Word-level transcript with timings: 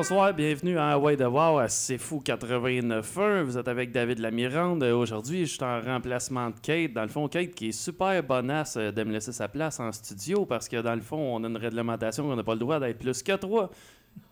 bonsoir, 0.00 0.32
bienvenue 0.32 0.78
à 0.78 0.92
Hawaii 0.92 1.14
de 1.14 1.26
Wow 1.26 1.58
à 1.58 1.68
C'est 1.68 1.98
Fou 1.98 2.22
89.1. 2.24 3.42
Vous 3.42 3.58
êtes 3.58 3.68
avec 3.68 3.92
David 3.92 4.18
Lamirande. 4.18 4.82
Aujourd'hui, 4.82 5.44
je 5.44 5.52
suis 5.52 5.62
en 5.62 5.78
remplacement 5.78 6.48
de 6.48 6.54
Kate. 6.62 6.94
Dans 6.94 7.02
le 7.02 7.08
fond, 7.08 7.28
Kate 7.28 7.50
qui 7.50 7.68
est 7.68 7.72
super 7.72 8.22
bonasse 8.22 8.78
euh, 8.78 8.92
de 8.92 9.04
me 9.04 9.12
laisser 9.12 9.32
sa 9.32 9.46
place 9.46 9.78
en 9.78 9.92
studio 9.92 10.46
parce 10.46 10.70
que 10.70 10.80
dans 10.80 10.94
le 10.94 11.02
fond, 11.02 11.18
on 11.18 11.44
a 11.44 11.48
une 11.48 11.58
réglementation 11.58 12.26
qu'on 12.26 12.34
n'a 12.34 12.42
pas 12.42 12.54
le 12.54 12.60
droit 12.60 12.80
d'être 12.80 12.98
plus 12.98 13.22
que 13.22 13.32
trois. 13.32 13.68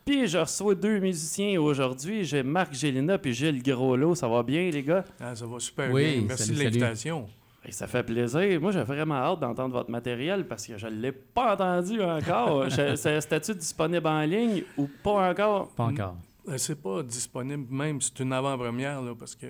Puis 0.06 0.26
je 0.26 0.38
reçois 0.38 0.74
deux 0.74 1.00
musiciens 1.00 1.60
aujourd'hui. 1.60 2.24
J'ai 2.24 2.42
Marc 2.42 2.72
Gélina 2.72 3.18
puis 3.18 3.34
Gilles 3.34 3.62
Groslo. 3.62 4.14
Ça 4.14 4.26
va 4.26 4.42
bien, 4.42 4.70
les 4.70 4.82
gars? 4.82 5.04
Ah, 5.20 5.34
ça 5.34 5.44
va 5.44 5.60
super 5.60 5.92
Oui, 5.92 6.12
bien. 6.12 6.24
Merci 6.28 6.44
salut, 6.44 6.58
de 6.60 6.64
l'invitation. 6.64 7.26
Et 7.68 7.72
ça 7.72 7.86
fait 7.86 8.02
plaisir. 8.02 8.58
Moi, 8.62 8.72
j'ai 8.72 8.82
vraiment 8.82 9.16
hâte 9.16 9.40
d'entendre 9.40 9.74
votre 9.74 9.90
matériel 9.90 10.48
parce 10.48 10.66
que 10.66 10.78
je 10.78 10.86
ne 10.86 10.92
l'ai 11.02 11.12
pas 11.12 11.52
entendu 11.52 12.02
encore. 12.02 12.66
C'était-tu 12.96 13.54
disponible 13.54 14.06
en 14.06 14.22
ligne 14.22 14.62
ou 14.78 14.88
pas 15.04 15.30
encore? 15.30 15.68
Pas 15.74 15.84
encore. 15.84 16.16
Euh, 16.48 16.56
C'est 16.56 16.80
pas 16.82 17.02
disponible, 17.02 17.66
même 17.70 18.00
c'est 18.00 18.20
une 18.20 18.32
avant-première, 18.32 19.02
là, 19.02 19.12
parce 19.14 19.34
que 19.36 19.46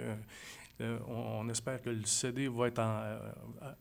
euh, 0.81 0.99
on, 1.09 1.43
on 1.45 1.49
espère 1.49 1.81
que 1.81 1.91
le 1.91 2.05
CD 2.07 2.49
va 2.49 2.67
être 2.67 2.81
en, 2.81 2.99
euh, 3.03 3.19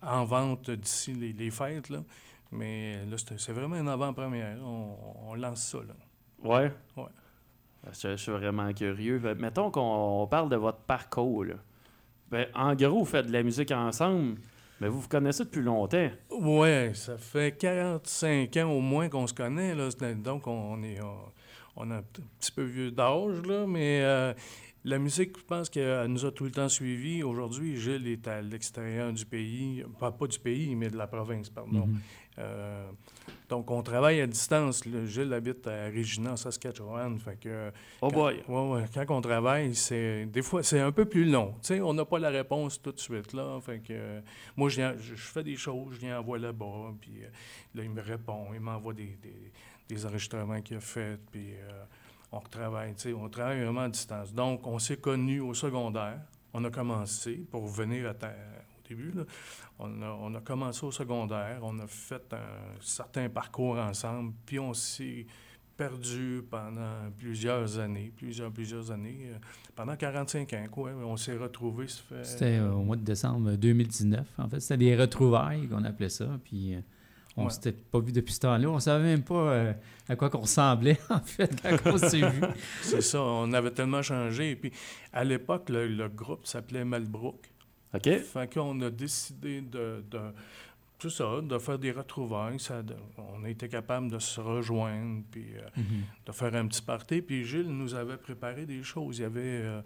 en 0.04 0.24
vente 0.24 0.70
d'ici 0.70 1.14
les, 1.14 1.34
les 1.34 1.50
fêtes. 1.50 1.90
Là. 1.90 2.04
Mais 2.52 3.04
là, 3.10 3.18
c'est 3.18 3.54
vraiment 3.54 3.76
une 3.78 3.90
avant-première. 3.90 4.58
On, 4.64 4.96
on 5.30 5.34
lance 5.34 5.64
ça. 5.64 5.80
Là. 5.80 5.96
Ouais? 6.48 6.72
Ouais. 6.96 7.10
Je, 7.92 8.10
je 8.12 8.16
suis 8.18 8.32
vraiment 8.32 8.72
curieux. 8.72 9.20
Mettons 9.40 9.72
qu'on 9.72 10.22
on 10.22 10.28
parle 10.28 10.50
de 10.50 10.58
votre 10.58 10.80
parcours. 10.80 11.44
là. 11.46 11.56
Ben, 12.32 12.48
en 12.54 12.76
gros, 12.76 13.00
vous 13.00 13.06
faites 13.06 13.28
de 13.28 13.32
la 13.32 13.44
musique 13.44 13.72
ensemble, 13.72 14.36
mais 14.82 14.90
vous 14.90 15.02
vous 15.02 15.08
connaissez 15.08 15.44
depuis 15.46 15.62
longtemps. 15.62 16.10
Ouais, 16.32 16.92
ça 16.94 17.18
fait 17.18 17.58
45 17.58 18.56
ans 18.58 18.72
au 18.72 18.82
moins 18.82 19.10
qu'on 19.10 19.28
se 19.28 19.34
connaît. 19.34 19.74
Là. 19.76 19.90
Donc, 20.16 20.48
on 20.48 20.84
est, 20.84 21.02
on, 21.02 21.18
on 21.78 21.92
a 21.92 21.98
un 21.98 22.04
petit 22.40 22.52
peu 22.52 22.64
vieux 22.64 22.92
d'âge, 22.92 23.42
là, 23.46 23.66
mais 23.68 24.02
euh, 24.04 24.34
la 24.84 25.00
musique, 25.00 25.38
je 25.38 25.44
pense 25.44 25.70
qu'elle 25.70 26.08
nous 26.08 26.26
a 26.26 26.32
tout 26.32 26.44
le 26.46 26.52
temps 26.52 26.70
suivis. 26.70 27.24
Aujourd'hui, 27.24 27.78
Gilles 27.78 28.08
est 28.08 28.28
à 28.28 28.42
l'extérieur 28.42 29.12
du 29.14 29.26
pays, 29.26 29.84
pas, 30.00 30.12
pas 30.12 30.28
du 30.28 30.40
pays, 30.40 30.76
mais 30.76 30.90
de 30.90 30.98
la 30.98 31.08
province, 31.08 31.50
pardon. 31.50 31.88
Mhm. 31.88 32.00
Euh, 32.40 32.90
donc, 33.50 33.72
on 33.72 33.82
travaille 33.82 34.22
à 34.22 34.28
distance. 34.28 34.84
Gilles 35.06 35.34
habite 35.34 35.66
à 35.68 35.86
Regina, 35.88 36.36
Saskatchewan. 36.36 37.18
Fait 37.20 37.40
que, 37.40 37.72
Oh 38.02 38.10
quand, 38.10 38.16
boy! 38.16 38.44
ouais, 38.48 38.70
ouais, 38.72 38.86
quand 38.94 39.18
on 39.18 39.22
travaille, 39.22 39.74
c'est 39.74 40.26
des 40.26 40.42
fois 40.42 40.64
c'est 40.64 40.80
un 40.80 40.92
peu 40.92 41.06
plus 41.06 41.26
long. 41.26 41.56
On 41.82 41.94
n'a 41.94 42.06
pas 42.06 42.20
la 42.20 42.30
réponse 42.30 42.82
tout 42.82 42.92
de 42.92 43.00
suite 43.00 43.34
là. 43.34 43.60
Fait 43.62 43.80
que 43.80 43.94
euh, 43.94 44.22
moi, 44.56 44.70
je, 44.70 44.76
viens- 44.78 44.96
je, 44.98 45.16
fais 45.16 45.44
des 45.44 45.56
choses, 45.56 45.94
je 45.96 46.00
viens 46.00 46.20
envoie 46.20 46.38
là-bas, 46.38 46.94
puis 47.00 47.24
euh, 47.24 47.28
là 47.76 47.84
il 47.84 47.90
me 47.90 48.02
répond, 48.02 48.48
il 48.54 48.60
m'envoie 48.60 48.94
des, 48.94 49.18
des, 49.22 49.52
des 49.88 50.06
enregistrements 50.06 50.62
qu'il 50.62 50.78
a 50.78 50.82
fait, 50.82 51.18
puis 51.32 51.54
euh, 51.54 51.84
on 52.32 52.40
travaille. 52.42 52.94
On 53.16 53.30
travaille 53.30 53.64
vraiment 53.64 53.82
à 53.82 53.90
distance. 53.90 54.34
Donc, 54.34 54.68
on 54.68 54.80
s'est 54.80 54.98
connus 54.98 55.40
au 55.40 55.54
secondaire. 55.54 56.20
On 56.54 56.64
a 56.66 56.70
commencé 56.70 57.36
pour 57.50 57.66
venir 57.68 58.10
à 58.10 58.14
au 58.14 58.77
début. 58.90 59.12
Là, 59.12 59.24
on, 59.80 60.02
a, 60.02 60.08
on 60.22 60.34
a 60.36 60.42
commencé 60.42 60.86
au 60.86 60.92
secondaire, 60.92 61.60
on 61.64 61.78
a 61.80 61.88
fait 61.88 62.34
un 62.34 62.80
certain 62.82 63.30
parcours 63.30 63.78
ensemble, 63.78 64.34
puis 64.46 64.60
on 64.60 64.74
s'est 64.74 65.26
perdu 65.76 66.42
pendant 66.50 67.12
plusieurs 67.20 67.78
années, 67.78 68.12
plusieurs, 68.16 68.52
plusieurs 68.52 68.90
années, 68.92 69.30
euh, 69.32 69.38
pendant 69.76 69.96
45 69.96 70.52
ans, 70.54 70.66
quoi. 70.72 70.90
On 71.06 71.16
s'est 71.18 71.38
retrouvés, 71.38 71.86
fait... 71.88 72.24
C'était 72.26 72.58
euh, 72.58 72.72
au 72.72 72.82
mois 72.84 72.96
de 72.96 73.04
décembre 73.04 73.52
2019. 73.56 74.26
En 74.40 74.50
fait, 74.50 74.60
c'était 74.60 74.78
des 74.78 74.96
retrouvailles 74.96 75.68
qu'on 75.68 75.84
appelait 75.84 76.10
ça. 76.10 76.40
Puis 76.44 76.74
euh, 76.74 76.80
on 77.36 77.44
Ouais. 77.44 77.50
s'était 77.52 77.74
pas 77.74 78.00
vu 78.00 78.12
depuis 78.12 78.34
ce 78.34 78.40
temps-là. 78.40 78.68
On 78.68 78.80
savait 78.80 79.04
même 79.04 79.22
pas 79.22 79.76
à 80.10 80.16
quoi 80.16 80.32
qu'on 80.32 80.40
ressemblait, 80.40 80.98
en 81.12 81.20
fait, 81.20 81.62
quand 81.62 81.78
on 81.94 81.98
s'est 82.00 82.28
vu. 82.28 82.42
C'est 82.82 83.02
ça, 83.02 83.22
on 83.22 83.54
avait 83.54 83.70
tellement 83.70 84.02
changé. 84.02 84.50
Et 84.50 84.56
puis, 84.56 84.72
à 85.14 85.24
l'époque, 85.24 85.70
le, 85.70 85.88
le 85.88 86.10
groupe 86.10 86.48
s'appelait 86.48 86.84
Malbrook. 86.86 87.52
OK? 87.94 88.10
Fait 88.20 88.54
qu'on 88.54 88.80
a 88.82 88.90
décidé 88.90 89.62
de, 89.62 90.04
de, 90.10 90.20
tout 91.00 91.10
ça, 91.10 91.42
de 91.42 91.58
faire 91.60 91.80
des 91.80 91.92
retrouvailles. 91.92 92.60
Ça, 92.60 92.82
de- 92.82 92.96
on 93.18 93.44
a 93.44 93.50
été 93.50 93.70
capable 93.70 94.10
de 94.12 94.20
se 94.20 94.40
rejoindre, 94.42 95.24
puis 95.32 95.46
euh, 95.56 95.62
Mhm. 95.78 95.84
de 96.26 96.32
faire 96.32 96.56
un 96.56 96.68
petit 96.68 96.82
party. 96.82 97.22
Puis 97.22 97.46
Gilles 97.46 97.70
nous 97.70 97.94
avait 97.94 98.18
préparé 98.18 98.66
des 98.66 98.84
choses. 98.84 99.20
Il 99.20 99.26
avait 99.26 99.42
euh, 99.42 99.82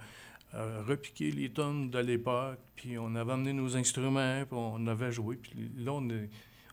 euh, 0.53 0.83
repiqué 0.87 1.31
les 1.31 1.49
tonnes 1.49 1.89
de 1.89 1.99
l'époque, 1.99 2.59
puis 2.75 2.97
on 2.97 3.13
avait 3.15 3.33
amené 3.33 3.53
nos 3.53 3.75
instruments, 3.77 4.43
puis 4.45 4.57
on 4.57 4.85
avait 4.87 5.11
joué. 5.11 5.35
Puis 5.37 5.71
là, 5.77 5.93
on, 5.93 6.09
est- 6.09 6.29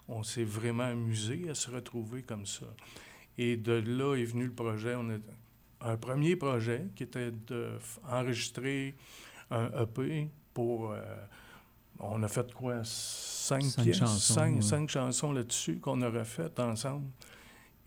on 0.08 0.22
s'est 0.22 0.44
vraiment 0.44 0.84
amusé 0.84 1.48
à 1.50 1.54
se 1.54 1.70
retrouver 1.70 2.22
comme 2.22 2.46
ça. 2.46 2.66
Et 3.36 3.56
de 3.56 3.72
là 3.72 4.16
est 4.16 4.24
venu 4.24 4.46
le 4.46 4.52
projet. 4.52 4.94
On 4.96 5.10
a 5.10 5.16
un 5.80 5.96
premier 5.96 6.34
projet 6.36 6.86
qui 6.96 7.04
était 7.04 7.30
d'enregistrer 7.30 8.94
un 9.50 9.70
EP 9.82 10.28
pour... 10.58 10.90
euh, 10.90 11.00
on 12.00 12.20
a 12.24 12.28
fait 12.28 12.52
quoi? 12.52 12.80
Cinq, 12.82 13.62
Cinq 13.62 13.84
pièces, 13.84 13.98
chansons, 13.98 14.34
cinq, 14.34 14.56
ouais. 14.56 14.62
cinq 14.62 14.90
chansons 14.90 15.32
là-dessus 15.32 15.78
qu'on 15.78 16.02
aurait 16.02 16.24
faites 16.24 16.58
ensemble. 16.58 17.06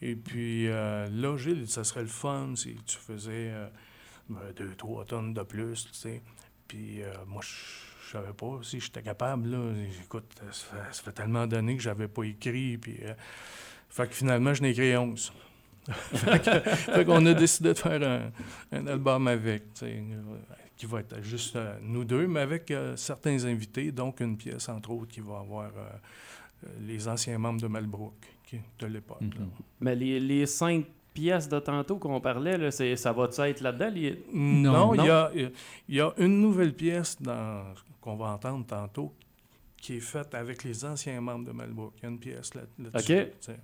Et 0.02 0.16
puis 0.16 0.68
euh, 0.70 1.10
là, 1.12 1.36
Gilles, 1.36 1.68
ça 1.68 1.84
serait 1.84 2.04
le 2.04 2.08
fun 2.08 2.54
si 2.56 2.76
tu 2.86 2.98
faisais 2.98 3.52
euh, 3.52 3.68
deux, 4.56 4.74
trois 4.76 5.04
tonnes 5.04 5.34
de 5.34 5.44
plus, 5.44 5.86
tu 5.86 5.94
sais. 5.94 6.22
Puis 6.70 7.04
euh, 7.04 7.14
moi, 7.28 7.42
je 7.44 8.12
savais 8.12 8.32
pas 8.32 8.60
si 8.64 8.80
j'étais 8.80 9.02
capable, 9.02 9.50
là. 9.50 9.74
Écoute, 10.02 10.32
ça 10.40 10.52
fait, 10.52 10.94
ça 10.94 11.04
fait 11.04 11.12
tellement 11.12 11.46
d'années 11.46 11.76
que 11.76 11.84
j'avais 11.84 12.08
pas 12.08 12.24
écrit, 12.24 12.78
puis... 12.78 13.00
fait 13.90 14.08
que 14.08 14.16
finalement, 14.16 14.54
je 14.54 14.62
n'ai 14.62 14.70
écrit 14.70 14.96
11. 14.96 15.34
fait 15.92 17.10
a 17.10 17.34
décidé 17.34 17.74
de 17.74 17.78
faire 17.78 18.02
un, 18.02 18.32
un 18.72 18.88
album 18.88 19.28
avec, 19.28 19.74
tu 19.74 19.82
sais, 19.82 20.04
qui 20.82 20.88
va 20.88 21.02
être 21.02 21.22
juste 21.22 21.56
euh, 21.58 21.78
nous 21.84 22.04
deux, 22.04 22.26
mais 22.26 22.40
avec 22.40 22.72
euh, 22.72 22.96
certains 22.96 23.46
invités, 23.46 23.92
donc 23.92 24.20
une 24.20 24.36
pièce, 24.36 24.68
entre 24.68 24.90
autres, 24.90 25.10
qui 25.10 25.20
va 25.20 25.38
avoir 25.38 25.70
euh, 25.78 26.68
les 26.82 27.08
anciens 27.08 27.38
membres 27.38 27.62
de 27.62 27.68
Malbrook 27.68 28.16
qui, 28.48 28.58
de 28.80 28.88
l'époque. 28.88 29.22
Mhm. 29.22 29.50
Mais 29.80 29.96
les, 29.96 30.20
les 30.20 30.48
cinq 30.48 30.86
pièces 31.14 31.48
de 31.48 31.60
tantôt 31.60 31.98
qu'on 32.00 32.20
parlait, 32.20 32.58
là, 32.58 32.72
ça 32.72 33.12
va-tu 33.12 33.42
être 33.42 33.62
là-dedans? 33.62 33.92
les- 33.94 34.24
Non, 34.34 34.96
il 34.96 35.06
y 35.06 35.10
a, 35.12 35.32
il 35.36 35.96
y 35.96 36.02
a 36.02 36.12
une 36.18 36.42
nouvelle 36.42 36.74
pièce 36.74 37.16
qu'on 38.02 38.16
va 38.16 38.26
entendre 38.32 38.66
tantôt 38.66 39.14
qui 39.78 39.98
est 39.98 40.00
faite 40.00 40.34
avec 40.34 40.64
les 40.64 40.84
anciens 40.84 41.22
membres 41.22 41.46
de 41.46 41.52
Malbrook. 41.52 41.94
Il 41.98 42.04
y 42.04 42.06
a 42.08 42.10
une 42.10 42.20
pièce 42.20 42.56
là- 42.56 42.64
là-dessus. 42.80 43.14
OK. 43.50 43.56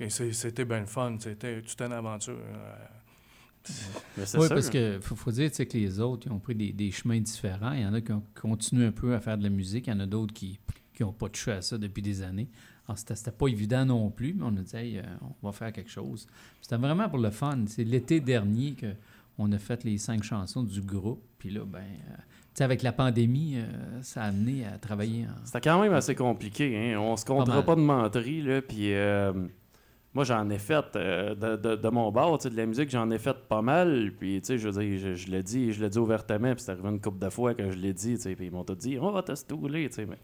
ouais. 0.00 0.08
C'est- 0.10 0.32
c'était 0.32 0.64
bien 0.64 0.80
le 0.80 0.86
fun. 0.86 1.16
C'était 1.20 1.62
toute 1.62 1.80
une 1.80 1.92
aventure. 1.92 2.36
Oui, 4.18 4.26
sûr. 4.26 4.48
parce 4.48 4.68
qu'il 4.68 4.98
faut, 5.00 5.16
faut 5.16 5.30
dire 5.30 5.50
que 5.50 5.78
les 5.78 6.00
autres 6.00 6.26
ils 6.26 6.32
ont 6.32 6.38
pris 6.38 6.54
des, 6.54 6.72
des 6.72 6.90
chemins 6.90 7.20
différents. 7.20 7.72
Il 7.72 7.82
y 7.82 7.86
en 7.86 7.94
a 7.94 8.00
qui 8.00 8.12
ont 8.12 8.22
continué 8.34 8.86
un 8.86 8.92
peu 8.92 9.14
à 9.14 9.20
faire 9.20 9.38
de 9.38 9.42
la 9.42 9.48
musique. 9.48 9.86
Il 9.86 9.90
y 9.90 9.96
en 9.96 10.00
a 10.00 10.06
d'autres 10.06 10.34
qui 10.34 10.58
n'ont 11.00 11.12
pas 11.12 11.28
touché 11.28 11.52
à 11.52 11.62
ça 11.62 11.78
depuis 11.78 12.02
des 12.02 12.22
années. 12.22 12.48
Alors, 12.86 12.98
c'était, 12.98 13.30
pas 13.30 13.46
évident 13.46 13.84
non 13.84 14.10
plus, 14.10 14.34
mais 14.34 14.44
on 14.44 14.56
a 14.56 14.62
dit, 14.62 14.76
Hey, 14.76 14.98
euh, 14.98 15.02
on 15.42 15.46
va 15.46 15.52
faire 15.52 15.72
quelque 15.72 15.90
chose. 15.90 16.26
C'était 16.60 16.76
vraiment 16.76 17.08
pour 17.08 17.18
le 17.18 17.30
fun. 17.30 17.64
C'est 17.66 17.84
l'été 17.84 18.20
dernier 18.20 18.72
que 18.72 18.94
on 19.40 19.50
a 19.52 19.58
fait 19.58 19.84
les 19.84 19.98
cinq 19.98 20.22
chansons 20.22 20.62
du 20.62 20.82
groupe. 20.82 21.22
Puis 21.38 21.50
là, 21.50 21.64
ben, 21.64 21.78
euh, 21.78 22.64
avec 22.64 22.82
la 22.82 22.92
pandémie, 22.92 23.54
euh, 23.56 24.02
ça 24.02 24.24
a 24.24 24.26
amené 24.26 24.66
à 24.66 24.78
travailler 24.78 25.24
en. 25.24 25.46
C'était 25.46 25.62
quand 25.62 25.80
même 25.80 25.94
assez 25.94 26.14
compliqué. 26.14 26.76
Hein? 26.76 26.98
On 27.00 27.16
se 27.16 27.24
comptera 27.24 27.62
pas 27.62 27.74
de 27.74 27.80
menterie. 27.80 28.42
Là, 28.42 28.60
puis, 28.60 28.92
euh, 28.92 29.32
moi, 30.14 30.24
j'en 30.24 30.48
ai 30.50 30.58
fait 30.58 30.84
euh, 30.96 31.34
de, 31.34 31.56
de- 31.56 31.76
de 31.76 31.88
mon 31.88 32.10
bord, 32.10 32.38
tu 32.38 32.44
sais, 32.44 32.50
de 32.50 32.56
la 32.56 32.66
musique, 32.66 32.90
j'en 32.90 33.10
ai 33.10 33.18
fait 33.18 33.36
pas 33.48 33.62
mal. 33.62 34.12
Puis, 34.18 34.40
tu 34.40 34.46
sais, 34.48 34.58
je 34.58 34.68
veux 34.68 34.82
dire, 34.82 34.98
je, 34.98 35.14
je 35.14 35.30
l'ai 35.30 35.42
dit, 35.42 35.72
je 35.72 35.80
l'ai 35.82 35.88
dit 35.88 35.98
ouvertement, 35.98 36.52
puis 36.54 36.62
c'est 36.64 36.72
arrivé 36.72 36.88
une 36.88 37.00
couple 37.00 37.18
de 37.24 37.30
fois 37.30 37.54
que 37.54 37.70
je 37.70 37.76
l'ai 37.78 37.92
dit, 37.92 38.14
tu 38.16 38.22
sais, 38.22 38.34
puis 38.34 38.46
ils 38.46 38.52
m'ont 38.52 38.64
tout 38.64 38.74
dit, 38.74 38.98
on 39.00 39.12
va 39.12 39.22
te 39.22 39.34
stouler, 39.34 39.88
tu 39.88 39.94
sais. 39.96 40.06
Mais 40.06 40.18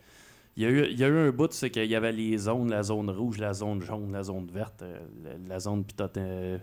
il 0.57 0.63
y, 0.65 0.67
a 0.67 0.71
eu, 0.71 0.87
il 0.91 0.99
y 0.99 1.05
a 1.05 1.09
eu 1.09 1.17
un 1.29 1.31
bout, 1.31 1.53
c'est 1.53 1.71
qu'il 1.71 1.85
y 1.85 1.95
avait 1.95 2.13
les 2.13 2.37
zones, 2.39 2.71
la 2.71 2.83
zone 2.83 3.11
rouge, 3.11 3.39
la 3.39 3.53
zone 3.53 3.81
jaune, 3.83 4.11
la 4.13 4.23
zone 4.23 4.49
verte, 4.53 4.83
euh, 4.83 4.99
la, 5.23 5.31
la 5.55 5.59
zone 5.61 5.85
picote, 5.85 6.17
euh, 6.17 6.59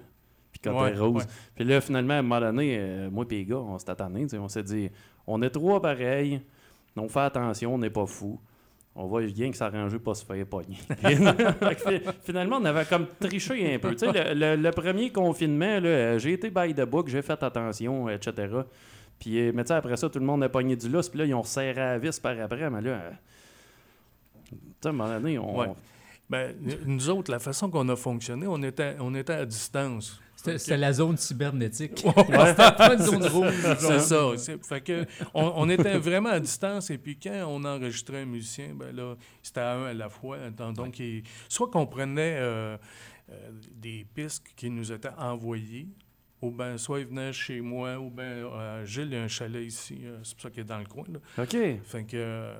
Ouais, 0.65 0.95
rose. 0.95 1.15
ouais. 1.23 1.29
Puis 1.55 1.63
là, 1.65 1.81
finalement, 1.81 2.13
à 2.13 2.17
un 2.17 2.21
moment 2.21 2.39
donné, 2.39 2.77
euh, 2.79 3.09
moi 3.09 3.25
et 3.29 3.35
les 3.35 3.45
gars, 3.45 3.57
on 3.57 3.77
s'est 3.79 3.85
sais, 4.27 4.37
on 4.37 4.47
s'est 4.47 4.63
dit, 4.63 4.89
on 5.27 5.41
est 5.41 5.49
trois 5.49 5.81
pareils, 5.81 6.41
on 6.95 7.07
fait 7.09 7.19
attention, 7.21 7.75
on 7.75 7.77
n'est 7.77 7.89
pas 7.89 8.05
fous. 8.05 8.39
On 8.95 9.07
va 9.07 9.21
bien 9.21 9.49
que 9.49 9.57
s'arranger 9.57 9.97
pas 9.97 10.13
se 10.13 10.23
faire 10.23 10.45
pogner. 10.45 10.77
Finalement, 12.23 12.57
on 12.57 12.65
avait 12.65 12.85
comme 12.85 13.07
triché 13.19 13.73
un 13.73 13.79
peu. 13.79 13.89
Le, 13.89 14.69
premier 14.69 15.11
confinement, 15.11 15.79
euh, 15.83 16.19
j'ai 16.19 16.33
été 16.33 16.51
by 16.51 16.75
the 16.75 16.81
book, 16.81 17.07
j'ai 17.07 17.23
fait 17.23 17.41
attention, 17.41 18.07
etc. 18.09 18.49
Puis, 19.17 19.39
euh, 19.39 19.51
mais 19.53 19.63
tu 19.63 19.71
après 19.71 19.97
ça, 19.97 20.09
tout 20.09 20.19
le 20.19 20.25
monde 20.25 20.43
a 20.43 20.49
pogné 20.49 20.75
du 20.75 20.89
lousse, 20.89 21.09
puis 21.09 21.19
là, 21.19 21.25
ils 21.25 21.33
ont 21.33 21.43
serré 21.43 21.81
à 21.81 21.91
la 21.93 21.97
vis 21.97 22.19
par 22.19 22.39
après, 22.39 22.69
mais 22.69 22.81
là, 22.81 22.91
euh, 22.91 23.11
à 24.85 24.89
un 24.89 24.91
moment 24.91 25.19
on... 25.41 25.59
Ouais. 25.59 25.67
Ben, 26.29 26.55
nous 26.85 27.09
autres, 27.09 27.31
la 27.31 27.39
façon 27.39 27.69
qu'on 27.69 27.87
a 27.89 27.95
fonctionné, 27.95 28.45
on 28.47 28.61
était, 28.63 28.95
on 28.99 29.13
était 29.15 29.33
à 29.33 29.45
distance. 29.45 30.21
C'était, 30.43 30.77
la 30.77 30.91
zone 30.93 31.17
cybernétique. 31.17 31.99
C'était 32.17 32.55
pas 32.55 32.93
une 32.93 32.99
zone 33.01 33.25
rouge. 33.27 33.53
C'est 33.79 33.99
ça. 33.99 34.57
Fait 34.67 34.81
que 34.81 35.05
on, 35.33 35.53
on 35.55 35.69
était 35.69 35.97
vraiment 35.97 36.29
à 36.29 36.39
distance 36.39 36.89
et 36.89 36.97
puis 36.97 37.17
quand 37.17 37.45
on 37.47 37.63
enregistrait 37.63 38.21
un 38.21 38.25
musicien, 38.25 38.73
ben 38.75 38.95
là, 38.95 39.15
c'était 39.41 39.61
à 39.61 39.73
un 39.75 39.85
à 39.85 39.93
la 39.93 40.09
fois. 40.09 40.37
Donc, 40.49 40.75
donc, 40.75 40.99
il- 40.99 41.23
soit 41.47 41.69
qu'on 41.69 41.85
prenait 41.85 42.37
euh, 42.39 42.77
euh, 43.31 43.49
des 43.71 44.05
pistes 44.13 44.43
qui 44.55 44.69
nous 44.69 44.91
étaient 44.91 45.09
envoyées 45.17 45.87
ou 46.41 46.51
bien 46.51 46.77
soit 46.77 46.99
il 46.99 47.05
venait 47.05 47.31
chez 47.31 47.61
moi, 47.61 47.97
ou 47.97 48.09
bien 48.09 48.25
euh, 48.25 48.83
Gilles 48.85 49.15
a 49.15 49.21
un 49.23 49.29
chalet 49.29 49.65
ici, 49.65 50.01
euh, 50.03 50.17
c'est 50.23 50.33
pour 50.35 50.41
ça 50.41 50.49
qu'il 50.49 50.59
est 50.59 50.65
dans 50.65 50.77
le 50.79 50.83
coin. 50.85 51.05
Là. 51.07 51.19
OK. 51.41 51.55
Fait 51.85 52.03
que, 52.03 52.17
euh, 52.17 52.53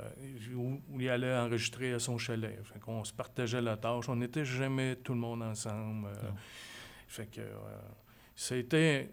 où, 0.55 0.79
où 0.89 1.01
il 1.01 1.09
allait 1.09 1.35
enregistrer 1.35 1.91
à 1.91 1.99
son 1.99 2.17
chalet. 2.17 2.57
Fait 2.63 2.79
qu'on 2.79 3.03
se 3.03 3.11
partageait 3.11 3.61
la 3.61 3.75
tâche. 3.75 4.07
On 4.07 4.15
n'était 4.15 4.45
jamais 4.45 4.95
tout 4.95 5.11
le 5.13 5.19
monde 5.19 5.43
ensemble. 5.43 6.07
Fait 7.13 7.27
que 7.27 7.41
euh, 7.41 7.53
c'était, 8.35 9.09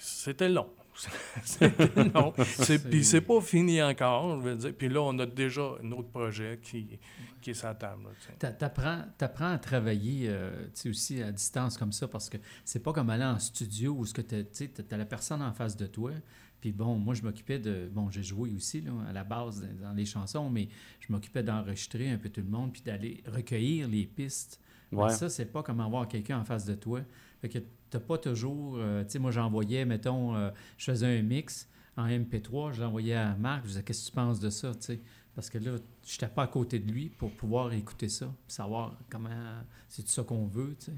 c'était 0.00 0.48
long. 0.48 0.68
c'était 1.44 2.04
long. 2.14 2.32
C'est- 2.44 2.88
Puis 2.90 3.04
c'est 3.04 3.20
pas 3.22 3.40
fini 3.40 3.82
encore, 3.82 4.40
je 4.40 4.48
veux 4.48 4.56
dire. 4.56 4.74
Puis 4.76 4.88
là, 4.88 5.00
on 5.02 5.18
a 5.18 5.26
déjà 5.26 5.62
un 5.82 5.90
autre 5.92 6.08
projet 6.10 6.58
qui, 6.62 6.98
qui 7.40 7.50
est 7.50 7.54
sur 7.54 7.68
la 7.68 7.74
table. 7.74 8.02
T'apprends, 8.38 9.02
t'apprends 9.18 9.52
à 9.52 9.58
travailler 9.58 10.26
euh, 10.28 10.64
tu 10.66 10.70
sais, 10.74 10.88
aussi 10.90 11.22
à 11.22 11.32
distance 11.32 11.76
comme 11.78 11.92
ça 11.92 12.08
parce 12.08 12.28
que 12.28 12.36
c'est 12.64 12.82
pas 12.82 12.92
comme 12.92 13.10
aller 13.10 13.24
en 13.24 13.38
studio 13.38 13.92
où 13.92 14.04
ce 14.06 14.12
que 14.14 14.20
t'as- 14.22 14.44
tu 14.44 14.68
t'as 14.68 14.96
la 14.96 15.06
personne 15.06 15.42
en 15.42 15.52
face 15.52 15.76
de 15.76 15.86
toi. 15.86 16.12
Puis 16.60 16.72
bon, 16.72 16.96
moi, 16.96 17.14
je 17.14 17.22
m'occupais 17.22 17.58
de. 17.58 17.88
Bon, 17.92 18.08
j'ai 18.10 18.22
joué 18.22 18.52
aussi 18.54 18.80
là, 18.82 18.92
à 19.08 19.12
la 19.12 19.24
base 19.24 19.60
dans, 19.62 19.88
dans 19.88 19.92
les 19.94 20.04
chansons, 20.06 20.48
mais 20.48 20.68
je 21.00 21.12
m'occupais 21.12 21.42
d'enregistrer 21.42 22.10
un 22.10 22.18
peu 22.18 22.28
tout 22.28 22.40
le 22.42 22.46
monde 22.48 22.72
puis 22.72 22.82
d'aller 22.82 23.22
recueillir 23.26 23.88
les 23.88 24.04
pistes. 24.06 24.60
Ouais. 24.92 25.08
Ça, 25.10 25.28
c'est 25.30 25.46
pas 25.46 25.62
comme 25.62 25.80
avoir 25.80 26.06
quelqu'un 26.06 26.38
en 26.38 26.44
face 26.44 26.66
de 26.66 26.74
toi. 26.74 27.00
Fait 27.42 27.48
que 27.50 27.58
t'as 27.90 28.00
pas 28.00 28.16
toujours. 28.16 28.76
euh, 28.78 29.04
tu 29.04 29.10
sais, 29.10 29.18
moi, 29.18 29.30
j'envoyais, 29.30 29.84
mettons, 29.84 30.34
euh, 30.34 30.50
je 30.78 30.84
faisais 30.86 31.18
un 31.18 31.22
mix 31.22 31.68
en 31.98 32.06
MP3, 32.08 32.72
je 32.72 32.80
l'envoyais 32.82 33.14
à 33.14 33.34
Marc, 33.34 33.64
je 33.64 33.68
disais, 33.68 33.82
qu'est-ce 33.82 34.06
que 34.06 34.10
tu 34.10 34.14
penses 34.14 34.40
de 34.40 34.48
ça, 34.48 34.72
tu 34.74 34.80
sais? 34.80 35.00
Parce 35.34 35.50
que 35.50 35.58
là, 35.58 35.72
je 36.06 36.12
n'étais 36.12 36.28
pas 36.28 36.44
à 36.44 36.46
côté 36.46 36.78
de 36.78 36.90
lui 36.90 37.10
pour 37.10 37.30
pouvoir 37.32 37.72
écouter 37.74 38.08
ça, 38.08 38.32
savoir 38.48 38.96
comment. 39.10 39.30
C'est 39.88 40.08
ça 40.08 40.22
qu'on 40.22 40.46
veut, 40.46 40.74
tu 40.78 40.86
sais. 40.86 40.92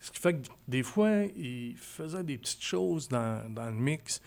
Ce 0.00 0.10
qui 0.10 0.18
fait 0.20 0.34
que 0.34 0.48
des 0.68 0.82
fois, 0.82 1.22
il 1.36 1.74
faisait 1.78 2.22
des 2.24 2.36
petites 2.36 2.62
choses 2.62 3.08
dans, 3.08 3.50
dans 3.50 3.66
le 3.66 3.72
mix. 3.76 4.20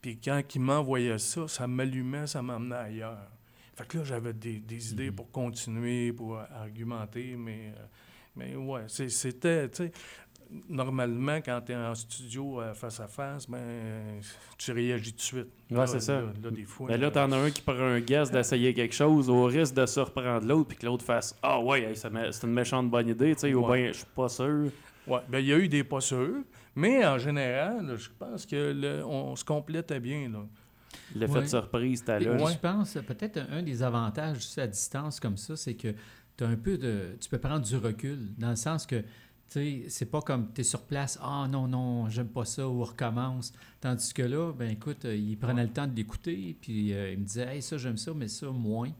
Puis 0.00 0.16
quand 0.22 0.40
il 0.54 0.60
m'envoyait 0.60 1.18
ça, 1.18 1.48
ça 1.48 1.66
m'allumait, 1.66 2.28
ça 2.28 2.40
m'emmenait 2.40 2.76
ailleurs. 2.76 3.28
Fait 3.74 3.86
que 3.86 3.98
là, 3.98 4.04
j'avais 4.04 4.32
des, 4.32 4.60
des 4.60 4.92
idées 4.92 5.10
Mhm. 5.10 5.16
pour 5.16 5.30
continuer, 5.32 6.12
pour 6.12 6.38
argumenter, 6.38 7.34
mais, 7.36 7.72
euh, 7.76 7.86
mais 8.36 8.54
ouais, 8.56 8.82
c'était, 8.88 9.68
tu 9.70 9.76
sais, 9.76 9.92
normalement, 10.68 11.36
quand 11.36 11.60
tu 11.64 11.72
es 11.72 11.76
en 11.76 11.94
studio 11.94 12.60
euh, 12.60 12.74
face 12.74 13.00
à 13.00 13.06
face, 13.08 13.48
ben, 13.48 14.20
tu 14.56 14.72
réagis 14.72 15.12
tout 15.12 15.16
de 15.18 15.22
suite. 15.22 15.48
Ouais, 15.70 15.76
Là, 15.78 15.86
c'est 15.86 16.00
ça. 16.00 16.20
Là, 16.20 16.26
là, 16.42 16.50
des 16.50 16.64
fois. 16.64 16.88
Mais 16.90 16.98
là, 16.98 17.10
t'en 17.10 17.30
as 17.32 17.36
un 17.36 17.50
qui 17.50 17.62
prend 17.62 17.74
un 17.78 18.00
guess 18.00 18.30
d'essayer 18.30 18.72
quelque 18.74 18.94
chose 18.94 19.28
au 19.28 19.44
risque 19.44 19.74
de 19.74 19.86
surprendre 19.86 20.46
l'autre, 20.46 20.68
puis 20.68 20.78
que 20.78 20.86
l'autre 20.86 21.04
fasse 21.04 21.36
Ah 21.42 21.60
ouais, 21.60 21.82
hey, 21.82 21.96
ça 21.96 22.10
m'a- 22.10 22.32
c'est 22.32 22.46
une 22.46 22.52
méchante 22.54 22.90
bonne 22.90 23.08
idée, 23.08 23.34
tu 23.34 23.40
sais, 23.42 23.54
ou 23.54 23.66
Ouais. 23.66 23.82
bien 23.82 23.92
je 23.92 23.98
suis 23.98 24.06
pas 24.14 24.28
sûr. 24.28 24.70
Ouais, 25.06 25.20
ben, 25.28 25.38
il 25.38 25.46
y 25.46 25.52
a 25.52 25.58
eu 25.58 25.68
des 25.68 25.84
pas 25.84 26.00
sûrs, 26.00 26.42
mais 26.74 27.04
en 27.06 27.18
général, 27.18 27.96
je 27.96 28.08
pense 28.18 28.44
que 28.46 28.72
le- 28.72 29.04
on 29.04 29.34
se 29.36 29.44
complétait 29.44 30.00
bien. 30.00 30.28
Là. 30.28 30.40
L'effet 31.14 31.32
Ouais. 31.32 31.42
de 31.42 31.46
surprise, 31.46 32.04
t'as 32.04 32.18
là. 32.18 32.32
Ouais. 32.42 32.52
Je 32.52 32.58
pense, 32.58 32.92
peut-être 33.06 33.40
un, 33.50 33.62
des 33.62 33.82
avantages 33.82 34.46
à 34.58 34.66
distance 34.66 35.18
comme 35.20 35.36
ça, 35.38 35.56
c'est 35.56 35.74
que 35.74 35.88
tu 36.36 36.44
un 36.44 36.56
peu 36.56 36.76
de. 36.78 37.16
Tu 37.20 37.28
peux 37.30 37.38
prendre 37.38 37.64
du 37.64 37.76
recul, 37.76 38.18
dans 38.36 38.50
le 38.50 38.56
sens 38.56 38.86
que, 38.86 39.02
tu 39.50 39.60
sais, 39.60 39.84
c'est 39.88 40.10
pas 40.10 40.20
comme 40.20 40.52
tu 40.52 40.60
es 40.60 40.64
sur 40.64 40.82
place, 40.82 41.18
ah 41.22 41.46
non, 41.50 41.66
non, 41.68 42.08
j'aime 42.10 42.28
pas 42.28 42.44
ça, 42.44 42.68
ou 42.68 42.82
on 42.82 42.84
recommence. 42.84 43.52
Tandis 43.80 44.12
que 44.12 44.22
là, 44.22 44.52
ben 44.52 44.70
écoute, 44.70 45.04
euh, 45.04 45.16
il 45.16 45.36
prenait 45.38 45.62
le 45.64 45.70
temps 45.72 45.86
de 45.86 45.96
l'écouter, 45.96 46.56
puis 46.60 46.92
euh, 46.92 47.12
il 47.12 47.18
me 47.20 47.24
disait, 47.24 47.56
hey, 47.56 47.62
ça, 47.62 47.78
j'aime 47.78 47.96
ça, 47.96 48.12
mais 48.14 48.28
ça, 48.28 48.50
moins. 48.50 48.90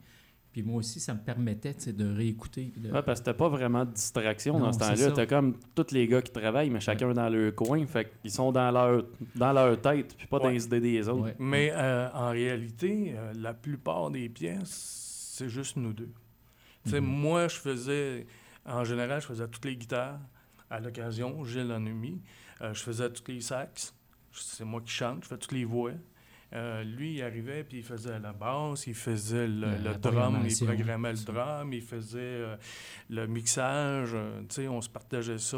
Puis 0.51 0.63
moi 0.63 0.77
aussi, 0.77 0.99
ça 0.99 1.13
me 1.13 1.19
permettait, 1.19 1.75
de 1.93 2.11
réécouter. 2.15 2.73
de- 2.75 2.89
Ouais, 2.91 3.03
parce 3.03 3.19
que 3.19 3.25
t'as 3.25 3.35
pas 3.35 3.49
vraiment 3.49 3.85
de 3.85 3.91
distraction 3.91 4.57
Non, 4.57 4.65
dans 4.65 4.73
ce 4.73 4.79
temps-là. 4.79 5.11
T'as 5.11 5.27
comme 5.27 5.55
tous 5.75 5.91
les 5.91 6.07
gars 6.07 6.23
qui 6.23 6.31
travaillent, 6.31 6.71
mais 6.71 6.79
chacun 6.79 7.13
dans 7.13 7.29
leur 7.29 7.53
coin. 7.53 7.85
Fait 7.85 8.11
qu'ils 8.23 8.31
sont 8.31 8.51
dans 8.51 8.71
leur, 8.71 9.05
dans 9.35 9.53
leur 9.53 9.79
tête, 9.79 10.15
puis 10.17 10.25
pas 10.25 10.39
dans 10.39 10.49
les 10.49 10.65
idées 10.65 10.79
des 10.81 11.07
autres. 11.07 11.21
Ouais. 11.25 11.35
Mais 11.37 11.71
euh, 11.75 12.09
en 12.15 12.31
réalité, 12.31 13.13
euh, 13.15 13.31
la 13.35 13.53
plupart 13.53 14.09
des 14.09 14.27
pièces, 14.27 15.35
c'est 15.37 15.49
juste 15.49 15.77
nous 15.77 15.93
deux. 15.93 16.09
Tu 16.85 16.89
sais, 16.89 16.99
Mhm. 17.01 17.05
moi, 17.07 17.47
je 17.47 17.55
faisais, 17.57 18.25
en 18.65 18.83
général, 18.83 19.21
je 19.21 19.27
faisais 19.27 19.47
toutes 19.47 19.65
les 19.65 19.75
guitares 19.75 20.19
à 20.69 20.79
l'occasion, 20.79 21.43
Gilles 21.45 21.71
en 21.71 21.85
a 21.85 21.89
mis. 21.89 22.21
Euh, 22.61 22.73
je 22.73 22.81
faisais 22.81 23.09
toutes 23.11 23.27
les 23.29 23.41
sax. 23.41 23.93
C'est 24.31 24.65
moi 24.65 24.81
qui 24.81 24.91
chante, 24.91 25.23
je 25.23 25.29
fais 25.29 25.37
toutes 25.37 25.51
les 25.53 25.65
voix. 25.65 25.91
Euh, 26.53 26.83
lui, 26.83 27.15
il 27.15 27.21
arrivait, 27.21 27.63
puis 27.63 27.77
il 27.77 27.83
faisait 27.83 28.17
la 28.19 28.33
basse, 28.33 28.87
il 28.87 28.95
faisait 28.95 29.47
le, 29.47 29.67
drum, 29.99 30.33
il 30.45 30.49
programmait 30.65 31.11
le 31.13 31.23
drum, 31.23 31.73
il 31.73 31.81
faisait 31.81 32.19
euh, 32.19 32.55
le 33.09 33.27
mixage, 33.27 34.09
euh, 34.13 34.41
tu 34.49 34.55
sais, 34.55 34.67
on 34.67 34.81
se 34.81 34.89
partageait 34.89 35.37
ça. 35.37 35.57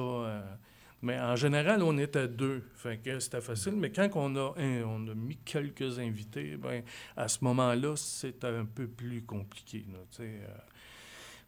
mais 1.01 1.17
en 1.19 1.35
général, 1.37 1.81
on 1.81 1.97
était 1.97 2.27
deux, 2.27 2.63
fait 2.75 2.97
que 2.97 3.19
c'était 3.19 3.39
facile. 3.41 3.73
Mais 3.77 3.91
quand 3.91 4.09
on 4.15 4.35
a, 4.35 4.53
un- 4.57 4.83
on 4.83 5.07
a 5.07 5.15
mis 5.15 5.37
quelques 5.37 5.97
invités, 5.97 6.57
ben, 6.57 6.83
à 7.15 7.27
ce 7.29 7.41
moment-là, 7.45 7.95
c'était 7.95 8.47
un 8.47 8.65
peu 8.65 8.87
plus 8.87 9.23
compliqué, 9.23 9.85
là, 9.91 9.99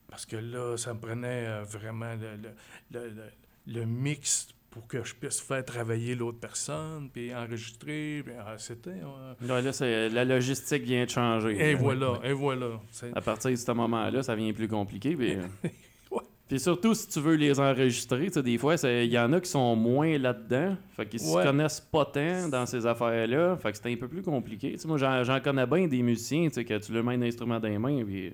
parce 0.08 0.26
que 0.26 0.36
là, 0.38 0.78
ça 0.78 0.94
me 0.94 1.00
prenait 1.00 1.48
euh, 1.48 1.64
vraiment 1.64 2.14
le, 2.16 2.38
le- 2.38 3.10
le- 3.10 3.24
le- 3.68 3.86
mix 3.86 4.48
pour 4.70 4.88
que 4.88 5.04
je 5.04 5.14
puisse 5.14 5.40
faire 5.40 5.64
travailler 5.64 6.16
l'autre 6.16 6.40
personne, 6.40 7.10
puis 7.14 7.34
enregistrer. 7.36 8.24
puis, 8.26 8.34
ah, 8.40 8.56
c'était... 8.58 8.90
euh, 8.90 9.34
Là, 9.48 9.62
là, 9.62 9.72
c'est- 9.72 10.10
la 10.10 10.26
logistique 10.26 10.82
vient 10.84 11.06
de 11.06 11.10
changer. 11.10 11.56
et 11.60 11.74
Là. 11.74 11.80
voilà, 11.80 12.20
et 12.24 12.34
voilà. 12.34 12.82
c'est- 12.92 13.16
À 13.16 13.22
partir 13.22 13.52
de 13.52 13.56
ce 13.56 13.72
moment-là, 13.72 14.24
ça 14.24 14.36
devient 14.36 14.52
plus 14.54 14.68
compliqué. 14.68 15.16
Puis, 15.16 15.36
Ouais. 16.12 16.22
puis 16.48 16.60
surtout, 16.60 16.96
si 16.96 17.08
tu 17.08 17.20
veux 17.20 17.36
les 17.36 17.60
enregistrer, 17.60 18.26
tu 18.28 18.34
sais, 18.34 18.42
des 18.44 18.58
fois, 18.58 18.76
il 18.84 19.12
y 19.12 19.20
en 19.20 19.32
a 19.34 19.40
qui 19.40 19.50
sont 19.52 19.76
moins 19.76 20.18
là-dedans. 20.18 20.76
Fait 20.96 21.06
qu'ils 21.06 21.22
Ouais. 21.22 21.44
se 21.44 21.48
connaissent 21.48 21.80
pas 21.82 22.06
tant 22.06 22.50
dans 22.50 22.66
ces 22.66 22.84
affaires-là. 22.88 23.56
Fait 23.58 23.72
que 23.72 23.78
c'est 23.78 23.92
un 23.92 23.96
peu 23.96 24.08
plus 24.08 24.24
compliqué. 24.24 24.72
Tu 24.72 24.80
sais, 24.80 24.88
moi, 24.88 24.98
j'en 24.98 25.24
j'en 25.24 25.40
connais 25.40 25.68
bien 25.68 25.88
des 25.88 26.02
musiciens, 26.02 26.48
tu 26.48 26.56
sais, 26.56 26.66
que 26.66 26.80
tu 26.80 26.92
leur 26.94 27.04
mets 27.04 27.14
un 27.14 27.22
instrument 27.22 27.60
dans 27.60 27.68
les 27.70 27.78
mains, 27.78 28.04
puis... 28.04 28.34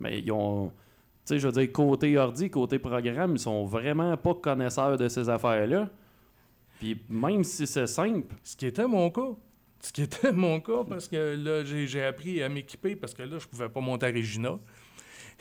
Mais 0.00 0.18
ils 0.18 0.32
ont... 0.32 0.72
Sais, 1.24 1.38
je 1.38 1.46
veux 1.46 1.52
dire, 1.52 1.70
côté 1.72 2.18
ordi, 2.18 2.50
côté 2.50 2.78
programme, 2.78 3.36
ils 3.36 3.38
sont 3.38 3.64
vraiment 3.64 4.16
pas 4.16 4.34
connaisseurs 4.34 4.96
de 4.96 5.08
ces 5.08 5.28
affaires-là. 5.28 5.88
Puis 6.80 7.00
même 7.08 7.44
si 7.44 7.66
c'est 7.66 7.86
simple, 7.86 8.34
Ce 8.42 8.56
qui 8.56 8.66
était 8.66 8.86
mon 8.88 9.10
cas. 9.10 9.30
Ce 9.80 9.92
qui 9.92 10.02
était 10.02 10.32
mon 10.32 10.60
cas, 10.60 10.84
parce 10.88 11.08
que 11.08 11.36
là, 11.36 11.64
j'ai 11.64 11.86
j'ai 11.86 12.04
appris 12.04 12.42
à 12.42 12.48
m'équiper, 12.48 12.96
parce 12.96 13.14
que 13.14 13.22
là, 13.22 13.38
je 13.38 13.46
pouvais 13.46 13.68
pas 13.68 13.80
monter 13.80 14.06
à 14.06 14.10
Regina. 14.10 14.58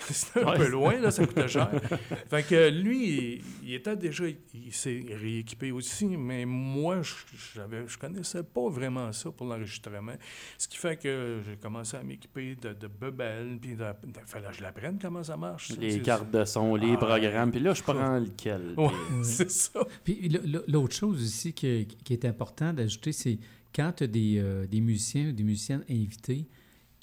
C'était 0.10 0.41
un 0.43 0.51
Ouais. 0.51 0.58
peu 0.58 0.67
loin, 0.67 1.00
là, 1.00 1.12
ça 1.12 1.25
coûtait 1.25 1.48
cher. 1.48 1.70
fait 2.29 2.43
que 2.43 2.70
lui, 2.70 3.36
il, 3.36 3.41
il 3.63 3.74
était 3.75 3.96
déjà, 3.96 4.25
il 4.27 4.74
s'est 4.74 5.05
rééquipé 5.10 5.72
aussi, 5.72 6.05
mais 6.17 6.46
moi, 6.46 7.01
je, 7.01 7.13
j'avais, 7.55 7.88
je 7.88 7.98
connaissais 7.98 8.43
pas 8.43 8.67
vraiment 8.70 9.12
ça 9.12 9.31
pour 9.31 9.48
l'enregistrement. 9.48 10.13
Ce 10.58 10.67
qui 10.67 10.77
fait 10.77 10.98
que 10.98 11.41
j'ai 11.46 11.55
commencé 11.58 11.96
à 11.98 12.03
m'équiper 12.03 12.55
de, 12.55 12.74
de 12.74 12.88
bebelles, 12.88 13.58
puis 13.62 13.72
de, 13.72 13.77
de- 13.77 13.86
fallait 14.25 14.48
que 14.50 14.53
je 14.55 14.62
l'apprenne 14.63 14.98
comment 15.01 15.24
ça 15.24 15.38
marche. 15.38 15.70
ça. 15.70 15.75
les 15.79 16.01
cartes 16.01 16.31
de 16.31 16.43
son, 16.46 16.75
les 16.75 16.93
Ah, 16.93 16.98
programmes, 16.98 17.51
puis 17.51 17.60
là, 17.60 17.74
je 17.74 17.81
ça. 17.84 17.93
prends 17.93 18.17
lequel. 18.20 18.74
Ouais, 18.77 18.89
c'est 19.24 19.51
ça. 19.51 19.81
Puis 20.03 20.29
l'autre 20.67 20.96
chose 20.96 21.22
aussi 21.22 21.53
qui 21.53 21.88
est 22.10 22.25
important 22.25 22.74
d'ajouter, 22.74 23.12
c'est 23.12 23.38
quand 23.74 23.93
tu 23.96 24.03
as 24.03 24.08
des, 24.08 24.38
euh, 24.39 24.65
des 24.67 24.81
musiciens 24.81 25.29
ou 25.29 25.31
des 25.31 25.43
musiciennes 25.43 25.84
invités, 25.89 26.48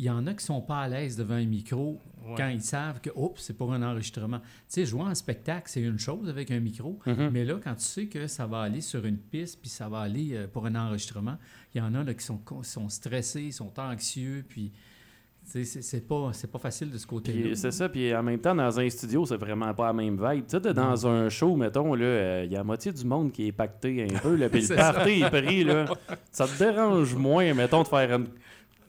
il 0.00 0.04
y 0.04 0.10
en 0.10 0.26
a 0.26 0.34
qui 0.34 0.44
sont 0.44 0.60
pas 0.60 0.80
à 0.82 0.88
l'aise 0.88 1.16
devant 1.16 1.34
un 1.34 1.44
micro 1.46 1.98
Ouais. 2.28 2.34
quand 2.36 2.48
ils 2.48 2.62
savent 2.62 3.00
que 3.00 3.10
oups, 3.14 3.40
c'est 3.40 3.56
pour 3.56 3.72
un 3.72 3.82
enregistrement. 3.82 4.38
Tu 4.40 4.44
sais, 4.68 4.84
jouer 4.86 5.02
en 5.02 5.14
spectacle, 5.14 5.64
c'est 5.66 5.80
une 5.80 5.98
chose 5.98 6.28
avec 6.28 6.50
un 6.50 6.60
micro, 6.60 6.98
Mhm. 7.06 7.30
mais 7.32 7.44
là, 7.44 7.54
quand 7.62 7.74
tu 7.74 7.82
sais 7.84 8.06
que 8.06 8.26
ça 8.26 8.46
va 8.46 8.60
aller 8.62 8.80
sur 8.80 9.04
une 9.04 9.18
piste, 9.18 9.60
puis 9.60 9.70
ça 9.70 9.88
va 9.88 10.00
aller 10.00 10.30
euh, 10.34 10.46
pour 10.46 10.66
un 10.66 10.74
enregistrement, 10.74 11.36
il 11.74 11.78
y 11.78 11.80
en 11.80 11.94
a 11.94 12.02
là, 12.04 12.14
qui 12.14 12.24
sont, 12.24 12.40
sont 12.62 12.88
stressés, 12.88 13.50
sont 13.50 13.72
anxieux, 13.78 14.44
puis 14.48 14.72
c'est 15.44 16.06
pas, 16.06 16.30
pas 16.52 16.58
facile 16.58 16.90
de 16.90 16.98
ce 16.98 17.06
côté-là. 17.06 17.54
C'est 17.54 17.70
ça, 17.70 17.88
puis 17.88 18.14
en 18.14 18.22
même 18.22 18.38
temps, 18.38 18.54
dans 18.54 18.78
un 18.78 18.90
studio, 18.90 19.24
c'est 19.24 19.36
vraiment 19.38 19.72
pas 19.72 19.86
la 19.86 19.92
même 19.94 20.16
vibe. 20.16 20.44
Tu 20.46 20.58
sais, 20.60 20.74
dans 20.74 21.06
un 21.06 21.30
show, 21.30 21.56
mettons, 21.56 21.96
euh, 21.96 22.42
il 22.44 22.52
y 22.52 22.54
a 22.54 22.58
la 22.58 22.64
moitié 22.64 22.92
du 22.92 23.02
monde 23.06 23.32
qui 23.32 23.46
est 23.46 23.52
pacté 23.52 24.04
un 24.04 24.18
peu, 24.22 24.36
là, 24.36 24.50
puis 24.50 24.60
le 24.60 24.76
party 24.76 25.22
est 25.22 25.30
pris, 25.30 25.64
là. 25.64 25.86
Ça 26.32 26.46
te 26.46 26.58
dérange 26.58 27.14
moins, 27.14 27.54
mettons, 27.54 27.82
de 27.82 27.88
faire 27.88 28.12
une, 28.14 28.26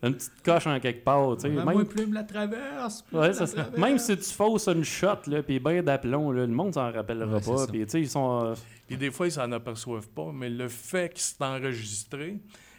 une 0.02 0.14
petite 0.14 0.42
coche 0.44 0.68
en 0.68 0.80
quelque 0.80 1.04
part, 1.04 1.36
tu 1.36 1.42
sais. 1.42 1.50
Même, 1.50 1.64
Moi, 1.66 1.84
la 2.12 2.24
traverse. 2.24 3.02
plume 3.04 3.20
ouais, 3.22 3.28
la 3.28 3.34
c'est 3.34 3.46
ça. 3.48 3.64
traverse. 3.64 3.78
même 3.78 3.98
si 3.98 4.18
tu 4.18 4.24
fausses 4.34 4.68
une 4.68 4.84
shot, 4.84 5.08
là, 5.28 5.44
puis 5.44 5.60
ben 5.60 5.82
d'aplomb, 5.84 6.32
là, 6.32 6.46
le 6.46 6.54
monde 6.54 6.74
s'en 6.74 6.92
rappellera 6.92 7.28
Ouais, 7.36 7.42
pas. 7.42 7.68
Puis, 7.68 7.86
tu 7.86 7.90
sais, 7.92 8.02
ils 8.02 8.10
sont... 8.10 8.46
euh, 8.46 8.54
Puis 8.88 8.98
des 8.98 9.12
fois, 9.12 9.28
ils 9.28 9.32
s'en 9.32 9.52
aperçoivent 9.52 10.08
pas, 10.10 10.32
mais 10.34 10.50
le 10.50 10.68
fait 10.70 11.10
que 11.10 11.20
c'est 11.20 11.42
enregistré, 11.42 12.38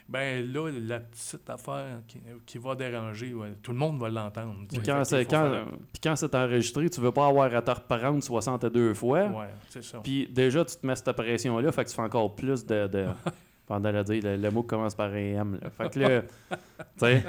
ben 0.09 0.51
là, 0.51 0.69
la 0.71 0.99
petite 0.99 1.49
affaire 1.49 2.01
qui, 2.07 2.19
qui 2.45 2.57
va 2.57 2.75
déranger, 2.75 3.33
ouais, 3.33 3.53
tout 3.63 3.71
le 3.71 3.77
monde 3.77 3.97
va 3.99 4.09
l'entendre. 4.09 4.55
puis 4.67 4.79
quand 4.85 5.03
c'est 5.05 5.23
quand, 5.25 5.49
faire- 5.49 5.65
quand 6.03 6.15
c'est 6.17 6.35
enregistré, 6.35 6.89
tu 6.89 6.99
veux 6.99 7.11
pas 7.13 7.27
avoir 7.27 7.53
à 7.55 7.61
te 7.61 7.71
reprendre 7.71 8.21
62 8.21 8.93
fois. 8.93 9.27
Ouais, 9.27 9.47
c'est 9.69 9.83
ça. 9.83 9.99
Puis 10.03 10.27
déjà, 10.29 10.65
tu 10.65 10.75
te 10.75 10.85
mets 10.85 10.95
cette 10.97 11.13
pression-là, 11.13 11.71
fait 11.71 11.85
que 11.85 11.89
tu 11.89 11.95
fais 11.95 12.01
encore 12.01 12.35
plus 12.35 12.65
de, 12.65 12.87
de, 12.87 13.05
Pendant 13.67 13.91
le 13.91 14.03
dire, 14.03 14.21
le, 14.23 14.35
le 14.37 14.51
mot 14.51 14.63
commence 14.63 14.95
par 14.95 15.11
un 15.11 15.15
M. 15.15 15.59
là. 15.61 15.69
Fait 15.69 15.89
que 15.93 15.99
là, 15.99 16.21
tu 16.51 16.57
sais. 16.97 17.23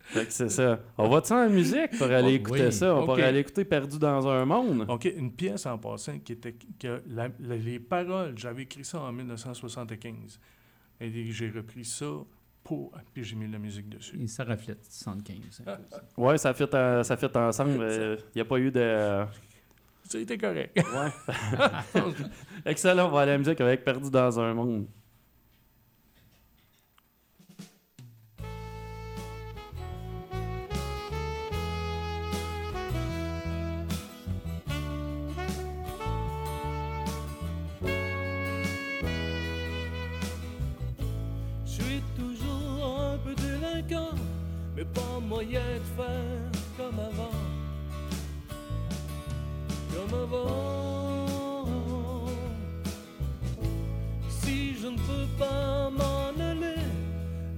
Fait 0.00 0.26
que 0.26 0.32
c'est 0.32 0.48
ça. 0.48 0.80
On 0.96 1.08
va-tu 1.08 1.32
en 1.32 1.48
musique 1.48 1.96
pour 1.96 2.08
aller 2.08 2.32
Oh, 2.32 2.36
écouter 2.40 2.66
oui. 2.66 2.72
ça? 2.72 2.94
On 2.94 3.00
Ok. 3.00 3.04
pourrait 3.06 3.22
aller 3.24 3.38
écouter 3.40 3.64
Perdu 3.64 3.98
dans 3.98 4.26
un 4.26 4.44
monde. 4.44 4.84
OK, 4.88 5.04
une 5.16 5.30
pièce 5.32 5.66
en 5.66 5.78
passant 5.78 6.18
qui 6.18 6.32
était 6.32 6.56
que 6.80 7.02
la- 7.08 7.28
la- 7.38 7.56
les 7.56 7.78
paroles, 7.78 8.32
j'avais 8.36 8.62
écrit 8.62 8.84
ça 8.84 9.00
en 9.00 9.12
1975. 9.12 10.40
Et 11.00 11.30
j'ai 11.30 11.50
repris 11.50 11.84
ça 11.84 12.06
pour 12.64 12.92
puis 13.14 13.22
j'ai 13.22 13.36
mis 13.36 13.46
la 13.48 13.58
musique 13.58 13.88
dessus. 13.88 14.18
Et 14.20 14.26
ça 14.26 14.42
reflète 14.44 14.84
75. 14.90 15.62
un 15.66 15.76
peu, 15.76 15.82
ça. 15.90 16.02
Ouais, 16.16 16.36
ça 16.38 16.52
fit, 16.52 16.64
euh, 16.74 17.02
ça 17.04 17.16
fit 17.16 17.26
ensemble. 17.36 17.86
Il 17.90 18.18
n'y 18.34 18.40
a 18.42 18.44
pas 18.44 18.58
eu 18.58 18.70
de. 18.72 19.24
C'était 20.04 20.38
correct. 20.38 20.74
Ouais. 20.76 21.34
Excellent, 22.64 23.06
on 23.08 23.10
va 23.12 23.20
aller 23.20 23.30
à 23.32 23.34
la 23.34 23.38
musique 23.38 23.60
avec 23.60 23.84
Perdu 23.84 24.10
dans 24.10 24.40
un 24.40 24.54
monde. 24.54 24.86
Mais 44.76 44.84
pas 44.84 45.18
moyen 45.20 45.60
de 45.60 46.02
faire 46.02 46.50
comme 46.76 46.98
avant. 46.98 47.38
Comme 49.92 50.14
avant. 50.20 51.66
Si 54.28 54.74
je 54.80 54.88
ne 54.88 54.96
peux 54.96 55.28
pas 55.38 55.90
m'en 55.90 56.28
aller 56.42 56.82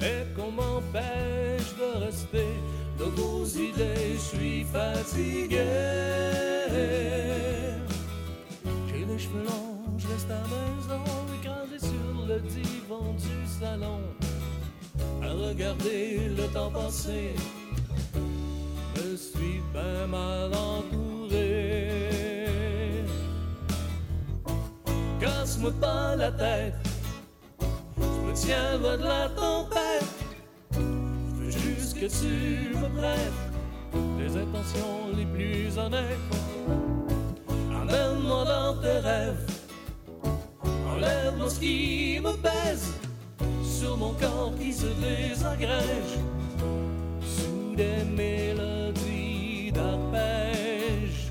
et 0.00 0.24
qu'on 0.34 0.50
m'empêche 0.52 1.74
de 1.78 2.04
rester? 2.04 2.46
De 2.98 3.04
vos 3.04 3.46
idées, 3.46 4.12
je 4.14 4.36
suis 4.36 4.64
fatigué. 4.64 5.64
J'ai 8.88 9.04
les 9.06 9.18
cheveux 9.18 9.42
longs, 9.42 9.96
je 9.96 10.06
reste 10.06 10.30
à 10.30 10.34
la 10.34 10.40
maison, 10.42 11.02
écrasé 11.40 11.78
sur 11.78 12.26
le 12.28 12.40
divan 12.40 13.14
du 13.14 13.46
salon, 13.58 14.00
à 15.22 15.32
regarder 15.32 16.28
le 16.36 16.46
temps 16.52 16.70
passer. 16.70 17.34
Je 18.96 19.16
suis 19.16 19.60
bien 19.72 20.06
mal 20.06 20.50
entouré. 20.54 21.88
Casse-moi 25.20 25.72
pas 25.80 26.16
la 26.16 26.32
tête, 26.32 26.74
je 27.98 28.20
me 28.26 28.32
tiens 28.34 28.78
loin 28.78 28.96
de 28.96 29.04
la 29.04 29.28
tempête. 29.28 30.04
Je 30.72 30.78
veux 30.78 31.50
juste 31.50 31.94
que 31.94 32.06
tu 32.06 32.74
me 32.76 32.88
prêtes 32.98 33.40
les 34.18 34.36
intentions 34.36 35.10
les 35.16 35.26
plus 35.26 35.76
honnêtes. 35.78 36.28
Emmène-moi 37.70 38.44
dans 38.44 38.80
tes 38.80 38.98
rêves. 38.98 39.46
Enlève-moi 40.88 41.50
ce 41.50 41.60
qui 41.60 42.20
me 42.22 42.32
pèse 42.32 42.92
sur 43.80 43.96
mon 43.96 44.12
corps 44.12 44.52
qui 44.60 44.74
se 44.74 44.88
désagrège 45.00 46.18
sous 47.22 47.74
des 47.74 48.04
mélodies 48.04 49.72
d'arpège. 49.72 51.30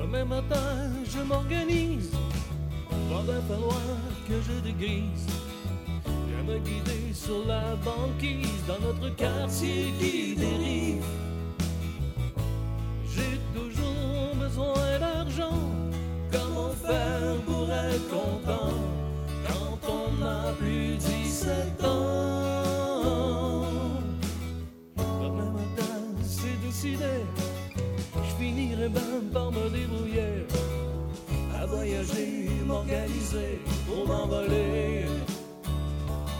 Demain 0.00 0.24
matin, 0.24 0.90
je 1.04 1.20
m'organise. 1.20 2.10
Va 3.10 3.22
bien 3.22 3.42
falloir 3.42 3.80
que 4.26 4.34
je 4.42 4.54
dégrise. 4.68 5.41
Me 6.44 6.58
guider 6.58 7.14
sur 7.14 7.46
la 7.46 7.76
banquise 7.84 8.64
dans 8.66 8.80
notre 8.80 9.14
quartier 9.14 9.92
qui 10.00 10.34
dérive. 10.34 11.04
J'ai 13.06 13.38
toujours 13.54 14.34
besoin 14.34 14.98
d'argent. 14.98 15.60
Comment 16.32 16.70
faire 16.70 17.36
pour 17.46 17.70
être 17.70 18.08
content 18.08 18.74
quand 19.46 19.78
on 19.88 20.24
a 20.24 20.52
plus 20.58 20.96
17 20.96 21.84
ans? 21.84 23.04
Demain 24.96 25.52
matin, 25.52 25.94
c'est 26.24 26.58
décidé. 26.66 27.24
Je 28.16 28.34
finirai 28.44 28.88
même 28.88 29.30
par 29.32 29.52
me 29.52 29.68
débrouiller 29.70 30.46
à 31.56 31.66
voyager, 31.66 32.48
m'organiser 32.66 33.60
pour 33.86 34.08
m'envoler, 34.08 35.06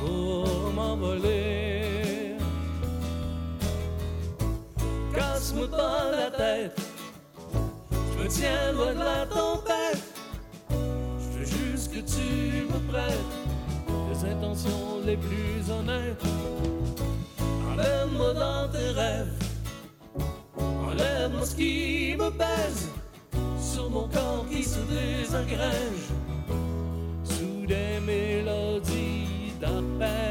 pour 0.02 0.72
m'envoler. 0.72 2.36
Casse-moi 5.14 5.68
pas 5.68 6.10
la 6.10 6.30
tête, 6.30 6.80
je 7.92 8.22
me 8.22 8.28
tiens 8.28 8.72
loin 8.72 8.92
de 8.94 9.04
la 9.12 9.26
tempête. 9.26 10.02
Je 10.70 11.38
veux 11.38 11.44
juste 11.44 11.92
que 11.94 12.00
tu 12.00 12.66
me 12.72 12.78
prêtes 12.90 13.34
les 14.08 14.30
intentions 14.30 15.00
les 15.04 15.16
plus 15.16 15.70
honnêtes. 15.70 16.24
Emmène-moi 17.70 18.34
dans 18.34 18.68
tes 18.70 18.90
rêves. 19.00 19.38
Enlève-moi 20.88 21.46
ce 21.46 21.54
qui 21.56 22.16
me 22.18 22.30
pèse 22.30 22.88
sur 23.60 23.88
mon 23.90 24.08
corps 24.08 24.46
qui 24.50 24.62
se 24.62 24.80
désagrège 24.80 26.06
sous 27.24 27.66
des 27.66 27.98
mélodies 28.04 29.11
d'arpège. 29.62 30.21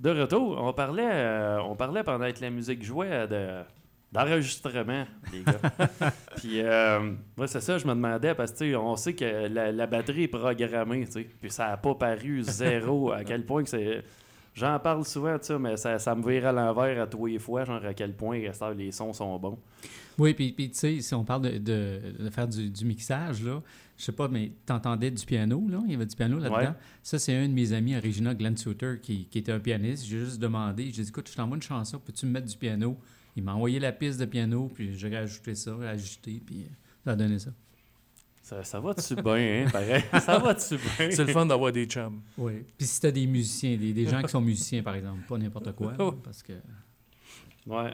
De 0.00 0.20
retour, 0.20 0.58
on 0.60 0.72
parlait, 0.72 1.02
euh, 1.04 1.62
on 1.62 1.76
parlait 1.76 2.02
pendant 2.02 2.30
que 2.32 2.40
la 2.40 2.50
musique 2.50 2.82
jouait 2.82 3.26
de, 3.26 3.62
d'enregistrement, 4.12 5.04
les 5.32 5.42
gars. 5.42 5.60
Puis, 6.36 6.60
euh, 6.60 7.12
ouais, 7.36 7.46
c'est 7.46 7.60
ça, 7.60 7.78
je 7.78 7.86
me 7.86 7.94
demandais, 7.94 8.34
parce 8.34 8.52
que 8.52 8.58
tu 8.58 8.70
sais, 8.70 8.76
on 8.76 8.96
sait 8.96 9.14
que 9.14 9.48
la, 9.48 9.70
la 9.72 9.86
batterie 9.86 10.24
est 10.24 10.28
programmée, 10.28 11.04
tu 11.06 11.12
sais, 11.12 11.28
puis 11.40 11.50
ça 11.50 11.68
n'a 11.68 11.76
pas 11.76 11.94
paru 11.94 12.42
zéro, 12.42 13.12
à 13.12 13.24
quel 13.24 13.44
point 13.44 13.62
que 13.64 13.70
c'est... 13.70 14.02
J'en 14.54 14.76
parle 14.80 15.04
souvent 15.04 15.38
de 15.38 15.42
ça, 15.44 15.56
mais 15.58 15.76
ça, 15.76 16.00
ça 16.00 16.16
me 16.16 16.28
vire 16.28 16.46
à 16.46 16.52
l'envers 16.52 17.00
à 17.02 17.06
tous 17.06 17.26
les 17.26 17.38
fois, 17.38 17.64
genre 17.64 17.84
à 17.84 17.94
quel 17.94 18.12
point 18.14 18.40
les 18.76 18.90
sons 18.90 19.12
sont 19.12 19.38
bons. 19.38 19.58
Oui, 20.18 20.34
puis, 20.34 20.50
puis 20.52 20.68
tu 20.70 20.78
sais, 20.78 21.00
si 21.00 21.14
on 21.14 21.24
parle 21.24 21.42
de, 21.42 21.58
de- 21.58 22.24
de 22.24 22.30
faire 22.30 22.48
du, 22.48 22.68
du 22.68 22.84
mixage, 22.84 23.40
là, 23.44 23.62
je 23.96 24.02
sais 24.02 24.10
pas, 24.10 24.26
mais 24.26 24.50
t'entendais 24.66 25.12
du 25.12 25.24
piano, 25.24 25.64
là? 25.70 25.78
Il 25.86 25.92
y 25.92 25.94
avait 25.94 26.06
du 26.06 26.16
piano 26.16 26.38
là-dedans? 26.40 26.58
Ouais. 26.58 26.76
Ça, 27.04 27.20
c'est 27.20 27.36
un 27.36 27.46
de 27.48 27.52
mes 27.52 27.72
amis, 27.72 27.96
Regina 27.96 28.34
Glenn 28.34 28.56
Souter, 28.56 28.96
qui, 29.00 29.26
qui 29.26 29.38
était 29.38 29.52
un 29.52 29.60
pianiste. 29.60 30.06
J'ai 30.06 30.18
juste 30.18 30.40
demandé, 30.40 30.90
j'ai 30.92 31.02
dit, 31.04 31.08
écoute, 31.08 31.28
je 31.30 31.36
t'envoie 31.36 31.54
une 31.56 31.62
chanson, 31.62 32.00
peux-tu 32.04 32.26
me 32.26 32.32
mettre 32.32 32.46
du 32.48 32.56
piano? 32.56 32.98
Il 33.38 33.44
m'a 33.44 33.54
envoyé 33.54 33.78
la 33.78 33.92
piste 33.92 34.18
de 34.18 34.24
piano, 34.24 34.68
puis 34.74 34.98
j'ai 34.98 35.16
rajouté 35.16 35.54
ça, 35.54 35.72
ajusté, 35.88 36.42
puis 36.44 36.62
euh, 36.64 36.74
ça 37.04 37.12
a 37.12 37.14
donné 37.14 37.38
ça. 37.38 37.50
Ça, 38.42 38.64
ça 38.64 38.80
va-tu 38.80 39.14
bien, 39.14 39.64
hein, 39.66 39.70
pareil? 39.70 40.02
Ça 40.20 40.38
va-tu 40.40 40.74
bien? 40.76 41.10
C'est 41.12 41.22
le 41.24 41.32
fun 41.32 41.46
d'avoir 41.46 41.70
des 41.70 41.84
chums. 41.84 42.20
Oui. 42.36 42.64
Puis 42.76 42.86
si 42.88 43.00
t'as 43.00 43.12
des 43.12 43.26
musiciens, 43.28 43.76
des, 43.76 43.92
des 43.92 44.06
gens 44.08 44.20
qui 44.22 44.28
sont 44.28 44.40
musiciens, 44.40 44.82
par 44.82 44.96
exemple, 44.96 45.20
pas 45.28 45.38
n'importe 45.38 45.70
quoi, 45.76 45.92
là, 45.96 46.10
parce 46.24 46.42
que... 46.42 46.54
Ouais. 47.66 47.92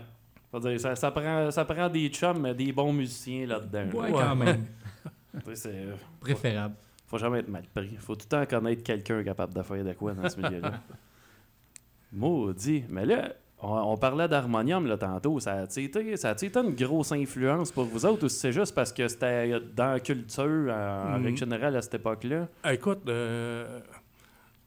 Faut 0.51 0.61
dire, 0.61 0.81
ça, 0.81 0.95
ça, 0.97 1.11
prend, 1.11 1.51
ça 1.51 1.65
prend 1.67 1.91
des 1.91 2.09
chums, 2.09 2.41
mais 2.41 2.55
des 2.55 2.73
bons 2.73 2.93
musiciens 2.95 3.47
là-dedans. 3.47 3.99
Ouais, 3.99 4.11
Ouais. 4.11 4.13
quand 4.13 4.37
même. 4.37 4.65
C'est- 5.55 5.89
Préférable. 6.21 6.77
faut 7.07 7.19
jamais 7.19 7.41
être 7.41 7.49
mal 7.49 7.65
pris. 7.75 7.97
Faut 7.99 8.15
tout 8.15 8.25
le 8.25 8.29
temps 8.29 8.47
connaître 8.47 8.83
quelqu'un 8.83 9.23
capable 9.25 9.53
de 9.53 9.63
faire 9.63 9.85
de 9.85 9.93
quoi 9.93 10.15
dans 10.15 10.27
ce 10.31 10.41
milieu-là. 10.41 10.81
Maudit. 12.13 12.85
Mais 12.89 13.05
là, 13.05 13.35
on, 13.67 13.93
on 13.93 13.97
parlait 13.97 14.29
d'harmonium 14.29 14.87
là, 14.87 14.97
tantôt. 14.99 15.41
Ça 15.41 15.53
a-tu 15.63 15.85
été, 15.85 16.17
ça 16.17 16.31
a-tu 16.31 16.47
été 16.47 16.59
une 16.61 16.75
grosse 16.75 17.13
influence 17.13 17.73
pour 17.73 17.85
vous 17.85 18.05
autres 18.07 18.27
ou 18.27 18.29
c'est 18.29 18.53
juste 18.53 18.75
parce 18.75 18.93
que 18.93 19.09
c'était 19.09 19.59
dans 19.75 19.93
la 19.93 20.01
culture 20.01 20.43
en, 20.73 21.19
Mhm. 21.19 21.25
règle 21.25 21.37
générale 21.39 21.77
à 21.77 21.83
cette 21.83 21.95
époque-là? 21.95 22.49
Écoute, 22.71 23.01
euh, 23.09 23.81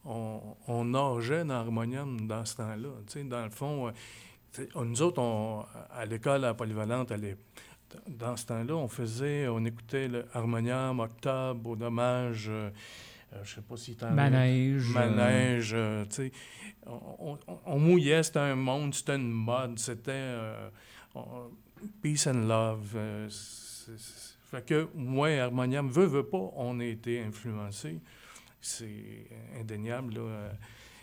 on, 0.06 0.40
on 0.68 0.86
nageait 0.86 1.44
dans 1.44 1.56
l'harmonium 1.64 2.28
dans 2.28 2.46
ce 2.46 2.56
temps-là. 2.58 3.24
Dans 3.26 3.44
le 3.44 3.50
fond, 3.50 3.88
euh, 3.88 4.64
nous 4.84 5.02
autres, 5.02 5.22
on, 5.22 5.64
à 5.92 6.06
l'école 6.06 6.46
à 6.46 6.54
Polyvalente, 6.54 7.12
à 7.12 7.18
dans 8.08 8.36
ce 8.36 8.46
temps-là, 8.48 8.74
on 8.76 8.88
faisait, 8.90 9.48
on 9.48 9.64
écoutait 9.64 10.08
le 10.10 10.26
harmonium, 10.34 11.00
octobre, 11.00 11.70
au 11.70 11.76
dommage, 11.76 12.48
euh, 12.50 12.70
euh, 13.38 13.44
je 13.44 13.56
sais 13.56 13.62
pas 13.62 13.78
si 13.78 13.96
t'en 13.96 14.12
Manège. 14.12 14.90
euh, 14.90 14.94
manège, 14.94 15.72
euh, 15.74 16.06
tu 16.06 16.16
sais. 16.16 16.32
On, 16.86 17.38
on- 17.48 17.60
on 17.66 17.80
mouillait, 17.80 18.24
c'était 18.24 18.40
un 18.40 18.56
monde, 18.56 18.94
c'était 18.94 19.16
une 19.16 19.32
mode, 19.32 19.78
c'était 19.80 20.12
euh, 20.14 20.70
peace 22.02 22.28
and 22.28 22.48
love. 22.48 22.94
euh, 22.96 23.30
fait 24.52 24.66
que, 24.66 24.88
moi, 24.96 25.30
Harmonium, 25.30 25.90
veut, 25.90 26.06
veut 26.06 26.24
pas, 26.28 26.52
on 26.56 26.80
a 26.80 26.86
été 26.86 27.22
influencés. 27.22 28.00
C'est 28.62 29.28
indéniable, 29.60 30.16
là. 30.16 30.52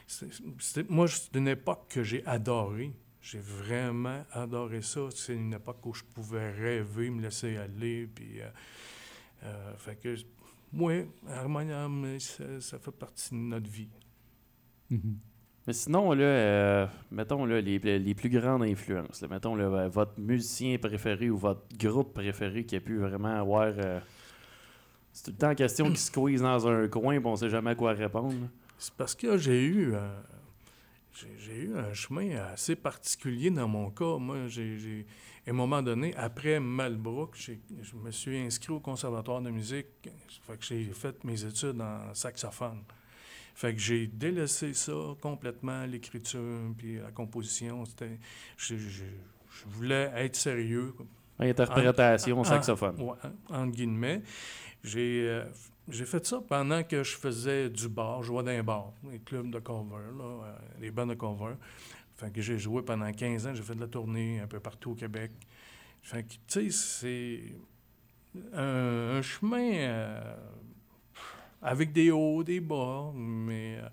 c'est- 0.06 0.30
c'est- 0.58 0.90
moi, 0.90 1.06
c'est 1.08 1.34
une 1.36 1.48
époque 1.48 1.86
que 1.88 2.02
j'ai 2.02 2.24
adorée. 2.26 2.92
J'ai 3.22 3.38
vraiment 3.38 4.22
adoré 4.32 4.82
ça. 4.82 5.00
C'est 5.14 5.34
une 5.34 5.54
époque 5.54 5.84
où 5.86 5.94
je 5.94 6.02
pouvais 6.04 6.50
rêver, 6.52 7.08
me 7.10 7.22
laisser 7.22 7.56
aller, 7.56 8.06
puis... 8.14 8.40
euh, 9.44 9.72
fait 9.78 9.96
que, 10.00 10.14
moi, 10.74 11.04
Harmonium, 11.28 12.18
ça, 12.18 12.60
ça 12.60 12.78
fait 12.78 12.90
partie 12.90 13.30
de 13.30 13.36
notre 13.38 13.70
vie. 13.70 13.88
mhm. 14.90 15.16
Mais 15.66 15.72
sinon, 15.72 16.12
là, 16.12 16.24
euh, 16.24 16.86
mettons 17.10 17.46
là, 17.46 17.58
les, 17.58 17.78
les 17.78 18.14
plus 18.14 18.28
grandes 18.28 18.64
influences. 18.64 19.22
là. 19.22 19.28
mettons 19.28 19.54
là, 19.54 19.64
euh, 19.64 19.88
votre 19.88 20.20
musicien 20.20 20.76
préféré 20.76 21.30
ou 21.30 21.38
votre 21.38 21.62
groupe 21.78 22.12
préféré 22.12 22.64
qui 22.64 22.76
a 22.76 22.80
pu 22.80 22.98
vraiment 22.98 23.34
avoir. 23.40 23.72
euh, 23.78 23.98
c'est 25.10 25.24
tout 25.24 25.30
le 25.30 25.36
temps 25.38 25.50
en 25.50 25.54
question 25.54 25.88
qui 25.90 25.96
se 25.96 26.08
squeeze 26.08 26.42
dans 26.42 26.66
un 26.68 26.86
coin 26.88 27.14
et 27.14 27.20
on 27.24 27.36
sait 27.36 27.48
jamais 27.48 27.70
à 27.70 27.74
quoi 27.76 27.92
répondre. 27.92 28.34
C'est 28.76 28.92
parce 28.94 29.14
que 29.14 29.38
j'ai 29.38 29.64
eu, 29.64 29.94
euh, 29.94 30.00
j'ai, 31.38 31.54
eu 31.64 31.76
un 31.76 31.92
chemin 31.94 32.36
assez 32.52 32.76
particulier 32.76 33.50
dans 33.50 33.68
mon 33.68 33.90
cas. 33.90 34.16
Moi, 34.18 34.46
j'ai, 34.48 35.06
à 35.46 35.50
un 35.50 35.52
moment 35.52 35.82
donné, 35.82 36.14
après 36.16 36.58
Malbrook, 36.60 37.34
j'ai- 37.36 37.60
je 37.82 37.94
me 37.96 38.10
suis 38.10 38.38
inscrit 38.38 38.72
au 38.72 38.80
conservatoire 38.80 39.40
de 39.40 39.50
musique. 39.50 39.86
Fait 40.46 40.56
que 40.58 40.64
j'ai 40.64 40.84
fait 40.92 41.22
mes 41.24 41.44
études 41.44 41.80
en 41.80 42.12
saxophone. 42.14 42.82
Fait 43.54 43.72
que 43.72 43.80
j'ai 43.80 44.06
délaissé 44.08 44.74
ça 44.74 44.92
complètement, 45.20 45.84
l'écriture 45.86 46.40
puis 46.76 46.98
la 46.98 47.12
composition. 47.12 47.84
C'était, 47.84 48.18
je, 48.56 48.76
je- 48.76 49.04
je 49.04 49.64
voulais 49.68 50.10
être 50.16 50.34
sérieux. 50.36 50.92
Interprétation, 51.38 52.40
Ah, 52.42 52.44
saxophone. 52.48 53.00
Ouais, 53.00 53.16
entre 53.50 53.72
guillemets. 53.76 54.22
J'ai 54.82 55.26
euh, 55.28 55.44
j'ai 55.88 56.04
fait 56.04 56.24
ça 56.26 56.40
pendant 56.46 56.82
que 56.82 57.02
je 57.02 57.16
faisais 57.16 57.68
du 57.68 57.88
bar, 57.88 58.22
je 58.22 58.28
jouais 58.28 58.42
dans 58.42 58.50
les 58.50 58.62
bars, 58.62 58.92
les 59.10 59.18
clubs 59.18 59.50
de 59.50 59.58
cover, 59.58 60.04
là, 60.16 60.24
euh, 60.24 60.56
les 60.80 60.90
bandes 60.90 61.10
de 61.10 61.14
cover. 61.14 61.54
Fait 62.16 62.32
que 62.32 62.40
j'ai 62.40 62.58
joué 62.58 62.82
pendant 62.82 63.10
15 63.10 63.46
ans, 63.46 63.54
j'ai 63.54 63.62
fait 63.62 63.74
de 63.74 63.80
la 63.80 63.88
tournée 63.88 64.40
un 64.40 64.46
peu 64.46 64.60
partout 64.60 64.92
au 64.92 64.94
Québec. 64.94 65.32
Fait 66.02 66.22
que, 66.22 66.34
tu 66.46 66.70
sais, 66.70 66.70
c'est 66.70 67.40
un, 68.52 69.16
un 69.18 69.22
chemin 69.22 69.72
euh, 69.72 70.36
avec 71.60 71.92
des 71.92 72.10
hauts, 72.10 72.44
des 72.44 72.60
bas, 72.60 73.10
mais 73.14 73.78
euh, 73.78 73.88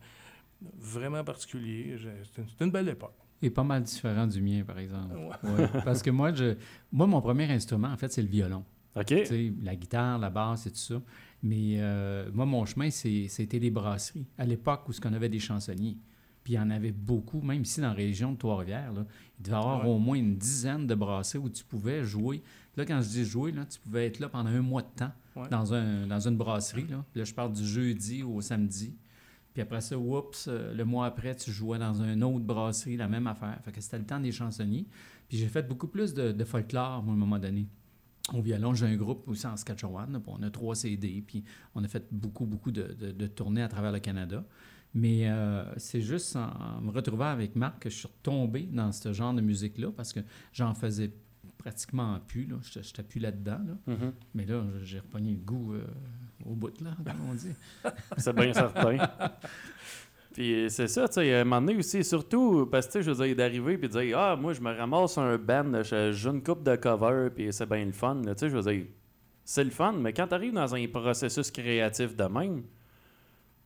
vraiment 0.78 1.24
particulier. 1.24 1.98
C'est 2.36 2.64
une, 2.64 2.72
belle 2.72 2.90
époque. 2.90 3.16
Et 3.42 3.50
pas 3.50 3.64
mal 3.64 3.84
différent 3.84 4.28
du 4.28 4.42
mien, 4.42 4.64
par 4.64 4.78
exemple. 4.78 5.16
Ouais. 5.16 5.50
Ouais, 5.52 5.68
parce 5.84 6.04
que 6.04 6.12
moi, 6.12 6.34
je, 6.34 6.56
moi, 6.92 7.08
mon 7.08 7.22
premier 7.22 7.52
instrument, 7.52 7.88
en 7.88 7.98
fait, 7.98 8.12
c'est 8.12 8.22
le 8.22 8.28
violon. 8.28 8.64
OK? 8.96 9.06
Tu 9.06 9.26
sais, 9.26 9.54
la 9.64 9.76
guitare, 9.76 10.20
la 10.20 10.30
basse 10.30 10.68
et 10.68 10.72
tout 10.72 10.78
ça. 10.78 11.02
Mais 11.44 11.76
euh, 11.80 12.30
moi, 12.34 12.46
mon 12.46 12.66
chemin, 12.66 12.90
c'était 12.92 13.60
les 13.60 13.72
brasseries. 13.72 14.26
À 14.38 14.46
l'époque 14.46 14.88
où 14.88 14.94
ce 14.94 15.02
qu'on 15.02 15.14
avait 15.14 15.30
des 15.30 15.40
chansonniers. 15.40 15.98
Puis 16.44 16.54
il 16.54 16.56
y 16.56 16.60
en 16.60 16.70
avait 16.72 16.92
beaucoup, 16.92 17.42
même 17.42 17.62
ici 17.62 17.82
dans 17.82 17.88
la 17.90 17.94
région 17.94 18.32
de 18.32 18.38
Trois-Rivières. 18.38 18.92
Il 19.40 19.44
devait 19.44 19.56
y 19.56 19.60
avoir 19.60 19.84
Ouais. 19.86 19.92
au 19.92 20.00
moins 20.00 20.18
une 20.18 20.36
dizaine 20.38 20.88
de 20.88 20.96
brasseries 20.96 21.38
où 21.40 21.50
tu 21.50 21.64
pouvais 21.64 22.04
jouer. 22.04 22.42
Là, 22.78 22.86
quand 22.86 23.00
je 23.02 23.10
dis 23.10 23.26
jouer, 23.26 23.52
là, 23.52 23.66
tu 23.66 23.80
pouvais 23.80 24.08
être 24.08 24.20
là 24.20 24.28
pendant 24.30 24.50
un 24.50 24.62
mois 24.62 24.82
de 24.82 24.88
temps 24.96 25.12
Ouais. 25.36 25.48
dans, 25.50 25.74
un, 25.74 26.08
dans 26.08 26.20
une 26.28 26.38
brasserie. 26.38 26.88
Là. 26.90 27.04
Là, 27.16 27.24
je 27.24 27.34
parle 27.34 27.54
du 27.54 27.66
jeudi 27.66 28.24
au 28.24 28.42
samedi. 28.42 28.96
Puis 29.54 29.62
après 29.62 29.82
ça, 29.82 29.98
oups, 29.98 30.48
euh, 30.48 30.74
le 30.74 30.84
mois 30.86 31.06
après, 31.06 31.36
tu 31.36 31.52
jouais 31.52 31.78
dans 31.78 32.02
une 32.02 32.24
autre 32.24 32.46
brasserie, 32.46 32.98
la 32.98 33.08
même 33.08 33.28
affaire. 33.28 33.60
Fait 33.64 33.72
que 33.72 33.82
c'était 33.82 34.00
le 34.00 34.06
temps 34.06 34.20
des 34.20 34.32
chansonniers. 34.32 34.86
Puis 35.28 35.38
j'ai 35.38 35.48
fait 35.48 35.68
beaucoup 35.68 35.88
plus 35.88 36.14
de, 36.14 36.32
de 36.32 36.44
folklore, 36.44 37.04
moi, 37.04 37.14
à 37.14 37.16
un 37.16 37.20
moment 37.20 37.40
donné. 37.40 37.68
Au 38.34 38.42
violon, 38.42 38.74
j'ai 38.74 38.86
un 38.86 38.96
groupe 38.96 39.28
aussi 39.28 39.46
en 39.48 39.58
Saskatchewan. 39.58 40.12
là, 40.14 40.20
on 40.28 40.42
a 40.44 40.50
trois 40.52 40.76
CD, 40.76 41.24
puis 41.26 41.44
on 41.76 41.84
a 41.84 41.88
fait 41.88 42.06
beaucoup, 42.12 42.46
beaucoup 42.46 42.72
de, 42.72 42.84
de- 43.00 43.12
de 43.12 43.28
tournées 43.28 43.64
à 43.64 43.68
travers 43.68 43.92
le 43.92 44.00
Canada. 44.00 44.44
Mais 44.94 45.30
euh, 45.30 45.64
c'est 45.78 46.02
juste 46.02 46.36
en, 46.36 46.50
en 46.78 46.82
me 46.82 46.92
retrouvant 46.92 47.28
avec 47.32 47.56
Marc 47.56 47.80
que 47.80 47.90
je 47.90 47.96
suis 47.96 48.08
retombé 48.08 48.64
dans 48.72 48.92
ce 48.92 49.12
genre 49.14 49.34
de 49.34 49.42
musique-là 49.42 49.90
parce 49.96 50.14
que 50.14 50.20
j'en 50.54 50.74
faisais 50.74 51.12
pratiquement 51.58 52.20
plus. 52.28 52.46
Là. 52.46 52.58
J'étais 52.62 52.84
j'étais 52.84 53.04
plus 53.04 53.20
là-dedans. 53.20 53.60
là. 53.66 53.94
Mhm. 53.94 54.14
Mais 54.36 54.46
là, 54.46 54.64
j'ai 54.84 55.00
repogné 55.00 55.32
le 55.32 55.38
goût 55.40 55.74
euh, 55.74 55.86
au 56.46 56.54
bout, 56.56 56.80
là, 56.82 56.92
comme 57.06 57.22
on 57.30 57.34
dit. 57.34 57.54
C'est 58.18 58.36
bien 58.36 58.54
certain. 58.54 58.98
Puis 60.34 60.68
c'est 60.70 60.88
ça, 60.88 61.08
tu 61.10 61.16
sais, 61.16 61.34
à 61.36 61.42
un 61.42 61.44
moment 61.44 61.62
donné 61.62 61.78
aussi, 61.80 62.04
surtout 62.04 62.66
parce 62.66 62.88
que, 62.88 62.92
tu 62.94 62.98
sais, 63.00 63.04
je 63.04 63.12
veux 63.12 63.26
dire, 63.28 63.36
d'arriver 63.36 63.78
puis 63.78 63.90
de 63.90 64.00
dire, 64.00 64.18
ah, 64.18 64.36
moi, 64.38 64.54
je 64.54 64.62
me 64.62 64.72
ramasse 64.72 65.18
un 65.18 65.38
band, 65.38 65.84
je 65.84 66.12
joue 66.14 66.30
une 66.32 66.42
coupe 66.42 66.64
de 66.64 66.76
cover, 66.78 67.30
puis 67.36 67.52
c'est 67.52 67.66
bien 67.68 67.84
le 67.84 67.92
fun, 67.92 68.22
tu 68.26 68.32
sais, 68.38 68.50
je 68.50 68.56
veux 68.58 68.72
dire, 68.74 68.86
c'est 69.44 69.64
le 69.66 69.72
fun, 69.72 69.92
mais 69.94 70.14
quand 70.14 70.28
tu 70.28 70.34
arrives 70.34 70.54
dans 70.54 70.74
un 70.74 70.88
processus 70.88 71.52
créatif 71.52 72.16
de 72.16 72.24
même, 72.24 72.44
il 72.44 72.62
me 72.62 72.64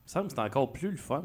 semble 0.08 0.28
que 0.28 0.34
c'est 0.34 0.42
encore 0.42 0.72
plus 0.74 0.90
le 0.92 0.98
fun. 0.98 1.24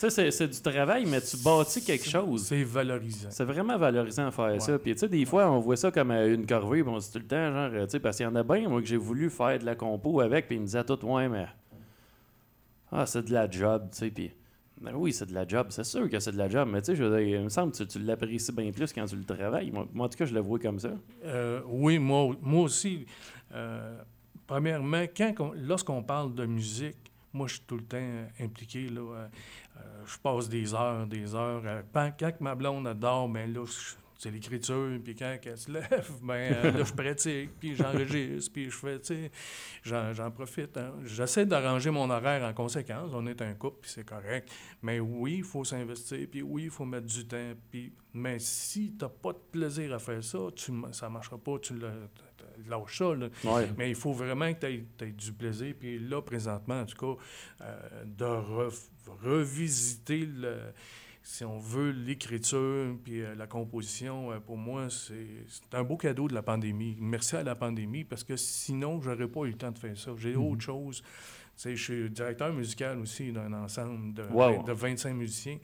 Tu 0.00 0.08
sais, 0.10 0.30
c'est- 0.30 0.46
du 0.48 0.62
travail, 0.62 1.04
mais 1.06 1.20
tu 1.20 1.36
bâtis 1.38 1.84
quelque 1.84 2.08
chose. 2.08 2.44
C'est 2.46 2.62
valorisant. 2.62 3.30
C'est 3.32 3.44
vraiment 3.44 3.76
valorisant 3.76 4.26
de 4.26 4.30
faire 4.30 4.44
Ouais. 4.52 4.60
ça. 4.60 4.78
Puis, 4.78 4.92
tu 4.92 5.00
sais, 5.00 5.08
des 5.08 5.24
fois, 5.24 5.50
on 5.50 5.58
voit 5.58 5.76
ça 5.76 5.90
comme 5.90 6.12
euh, 6.12 6.34
une 6.34 6.46
corvée, 6.46 6.84
puis 6.84 6.92
on 6.92 7.00
se 7.00 7.08
dit 7.08 7.12
tout 7.14 7.18
le 7.18 7.26
temps, 7.26 7.52
genre, 7.52 7.70
euh, 7.74 7.84
tu 7.84 7.90
sais, 7.90 7.98
parce 8.00 8.16
qu'il 8.16 8.24
y 8.24 8.28
en 8.28 8.36
a 8.36 8.44
bien, 8.44 8.68
moi, 8.68 8.80
que 8.80 8.86
j'ai 8.86 8.96
voulu 8.96 9.28
faire 9.28 9.58
de 9.58 9.64
la 9.66 9.74
compo 9.74 10.20
avec, 10.20 10.46
puis 10.46 10.56
ils 10.56 10.60
me 10.60 10.66
disaient 10.66 10.84
tout, 10.84 11.04
ouais, 11.04 11.28
mais. 11.28 11.46
Ah, 12.92 13.06
c'est 13.06 13.22
de 13.22 13.32
la 13.32 13.50
job, 13.50 13.88
tu 13.92 13.98
sais, 13.98 14.10
puis. 14.10 14.30
Ben 14.80 14.94
oui, 14.94 15.12
c'est 15.12 15.26
de 15.26 15.34
la 15.34 15.44
job, 15.46 15.66
c'est 15.70 15.82
sûr 15.82 16.08
que 16.08 16.20
c'est 16.20 16.30
de 16.30 16.38
la 16.38 16.48
job, 16.48 16.68
mais 16.70 16.80
tu 16.80 16.86
sais, 16.86 16.96
je 16.96 17.02
veux 17.02 17.18
dire, 17.18 17.38
il 17.38 17.44
me 17.44 17.48
semble 17.48 17.72
que 17.72 17.82
tu, 17.82 17.98
l'apprécies 17.98 18.52
bien 18.52 18.70
plus 18.70 18.92
quand 18.92 19.06
tu 19.06 19.16
le 19.16 19.24
travailles. 19.24 19.72
Moi, 19.72 19.88
en 19.98 20.08
tout 20.08 20.16
cas, 20.16 20.24
je 20.24 20.32
le 20.32 20.38
vois 20.40 20.60
comme 20.60 20.78
ça. 20.78 20.90
Euh, 21.24 21.60
oui, 21.66 21.98
moi, 21.98 22.36
moi 22.40 22.62
aussi. 22.62 23.04
Euh, 23.52 24.00
premièrement, 24.46 25.04
lorsqu'on 25.56 26.04
parle 26.04 26.32
de 26.32 26.46
musique, 26.46 27.10
moi, 27.32 27.48
je 27.48 27.54
suis 27.54 27.62
tout 27.66 27.76
le 27.76 27.82
temps 27.82 27.96
euh, 27.98 28.26
impliqué. 28.40 28.88
Là, 28.88 29.00
euh, 29.00 29.28
je 30.06 30.16
passe 30.18 30.48
des 30.48 30.72
heures, 30.74 31.08
des 31.08 31.34
heures. 31.34 31.62
quand, 31.92 32.40
ma 32.40 32.54
blonde 32.54 32.86
adore, 32.86 33.28
ben 33.28 33.52
là, 33.52 33.64
je- 33.66 33.96
c'est 34.18 34.30
l'écriture. 34.32 34.98
Puis 35.02 35.14
quand 35.14 35.36
elle 35.42 35.56
se 35.56 35.70
lève, 35.70 36.10
ben 36.22 36.34
euh, 36.52 36.72
là, 36.72 36.84
je 36.84 36.92
pratique, 36.92 37.50
puis 37.58 37.74
j'enregistre, 37.76 38.52
puis 38.52 38.64
je 38.68 38.76
fais, 38.76 38.98
tu 39.00 39.06
sais, 39.14 39.30
j'en, 39.84 40.12
j'en 40.12 40.30
profite. 40.30 40.76
hein. 40.76 40.92
J'essaie 41.04 41.46
d'arranger 41.46 41.90
mon 41.90 42.10
horaire 42.10 42.42
en 42.44 42.52
conséquence. 42.52 43.12
On 43.14 43.26
est 43.28 43.40
un 43.40 43.54
couple, 43.54 43.78
puis 43.82 43.90
c'est 43.92 44.04
correct. 44.04 44.50
Mais 44.82 44.98
oui, 45.00 45.36
il 45.38 45.44
faut 45.44 45.64
s'investir, 45.64 46.26
puis 46.30 46.42
oui, 46.42 46.64
il 46.64 46.70
faut 46.70 46.84
mettre 46.84 47.06
du 47.06 47.26
temps. 47.26 47.52
Puis, 47.70 47.92
mais 48.12 48.38
si 48.40 48.92
tu 48.98 49.04
n'as 49.04 49.08
pas 49.08 49.32
de 49.32 49.38
plaisir 49.52 49.94
à 49.94 49.98
faire 50.00 50.22
ça, 50.24 50.38
tu, 50.54 50.72
ça 50.92 51.06
ne 51.08 51.12
marchera 51.12 51.38
pas, 51.38 51.58
tu 51.60 51.74
le, 51.74 51.88
tu 52.36 52.68
lâches 52.68 52.98
ça. 52.98 53.14
là. 53.14 53.28
Ouais. 53.44 53.68
Mais 53.78 53.90
il 53.90 53.94
faut 53.94 54.12
vraiment 54.12 54.52
que 54.52 54.58
tu 54.66 55.04
aies, 55.04 55.12
du 55.12 55.32
plaisir. 55.32 55.74
Puis 55.78 55.98
là, 56.00 56.20
présentement, 56.22 56.80
en 56.80 56.86
tout 56.86 56.96
cas, 57.16 57.22
euh, 57.64 58.04
de 58.04 58.24
ref- 58.24 58.88
revisiter, 59.22 60.26
le, 60.26 60.56
si 61.30 61.44
on 61.44 61.58
veut, 61.58 61.90
l'écriture 61.90 62.96
puis 63.04 63.20
euh, 63.20 63.34
la 63.34 63.46
composition, 63.46 64.32
euh, 64.32 64.40
pour 64.40 64.56
moi, 64.56 64.88
c'est 64.88 65.76
un 65.76 65.82
beau 65.84 65.98
cadeau 65.98 66.26
de 66.26 66.32
la 66.34 66.40
pandémie. 66.42 66.96
Merci 66.98 67.36
à 67.36 67.42
la 67.42 67.54
pandémie, 67.54 68.02
parce 68.02 68.24
que 68.24 68.34
sinon, 68.36 69.02
j'aurais 69.02 69.28
pas 69.28 69.40
eu 69.42 69.48
le 69.50 69.58
temps 69.58 69.70
de 69.70 69.78
faire 69.78 69.94
ça. 69.96 70.12
J'ai 70.16 70.34
Mhm. 70.34 70.42
autre 70.42 70.62
chose. 70.62 71.02
Je 71.62 71.74
suis 71.74 72.08
directeur 72.08 72.50
musical 72.54 72.98
aussi 72.98 73.30
d'un 73.30 73.52
ensemble 73.52 74.14
de, 74.14 74.22
Wow. 74.22 74.62
de 74.62 74.72
25 74.72 75.12
musiciens. 75.12 75.58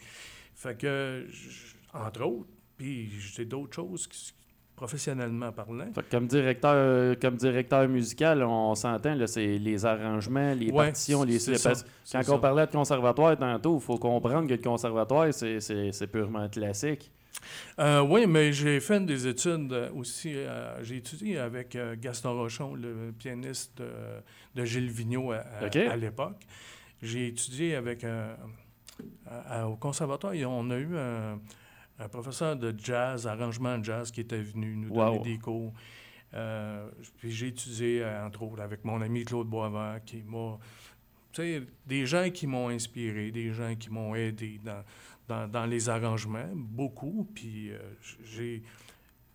Fait 0.54 0.78
que, 0.78 1.26
entre 1.94 2.22
autres, 2.24 2.50
puis 2.76 3.08
j'ai 3.18 3.46
d'autres 3.46 3.74
choses 3.74 4.06
qui, 4.06 4.34
professionnellement 4.84 5.50
parlant. 5.52 5.86
Fait 5.94 6.08
comme 6.10 6.26
directeur, 6.26 7.16
comme 7.18 7.36
directeur 7.36 7.88
musical, 7.88 8.42
on 8.42 8.74
s'entend, 8.74 9.16
c'est 9.26 9.58
les 9.58 9.86
arrangements, 9.86 10.52
les 10.54 10.70
Ouais, 10.70 10.86
partitions, 10.86 11.24
les 11.24 11.38
ça, 11.38 11.72
Quand 12.12 12.22
ça. 12.22 12.32
on 12.34 12.38
parlait 12.38 12.66
de 12.66 12.70
conservatoire 12.72 13.36
tantôt, 13.38 13.76
il 13.78 13.82
faut 13.82 13.96
comprendre 13.98 14.46
que 14.46 14.52
le 14.54 14.58
conservatoire, 14.62 15.32
c'est- 15.32 16.06
purement 16.12 16.48
classique. 16.50 17.10
Euh, 17.78 18.00
oui, 18.00 18.26
mais 18.26 18.52
j'ai 18.52 18.78
fait 18.80 19.00
des 19.04 19.26
études 19.26 19.72
euh, 19.72 19.90
aussi. 19.94 20.32
euh, 20.34 20.82
j'ai 20.82 20.96
étudié 20.98 21.38
avec 21.38 21.74
euh, 21.76 21.96
Gaston 21.98 22.34
Rochon, 22.34 22.74
le 22.74 23.12
pianiste 23.18 23.80
euh, 23.80 24.20
de 24.54 24.64
Gilles 24.64 24.90
Vigneault 24.90 25.32
à, 25.32 25.38
à- 25.60 25.66
OK. 25.66 25.76
à 25.76 25.96
l'époque. 25.96 26.40
J'ai 27.02 27.28
étudié 27.28 27.74
avec 27.74 28.04
euh, 28.04 28.34
à- 29.48 29.68
au 29.68 29.76
conservatoire. 29.76 30.34
et 30.34 30.44
On 30.46 30.70
a 30.70 30.76
eu 30.76 30.96
un, 30.96 31.38
un 31.98 32.08
professeur 32.08 32.56
de 32.56 32.74
jazz, 32.76 33.26
arrangement 33.26 33.78
de 33.78 33.84
jazz, 33.84 34.10
qui 34.10 34.20
était 34.20 34.42
venu 34.42 34.74
nous 34.76 34.88
donner 34.88 35.18
Wow. 35.18 35.22
des 35.22 35.38
cours. 35.38 35.72
Euh, 36.34 36.90
puis 37.18 37.30
j'ai 37.30 37.48
étudié, 37.48 38.02
euh, 38.02 38.26
entre 38.26 38.42
autres, 38.42 38.60
avec 38.62 38.84
mon 38.84 39.00
ami 39.00 39.24
Claude 39.24 39.46
Boisvert, 39.48 40.00
qui 40.04 40.22
m'a. 40.22 40.58
Tu 41.32 41.42
sais, 41.42 41.62
des 41.86 42.06
gens 42.06 42.30
qui 42.30 42.46
m'ont 42.46 42.68
inspiré, 42.68 43.30
des 43.30 43.52
gens 43.52 43.74
qui 43.76 43.90
m'ont 43.90 44.14
aidé 44.14 44.60
dans, 44.64 44.82
dans, 45.28 45.48
dans 45.48 45.66
les 45.66 45.88
arrangements, 45.88 46.48
beaucoup. 46.54 47.28
Puis 47.34 47.70
euh, 47.70 47.78
j'ai. 48.24 48.62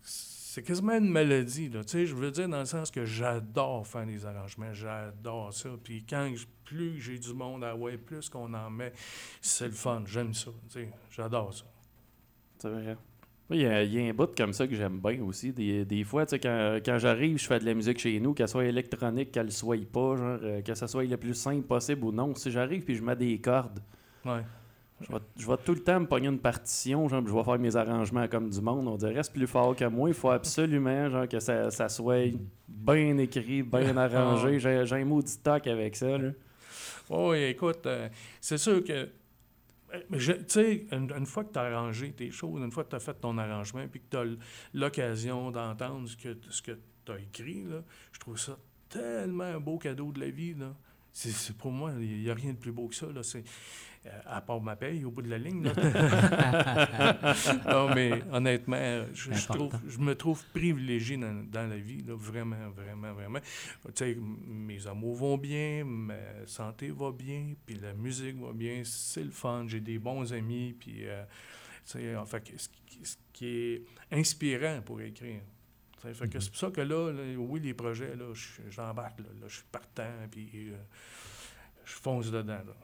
C'est 0.02 0.62
quasiment 0.64 0.94
une 0.98 1.08
maladie, 1.08 1.68
là. 1.68 1.84
Tu 1.84 1.90
sais, 1.90 2.06
je 2.06 2.14
veux 2.14 2.30
dire 2.32 2.48
dans 2.48 2.58
le 2.58 2.64
sens 2.64 2.90
que 2.90 3.04
j'adore 3.04 3.86
faire 3.86 4.04
des 4.04 4.26
arrangements, 4.26 4.72
j'adore 4.74 5.54
ça. 5.54 5.68
Puis 5.82 6.04
quand 6.08 6.28
je- 6.34 6.46
plus 6.64 7.00
j'ai 7.00 7.18
du 7.18 7.32
monde 7.34 7.62
à 7.64 7.74
ouais, 7.76 7.96
plus 7.96 8.28
qu'on 8.28 8.52
en 8.52 8.68
met, 8.68 8.92
c'est 9.40 9.66
le 9.66 9.72
fun, 9.72 10.02
j'aime 10.06 10.34
ça. 10.34 10.50
Tu 10.68 10.80
sais, 10.80 10.90
j'adore 11.10 11.54
ça. 11.54 11.64
C'est 12.60 12.68
vrai. 12.68 12.96
Oui, 13.50 13.56
Il 13.58 13.62
y, 13.62 13.66
a, 13.66 13.82
il 13.82 13.92
y 13.94 13.98
a 14.06 14.10
un 14.10 14.14
bout 14.14 14.30
comme 14.36 14.52
ça 14.52 14.66
que 14.66 14.74
j'aime 14.76 15.00
bien 15.00 15.20
aussi. 15.24 15.52
Des, 15.52 15.84
des 15.84 16.04
fois, 16.04 16.24
tu 16.24 16.30
sais, 16.30 16.38
quand, 16.38 16.78
quand 16.84 16.98
j'arrive, 16.98 17.36
je 17.38 17.46
fais 17.46 17.58
de 17.58 17.64
la 17.64 17.74
musique 17.74 17.98
chez 17.98 18.20
nous, 18.20 18.32
qu'elle 18.32 18.46
soit 18.48 18.64
électronique, 18.66 19.32
qu'elle 19.32 19.50
soit 19.50 19.76
pas, 19.90 20.16
genre, 20.16 20.38
euh, 20.42 20.62
que 20.62 20.74
ça 20.74 20.86
soit 20.86 21.02
le 21.04 21.16
plus 21.16 21.34
simple 21.34 21.62
possible 21.66 22.04
ou 22.04 22.12
non. 22.12 22.32
Si 22.36 22.50
j'arrive 22.52 22.84
puis 22.84 22.94
je 22.94 23.02
mets 23.02 23.16
des 23.16 23.38
cordes, 23.40 23.80
Ouais. 24.24 24.42
je 25.00 25.10
vais, 25.12 25.18
je 25.36 25.46
vais 25.48 25.56
tout 25.64 25.72
le 25.74 25.80
temps 25.82 25.98
me 25.98 26.06
pogner 26.06 26.28
une 26.28 26.38
partition, 26.38 27.08
genre, 27.08 27.26
je 27.26 27.32
vais 27.34 27.42
faire 27.42 27.58
mes 27.58 27.74
arrangements 27.74 28.28
comme 28.28 28.50
du 28.50 28.60
monde. 28.60 28.86
On 28.86 28.96
dirait 28.96 29.22
c'est 29.24 29.32
plus 29.32 29.46
fort 29.48 29.74
que 29.74 29.86
moi. 29.86 30.08
Il 30.10 30.14
faut 30.14 30.30
absolument 30.30 31.08
genre, 31.10 31.26
que 31.26 31.40
ça, 31.40 31.70
ça 31.72 31.88
soit 31.88 32.30
bien 32.68 33.16
écrit, 33.18 33.62
bien 33.64 33.96
arrangé. 33.96 34.60
J'ai 34.60 34.86
j'ai 34.86 34.94
un 34.96 35.04
maudit 35.04 35.38
toc 35.42 35.66
avec 35.66 35.96
ça. 35.96 36.18
Là. 36.18 36.30
Oui, 37.08 37.38
écoute, 37.44 37.84
euh, 37.86 38.08
c'est 38.40 38.58
sûr 38.58 38.84
que. 38.84 39.08
Je- 40.12 40.32
Tu 40.32 40.44
sais, 40.48 40.86
une, 40.92 41.12
une 41.12 41.26
fois 41.26 41.44
que 41.44 41.52
tu 41.52 41.58
as 41.58 41.62
arrangé 41.62 42.12
tes 42.12 42.30
choses, 42.30 42.60
une 42.62 42.70
fois 42.72 42.84
que 42.84 42.90
tu 42.90 42.96
as 42.96 43.00
fait 43.00 43.14
ton 43.14 43.36
arrangement, 43.38 43.86
puis 43.88 44.00
que 44.00 44.06
tu 44.10 44.16
as 44.16 44.24
l'occasion 44.74 45.50
d'entendre 45.50 46.08
ce 46.08 46.16
que, 46.16 46.36
ce 46.50 46.62
que 46.62 46.78
tu 47.04 47.12
as 47.12 47.18
écrit, 47.18 47.64
là, 47.64 47.82
je 48.12 48.18
trouve 48.20 48.38
ça 48.38 48.58
tellement 48.88 49.44
un 49.44 49.60
beau 49.60 49.78
cadeau 49.78 50.12
de 50.12 50.20
la 50.20 50.30
vie. 50.30 50.54
Là. 50.54 50.74
C'est, 51.12 51.56
pour 51.56 51.72
moi, 51.72 51.92
il 52.00 52.22
n'y 52.22 52.30
a 52.30 52.34
rien 52.34 52.52
de 52.52 52.58
plus 52.58 52.72
beau 52.72 52.88
que 52.88 52.94
ça. 52.94 53.06
Là. 53.06 53.22
C'est, 53.22 53.44
euh, 54.06 54.20
à 54.24 54.40
part 54.40 54.62
ma 54.62 54.76
paye 54.76 55.04
au 55.04 55.10
bout 55.10 55.20
de 55.20 55.28
la 55.28 55.36
ligne. 55.36 55.62
là. 55.62 55.74
non, 57.68 57.94
mais 57.94 58.22
honnêtement, 58.32 59.04
je, 59.12 59.32
je 59.32 59.46
trouve, 59.46 59.74
je 59.86 59.98
me 59.98 60.14
trouve 60.14 60.42
privilégié 60.54 61.18
dans, 61.18 61.44
dans 61.50 61.68
la 61.68 61.76
vie, 61.76 62.02
là, 62.02 62.14
vraiment, 62.16 62.70
vraiment, 62.70 63.12
vraiment. 63.12 63.40
Tu 63.40 63.90
sais, 63.94 64.16
mes 64.46 64.86
amours 64.86 65.16
vont 65.16 65.36
bien, 65.36 65.84
ma 65.84 66.14
santé 66.46 66.90
va 66.90 67.12
bien, 67.12 67.52
puis 67.66 67.74
la 67.74 67.92
musique 67.92 68.36
va 68.40 68.52
bien, 68.54 68.80
c'est 68.84 69.24
le 69.24 69.30
fun, 69.30 69.66
j'ai 69.68 69.80
des 69.80 69.98
bons 69.98 70.32
amis, 70.32 70.74
puis, 70.80 71.00
euh, 71.06 71.22
tu 71.84 71.98
sais, 71.98 72.16
en 72.16 72.24
fait, 72.24 72.42
ce 72.56 72.68
qui, 72.86 73.00
ce 73.04 73.16
qui 73.34 73.46
est 73.46 73.82
inspirant 74.12 74.80
pour 74.82 75.02
écrire. 75.02 75.42
Fait 76.02 76.28
que 76.28 76.40
c'est 76.40 76.48
pour 76.50 76.58
ça 76.58 76.70
que 76.70 76.80
là, 76.80 77.12
là, 77.12 77.22
oui, 77.38 77.60
les 77.60 77.74
projets, 77.74 78.16
là, 78.16 78.32
je- 78.32 78.70
j'embarque, 78.70 79.18
là, 79.20 79.26
là, 79.40 79.46
je 79.48 79.56
suis 79.56 79.64
partant, 79.70 80.02
puis 80.30 80.48
euh, 80.70 80.76
je 81.84 81.92
fonce 81.92 82.30
dedans, 82.30 82.54
là. 82.66 82.74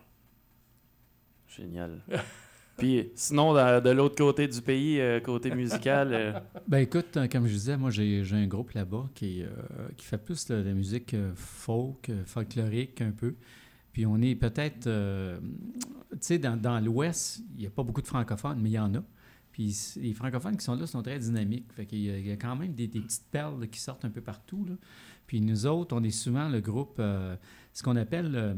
Génial. 1.49 2.01
Puis 2.77 3.11
sinon, 3.15 3.55
de, 3.55 3.81
de 3.81 3.89
l'autre 3.91 4.17
côté 4.17 4.47
du 4.47 4.61
pays, 4.61 5.01
euh, 5.01 5.19
côté 5.21 5.51
musical, 5.55 6.13
euh, 6.13 6.39
Ben 6.69 6.81
écoute, 6.81 7.17
comme 7.33 7.47
je 7.47 7.53
disais, 7.55 7.79
moi 7.79 7.89
j'ai 7.89 8.23
j'ai 8.23 8.37
un 8.37 8.47
groupe 8.47 8.73
là-bas 8.73 9.09
qui, 9.15 9.43
euh, 9.43 9.49
qui 9.97 10.05
fait 10.05 10.19
plus 10.19 10.45
de 10.49 10.57
la 10.57 10.75
musique 10.75 11.17
folk, 11.35 12.11
folklorique 12.27 13.01
un 13.01 13.13
peu. 13.13 13.35
Puis 13.95 14.05
on 14.05 14.21
est 14.21 14.35
peut-être, 14.35 14.89
euh, 14.89 15.39
tu 16.11 16.19
sais, 16.21 16.39
dans, 16.39 16.61
dans 16.61 16.79
l'Ouest, 16.81 17.41
il 17.55 17.61
n'y 17.61 17.67
a 17.67 17.71
pas 17.71 17.83
beaucoup 17.83 18.03
de 18.03 18.07
francophones, 18.09 18.61
mais 18.61 18.69
il 18.69 18.75
y 18.75 18.79
en 18.79 18.95
a. 18.95 19.03
Puis 19.57 19.75
les 20.03 20.12
francophones 20.12 20.59
qui 20.59 20.64
sont 20.66 20.75
là 20.75 20.87
sont 20.87 21.03
très 21.03 21.19
dynamiques. 21.19 21.73
Fait 21.73 21.87
qu'il 21.87 22.01
y, 22.01 22.11
a- 22.11 22.19
il 22.19 22.27
y 22.27 22.31
a 22.31 22.37
quand 22.37 22.55
même 22.57 22.75
des, 22.75 22.88
des 22.88 23.01
petites 23.01 23.25
perles 23.31 23.66
qui 23.69 23.81
sortent 23.81 24.05
un 24.05 24.11
peu 24.11 24.21
partout. 24.21 24.66
là. 24.69 24.75
Puis 25.27 25.40
nous 25.40 25.64
autres, 25.64 25.97
on 25.97 26.03
est 26.03 26.11
souvent 26.11 26.51
le 26.51 26.61
groupe, 26.61 26.97
euh, 26.99 27.37
ce 27.73 27.83
qu'on 27.83 27.97
appelle, 27.97 28.33
euh, 28.37 28.55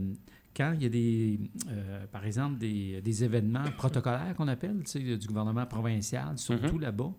quand 0.57 0.73
il 0.75 0.83
y 0.83 0.87
a 0.87 0.89
des, 0.89 1.39
euh, 1.71 2.05
par 2.11 2.25
exemple, 2.27 2.59
des, 2.59 3.01
des 3.01 3.23
événements 3.23 3.71
protocolaires 3.77 4.35
qu'on 4.37 4.49
appelle, 4.49 4.83
tu 4.85 4.91
sais, 4.91 5.17
du 5.17 5.27
gouvernement 5.29 5.67
provincial, 5.67 6.37
surtout 6.37 6.79
là-bas. 6.81 7.13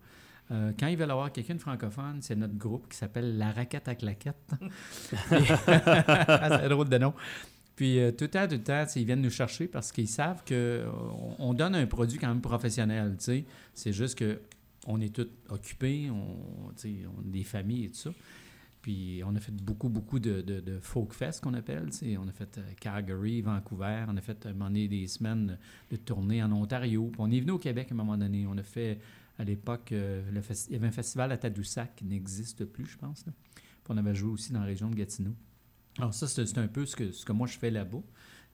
Euh, 0.50 0.72
quand 0.78 0.88
ils 0.88 0.96
veulent 0.98 1.10
avoir 1.10 1.32
quelqu'un 1.32 1.54
de 1.54 1.60
francophone, 1.60 2.18
c'est 2.20 2.36
notre 2.36 2.58
groupe 2.58 2.86
qui 2.90 2.98
s'appelle 2.98 3.38
La 3.38 3.50
Raquette 3.50 3.88
à 3.88 3.94
Claquette. 3.94 4.50
c'est 5.30 6.68
drôle 6.68 6.88
de 6.90 6.98
nom. 6.98 7.14
Puis 7.80 7.98
euh, 7.98 8.12
tout 8.12 8.28
temps, 8.28 8.46
tout 8.46 8.60
sais, 8.66 9.00
ils 9.00 9.06
viennent 9.06 9.22
nous 9.22 9.30
chercher 9.30 9.66
parce 9.66 9.90
qu'ils 9.90 10.06
savent 10.06 10.44
qu'on 10.46 11.34
on 11.38 11.54
donne 11.54 11.74
un 11.74 11.86
produit 11.86 12.18
quand 12.18 12.28
même 12.28 12.42
professionnel. 12.42 13.16
C'est 13.72 13.92
juste 13.94 14.18
que 14.18 14.38
on 14.86 15.00
est 15.00 15.14
tous 15.14 15.28
occupés, 15.48 16.10
on, 16.10 16.68
a 16.68 17.22
des 17.24 17.42
familles 17.42 17.86
et 17.86 17.88
tout 17.88 17.96
ça. 17.96 18.10
Puis 18.82 19.22
on 19.24 19.34
a 19.34 19.40
fait 19.40 19.54
beaucoup, 19.54 19.88
beaucoup 19.88 20.18
de, 20.18 20.78
folk 20.82 21.14
fest 21.14 21.42
qu'on 21.42 21.54
appelle. 21.54 21.88
On 22.18 22.28
a 22.28 22.32
fait 22.32 22.58
euh, 22.58 22.70
Calgary, 22.78 23.40
Vancouver. 23.40 24.04
On 24.08 24.16
a 24.18 24.20
fait 24.20 24.44
à 24.44 24.50
un 24.50 24.52
moment 24.52 24.66
donné, 24.66 24.86
des 24.86 25.06
semaines 25.06 25.56
de 25.90 25.96
tournée 25.96 26.42
en 26.42 26.52
Ontario. 26.52 27.08
Puis 27.10 27.20
on 27.22 27.30
est 27.30 27.40
venu 27.40 27.52
au 27.52 27.58
Québec 27.58 27.88
à 27.90 27.94
un 27.94 27.96
moment 27.96 28.18
donné. 28.18 28.46
On 28.46 28.58
a 28.58 28.62
fait 28.62 28.98
à 29.38 29.44
l'époque, 29.44 29.92
euh, 29.92 30.20
il 30.68 30.72
y 30.74 30.76
avait 30.76 30.88
un 30.88 30.92
festival 30.92 31.32
à 31.32 31.38
Tadoussac 31.38 31.96
qui 31.96 32.04
n'existe 32.04 32.66
plus, 32.66 32.84
je 32.84 32.98
pense. 32.98 33.22
Puis 33.22 33.32
on 33.88 33.96
avait 33.96 34.14
joué 34.14 34.32
aussi 34.32 34.52
dans 34.52 34.60
la 34.60 34.66
région 34.66 34.90
de 34.90 34.96
Gatineau. 34.96 35.34
Alors 36.00 36.14
ça, 36.14 36.26
c'est 36.26 36.58
un 36.58 36.68
peu 36.68 36.86
ce 36.86 36.96
que, 36.96 37.12
ce 37.12 37.24
que 37.24 37.32
moi 37.32 37.46
je 37.46 37.58
fais 37.58 37.70
là-bas. 37.70 38.02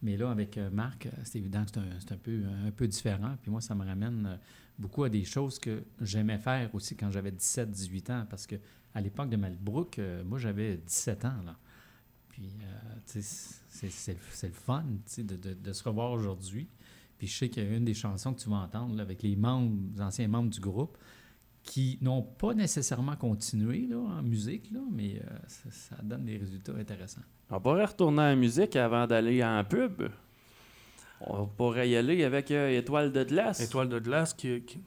Mais 0.03 0.17
là, 0.17 0.31
avec 0.31 0.59
euh, 0.59 0.69
Marc, 0.71 1.07
euh, 1.07 1.11
c'est 1.25 1.39
évident 1.39 1.65
que 1.65 1.71
c'est 1.73 1.79
un, 2.13 2.15
un 2.15 2.19
peu, 2.19 2.43
un 2.67 2.71
peu 2.71 2.87
différent. 2.87 3.37
Puis 3.41 3.51
moi, 3.51 3.61
ça 3.63 3.75
me 3.75 3.85
ramène 3.85 4.27
euh, 4.27 4.37
beaucoup 4.79 5.05
à 5.05 5.09
des 5.09 5.25
choses 5.25 5.59
que 5.59 5.85
j'aimais 6.03 6.39
faire 6.39 6.75
aussi 6.75 6.95
quand 6.97 7.11
j'avais 7.11 7.31
17-18 7.31 8.13
ans. 8.13 8.27
Parce 8.29 8.47
que 8.47 8.57
à 8.95 9.01
l'époque 9.01 9.31
de 9.31 9.37
Malbrook, 9.37 9.99
euh, 9.99 10.23
moi, 10.25 10.39
j'avais 10.39 10.77
17 10.77 11.25
ans. 11.25 11.43
Là. 11.47 11.57
Puis, 12.29 12.51
euh, 12.63 13.21
c'est- 13.21 14.13
le 14.43 14.53
fun 14.53 14.85
de, 15.19 15.23
de- 15.37 15.55
de 15.55 15.73
se 15.73 15.83
revoir 15.85 16.11
aujourd'hui. 16.13 16.69
Puis 17.19 17.27
je 17.27 17.37
sais 17.39 17.49
qu'il 17.49 17.65
y 17.65 17.67
a 17.67 17.75
une 17.75 17.85
des 17.87 17.95
chansons 17.95 18.35
que 18.35 18.41
tu 18.41 18.51
vas 18.51 18.57
entendre 18.57 18.95
là, 18.97 19.03
avec 19.03 19.23
les 19.23 19.37
membres, 19.37 19.75
les 19.95 20.03
anciens 20.03 20.29
membres 20.29 20.51
du 20.51 20.61
groupe 20.61 20.99
qui 21.67 21.99
n'ont 22.01 22.23
pas 22.23 22.55
nécessairement 22.55 23.17
continué 23.17 23.87
là, 23.91 23.97
en 23.99 24.23
musique, 24.23 24.71
là, 24.73 24.81
mais 24.91 25.17
euh, 25.17 25.37
ça, 25.49 25.71
ça 25.71 25.97
donne 26.03 26.25
des 26.25 26.39
résultats 26.39 26.73
intéressants. 26.79 27.21
on 27.51 27.61
pourrait 27.61 27.85
retourner 27.85 28.23
à 28.23 28.29
la 28.31 28.37
musique 28.37 28.77
avant 28.77 29.07
d'aller 29.07 29.45
en 29.45 29.63
pub. 29.65 30.09
On 31.21 31.47
pourrait 31.47 31.89
y 31.91 31.97
aller 31.97 32.25
avec 32.25 32.51
euh, 32.51 32.79
Étoile 32.79 33.11
de 33.13 33.25
glace. 33.25 33.61
Étoile 33.61 33.89
de 33.89 33.99
glace, 33.99 34.33
qui, 34.33 34.63
qui- 34.63 34.81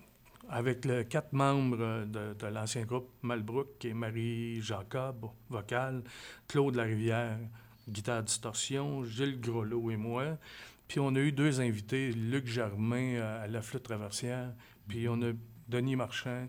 avec 0.48 0.86
les 0.86 1.06
quatre 1.06 1.34
membres 1.34 1.78
euh, 1.82 2.06
de, 2.06 2.34
de 2.40 2.48
l'ancien 2.48 2.84
groupe 2.86 3.10
Malbrook, 3.24 3.78
qui 3.78 3.90
est 3.90 3.94
Marie 3.94 4.62
Jacob, 4.62 5.26
vocal, 5.50 6.02
Claude 6.48 6.76
Larivière, 6.76 7.38
guitare 7.90 8.24
distorsion, 8.24 9.04
Gilles 9.04 9.40
Grelot 9.40 9.92
et 9.92 9.98
moi. 9.98 10.38
Puis 10.88 11.00
on 11.00 11.14
a 11.16 11.20
eu 11.20 11.32
deux 11.32 11.60
invités, 11.62 12.12
Luc 12.14 12.48
Germain 12.48 13.20
à 13.22 13.48
la 13.48 13.62
flûte 13.62 13.84
traversière, 13.84 14.54
puis 14.88 15.08
on 15.10 15.22
a 15.22 15.32
Denis 15.68 15.96
Marchand 15.96 16.48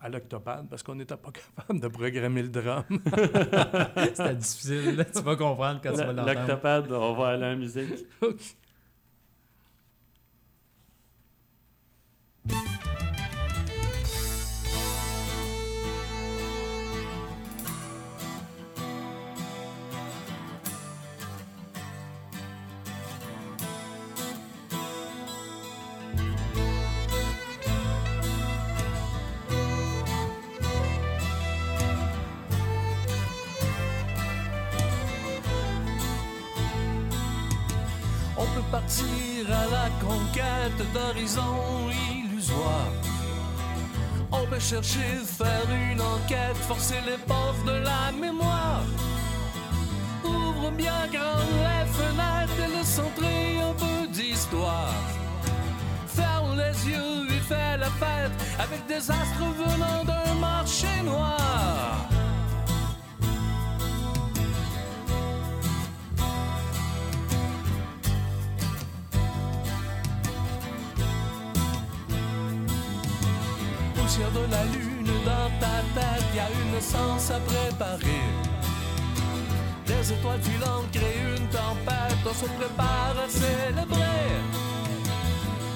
à 0.00 0.08
l'octopade, 0.08 0.68
parce 0.68 0.82
qu'on 0.82 0.94
n'était 0.94 1.16
pas 1.16 1.30
capable 1.56 1.80
de 1.80 1.88
programmer 1.88 2.42
le 2.42 2.48
drum. 2.48 2.84
C'était 4.14 4.34
difficile, 4.34 4.96
là. 4.96 5.04
tu 5.04 5.22
vas 5.22 5.36
comprendre 5.36 5.80
quand 5.82 5.92
tu 5.92 5.98
vas 5.98 6.12
l'entendre. 6.12 6.34
L'octopade, 6.34 6.92
on 6.92 7.14
va 7.14 7.28
aller 7.28 7.46
en 7.46 7.56
musique. 7.56 8.06
On 8.22 8.34
conquête 40.78 40.92
d'horizons 40.92 41.90
illusoires. 42.12 42.92
On 44.30 44.46
peut 44.46 44.60
chercher 44.60 45.24
faire 45.24 45.66
une 45.70 46.02
quête, 46.26 46.56
forcer 46.66 47.00
les 47.06 47.18
portes 47.18 47.64
de 47.64 47.82
la 47.84 48.12
mémoire. 48.12 48.82
Ouvre 50.24 50.70
bien 50.72 51.06
grand 51.10 51.40
les 51.64 51.86
fenêtres 51.86 52.52
et 52.64 52.76
laisse 52.76 52.98
entrer 52.98 53.60
un 53.60 53.74
peu 53.74 54.06
d'histoire. 54.08 54.94
Ferme 56.06 56.56
les 56.56 56.90
yeux 56.90 57.26
et 57.30 57.40
fais 57.40 57.76
la 57.78 57.90
fête 57.90 58.32
avec 58.58 58.86
des 58.86 59.10
astres 59.10 59.48
venant 59.56 60.04
d'un 60.04 60.34
marché 60.34 60.88
noir. 61.04 62.17
De 74.18 74.50
la 74.50 74.64
lune 74.64 75.06
dans 75.24 75.48
ta 75.60 75.78
tête, 75.94 76.24
y 76.34 76.40
a 76.40 76.48
une 76.50 76.80
sens 76.80 77.30
à 77.30 77.38
préparer. 77.38 78.26
Des 79.86 80.12
étoiles 80.12 80.42
filantes 80.42 80.90
créent 80.92 81.36
une 81.36 81.46
tempête, 81.48 82.18
on 82.26 82.34
se 82.34 82.46
prépare 82.58 83.14
à 83.24 83.28
célébrer. 83.28 84.28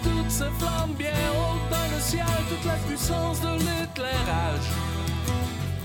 Toutes 0.02 0.28
ces 0.31 0.50
flammes 0.59 0.92
bien 0.98 1.12
hautes 1.38 1.70
dans 1.70 1.94
le 1.94 2.00
ciel, 2.00 2.26
toute 2.48 2.64
la 2.66 2.78
puissance 2.88 3.40
de 3.40 3.52
l'éclairage. 3.61 4.68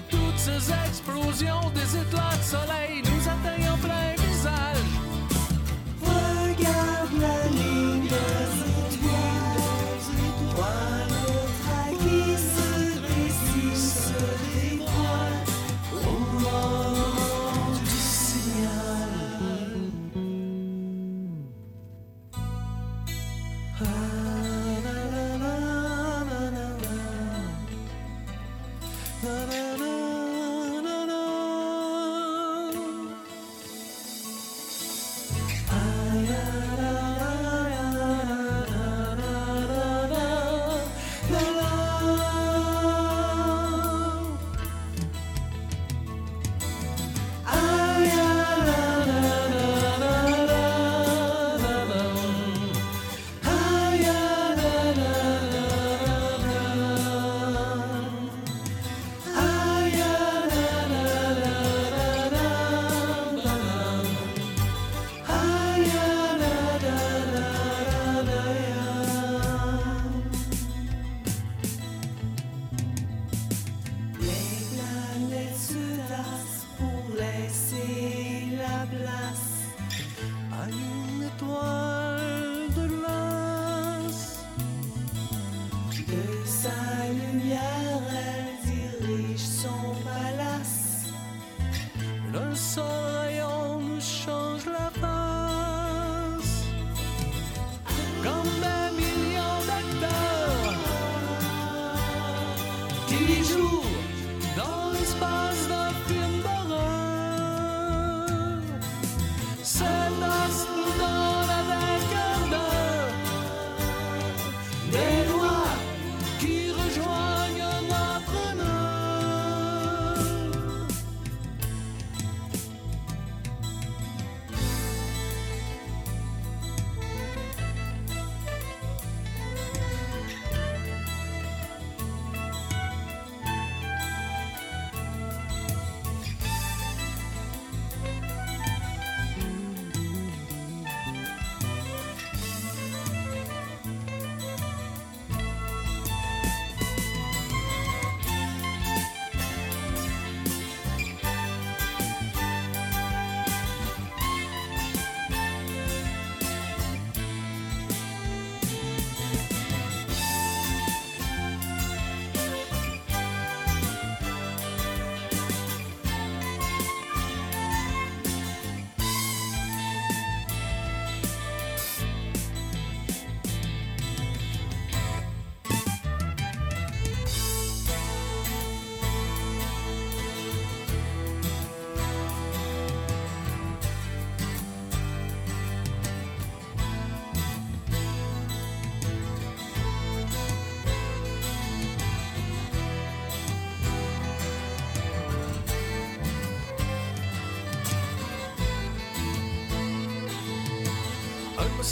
Toutes 0.09 0.37
ces 0.37 0.73
explosions 0.87 1.69
des 1.75 1.95
étoiles 1.95 2.39
de 2.39 2.43
soleil 2.43 3.06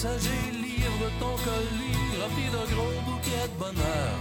Un 0.06 0.08
passager 0.08 0.52
livre 0.52 1.10
ton 1.20 1.36
colis 1.44 2.22
rempli 2.22 2.46
d'un 2.54 2.76
gros 2.76 3.02
bouquet 3.08 3.48
de 3.52 3.58
bonheur. 3.58 4.14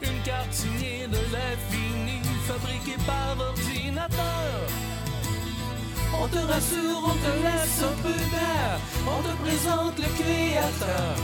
Une 0.00 0.22
carte 0.22 0.52
signée 0.52 1.06
de 1.06 1.20
l'infini 1.32 2.22
fabriquée 2.46 2.96
par 3.06 3.36
ordinateur. 3.38 4.50
On 6.20 6.28
te 6.28 6.38
rassure, 6.38 7.02
on 7.04 7.16
te 7.24 7.32
laisse 7.44 7.82
un 7.82 7.96
peu 8.02 8.18
d'air, 8.32 8.80
on 9.06 9.22
te 9.22 9.34
présente 9.44 9.98
le 9.98 10.08
créateur. 10.20 11.14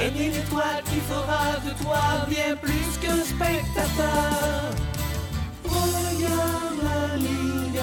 Et 0.00 0.08
une 0.08 0.34
étoile 0.34 0.82
qui 0.84 1.00
fera 1.10 1.58
de 1.66 1.82
toi 1.82 2.24
bien 2.28 2.54
plus 2.56 2.98
qu'un 3.00 3.22
spectateur. 3.24 4.70
Regarde 5.64 6.82
la 6.84 7.16
ligne 7.16 7.82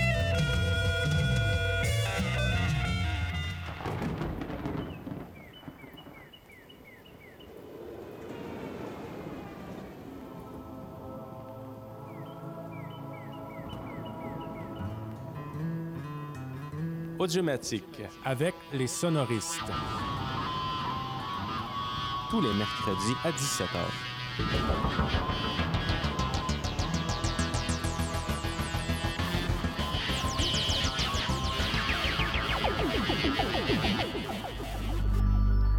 Audiomatique 17.21 18.01
avec 18.25 18.55
les 18.73 18.87
sonoristes. 18.87 19.61
Tous 22.31 22.41
les 22.41 22.51
mercredis 22.51 23.13
à 23.23 23.29
17h. 23.29 23.67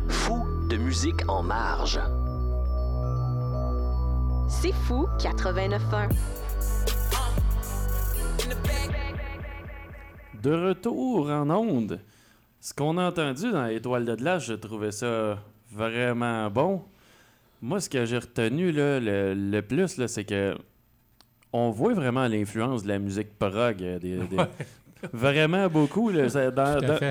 Fou 0.08 0.46
de 0.68 0.76
musique 0.76 1.28
en 1.28 1.42
marge. 1.42 1.98
C'est 4.48 4.70
fou, 4.70 5.08
89.1. 5.18 6.08
De 10.42 10.52
retour 10.68 11.30
en 11.30 11.48
onde. 11.50 12.00
Ce 12.60 12.72
qu'on 12.74 12.96
a 12.98 13.08
entendu 13.08 13.50
dans 13.52 13.66
Étoile 13.66 14.04
de 14.04 14.14
glace, 14.14 14.44
je 14.46 14.54
trouvais 14.54 14.92
ça 14.92 15.38
vraiment 15.70 16.50
bon. 16.50 16.82
Moi, 17.60 17.80
ce 17.80 17.88
que 17.88 18.04
j'ai 18.04 18.18
retenu 18.18 18.72
là, 18.72 18.98
le, 19.00 19.34
le 19.34 19.62
plus, 19.62 19.96
là, 19.98 20.08
c'est 20.08 20.24
que 20.24 20.54
on 21.52 21.70
voit 21.70 21.94
vraiment 21.94 22.26
l'influence 22.28 22.82
de 22.82 22.88
la 22.88 22.98
musique 22.98 23.38
prog. 23.38 23.82
euh, 23.82 23.98
des- 23.98 24.18
des- 24.18 24.36
Vraiment 25.12 25.68
beaucoup. 25.68 26.10
là. 26.10 26.28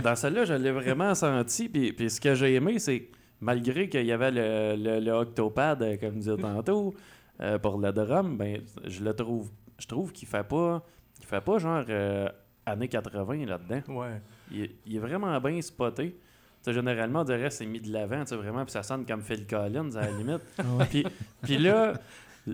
Dans, 0.02 0.16
celle-là, 0.16 0.46
je 0.46 0.54
l'ai 0.54 0.72
vraiment 0.72 1.14
senti. 1.14 1.68
Puis, 1.70 1.92
puis 1.94 2.10
ce 2.10 2.20
que 2.22 2.34
j'ai 2.36 2.56
aimé, 2.56 2.80
c'est 2.80 3.10
malgré 3.42 3.90
qu'il 3.90 4.06
y 4.06 4.12
avait 4.14 4.32
le, 4.32 4.76
le- 4.82 5.00
le 5.00 5.12
octopad, 5.12 5.82
euh, 5.84 5.98
comme 5.98 6.14
je 6.14 6.20
disais 6.20 6.38
tantôt, 6.38 6.94
euh, 7.42 7.60
pour 7.60 7.78
le 7.78 7.92
drum, 7.92 8.38
ben, 8.38 8.62
je 8.86 9.04
le 9.04 9.14
trouve. 9.14 9.50
Je 9.78 9.88
trouve 9.88 10.12
qu'il 10.14 10.28
fait 10.28 10.48
pas. 10.48 10.84
Il 11.20 11.26
fait 11.26 11.42
pas 11.42 11.58
genre 11.60 11.84
euh, 11.90 12.30
années 12.66 12.88
80 12.88 13.46
là-dedans. 13.46 13.82
Ouais. 14.02 14.22
Il, 14.52 14.62
est- 14.64 14.72
il 14.86 14.96
est 14.96 15.00
vraiment 15.00 15.40
bien 15.42 15.62
spoté. 15.62 16.12
Tu 16.12 16.16
sais, 16.64 16.74
généralement, 16.74 17.22
on 17.22 17.24
dirait 17.24 17.44
que 17.50 17.54
c'est 17.54 17.66
mis 17.66 17.80
de 17.80 17.92
l'avant, 17.92 18.22
tu 18.22 18.28
sais, 18.30 18.36
vraiment, 18.36 18.64
puis 18.64 18.72
ça 18.72 18.84
sonne 18.84 19.06
comme 19.06 19.22
Phil 19.24 19.48
Collins 19.48 19.92
à 19.96 20.02
la 20.02 20.12
limite. 20.12 20.42
Puis, 20.92 21.04
puis 21.42 21.58
là, 21.58 21.94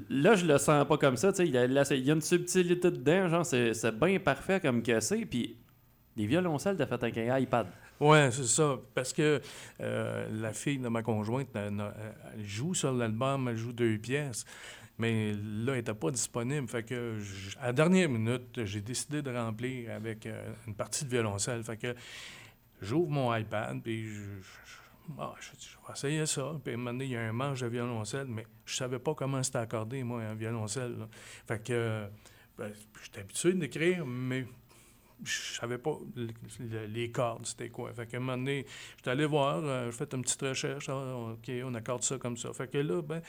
là, 0.10 0.36
je 0.36 0.46
le 0.46 0.58
sens 0.58 0.88
pas 0.88 0.98
comme 0.98 1.18
ça. 1.18 1.32
tu 1.34 1.38
sais, 1.38 1.46
Il 1.48 1.54
y, 1.54 1.58
a, 1.58 1.68
là, 1.68 1.84
il 1.92 2.06
y 2.06 2.10
a 2.10 2.14
une 2.14 2.22
subtilité 2.22 2.90
dedans, 2.90 3.28
genre, 3.28 3.46
c'est, 3.46 3.74
c'est 3.74 3.92
bien 4.00 4.18
parfait 4.20 4.62
comme 4.62 4.82
que 4.82 4.98
c'est. 5.02 5.26
Puis 5.26 5.58
les 6.16 6.26
violoncelles, 6.26 6.78
t'as 6.78 6.86
fait 6.86 7.04
avec 7.04 7.18
un 7.18 7.38
iPad. 7.38 7.68
Ouais, 8.00 8.30
c'est 8.32 8.46
ça. 8.46 8.78
Parce 8.96 9.12
que 9.12 9.42
euh, 9.82 10.28
la 10.42 10.54
fille 10.54 10.78
de 10.78 10.88
ma 10.88 11.02
conjointe, 11.04 11.50
elle 11.56 11.74
joue 12.46 12.74
sur 12.74 12.94
l'album, 12.94 13.48
elle 13.50 13.58
joue 13.58 13.74
deux 13.74 13.98
pièces. 13.98 14.46
Mais 15.00 15.34
là, 15.34 15.74
elle 15.74 15.76
n'était 15.76 15.94
pas 15.94 16.10
disponible. 16.12 16.68
Fait 16.68 16.84
que, 16.84 17.20
à 17.60 17.68
la 17.68 17.74
dernière 17.74 18.10
minute, 18.10 18.64
j'ai 18.66 18.82
décidé 18.82 19.22
de 19.22 19.32
remplir 19.32 19.92
avec 19.92 20.26
euh, 20.26 20.54
une 20.66 20.74
partie 20.76 21.06
de 21.06 21.10
violoncelle. 21.10 21.64
Fait 21.64 21.78
que 21.78 21.96
j'ouvre 22.82 23.10
mon 23.12 23.36
iPad, 23.36 23.82
puis 23.82 24.08
je, 24.08 24.22
ah, 25.20 25.34
je 25.40 25.50
vais 25.52 25.94
essayer 25.94 26.26
ça. 26.26 26.54
Puis 26.64 26.72
à 26.74 26.76
un 26.76 26.78
moment 26.78 26.92
donné, 26.94 27.06
il 27.06 27.12
y 27.12 27.16
a 27.16 27.22
un 27.22 27.32
manche 27.32 27.62
de 27.62 27.68
violoncelle, 27.68 28.28
mais 28.28 28.46
je 28.66 28.76
savais 28.76 29.00
pas 29.00 29.14
comment 29.14 29.42
c'était 29.44 29.60
accordé, 29.60 30.04
moi, 30.04 30.22
un 30.24 30.34
violoncelle. 30.36 30.96
ben, 32.58 32.74
j'étais 33.04 33.20
habitué 33.20 33.54
d'écrire, 33.54 34.06
mais 34.06 34.48
je 35.24 35.54
savais 35.60 35.78
pas 35.78 35.98
le- 36.16 36.28
le- 36.60 36.86
les 36.88 37.12
cordes, 37.12 37.46
c'était 37.46 37.70
quoi. 37.70 37.94
Fait 37.94 38.14
un 38.16 38.20
moment 38.20 38.38
donné, 38.38 38.66
j'étais 38.98 39.12
allé 39.12 39.26
voir, 39.26 39.60
euh, 39.64 39.86
j'ai 39.92 39.98
fait 39.98 40.12
une 40.14 40.22
petite 40.24 40.42
recherche, 40.42 40.90
ah, 40.90 41.16
OK, 41.34 41.52
on 41.64 41.74
accorde 41.76 42.04
ça 42.04 42.18
comme 42.18 42.38
ça. 42.38 42.52
Fait 42.54 42.68
que 42.68 42.78
là, 42.80 43.02
ben, 43.02 43.22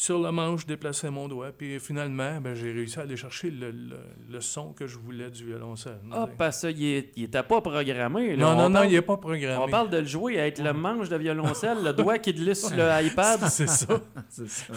sur 0.00 0.20
le 0.20 0.30
manche, 0.30 0.60
je 0.60 0.66
déplaçais 0.68 1.10
mon 1.10 1.26
doigt, 1.26 1.50
puis 1.50 1.80
finalement, 1.80 2.40
ben, 2.40 2.54
j'ai 2.54 2.70
réussi 2.70 3.00
à 3.00 3.02
aller 3.02 3.16
chercher 3.16 3.50
le, 3.50 3.72
le- 3.72 3.98
le 4.30 4.40
son 4.40 4.72
que 4.72 4.86
je 4.86 4.96
voulais 4.96 5.28
du 5.28 5.44
violoncelle. 5.44 5.98
Ah, 6.12 6.26
sais. 6.28 6.34
parce 6.38 6.60
qu'il 6.60 6.84
est- 6.84 7.10
il 7.16 7.24
était 7.24 7.42
pas 7.42 7.60
programmé. 7.60 8.36
là. 8.36 8.44
non, 8.44 8.50
On 8.50 8.54
non, 8.54 8.68
non, 8.68 8.72
parle- 8.74 8.86
il 8.86 8.92
n'est 8.92 9.02
pas 9.02 9.16
programmé. 9.16 9.56
On 9.60 9.68
parle 9.68 9.90
de 9.90 9.96
le 9.98 10.04
jouer, 10.04 10.36
être 10.36 10.62
le 10.62 10.72
manche 10.72 11.08
de 11.08 11.16
violoncelle, 11.16 11.78
le 11.82 11.92
doigt 12.04 12.16
qui 12.18 12.32
glisse 12.32 12.68
sur 12.68 12.76
le 12.76 12.84
iPad. 13.06 13.40
C'est 13.48 13.66
ça. 13.68 14.00
C'est 14.28 14.48
ça. 14.48 14.72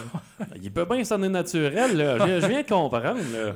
Il 0.60 0.72
peut 0.72 0.86
bien 0.86 1.04
sonner 1.04 1.28
naturel, 1.28 1.96
là. 1.96 2.18
Je, 2.26 2.40
je 2.40 2.46
viens 2.48 2.62
de 2.62 2.68
comprendre, 2.68 3.20
là. 3.32 3.54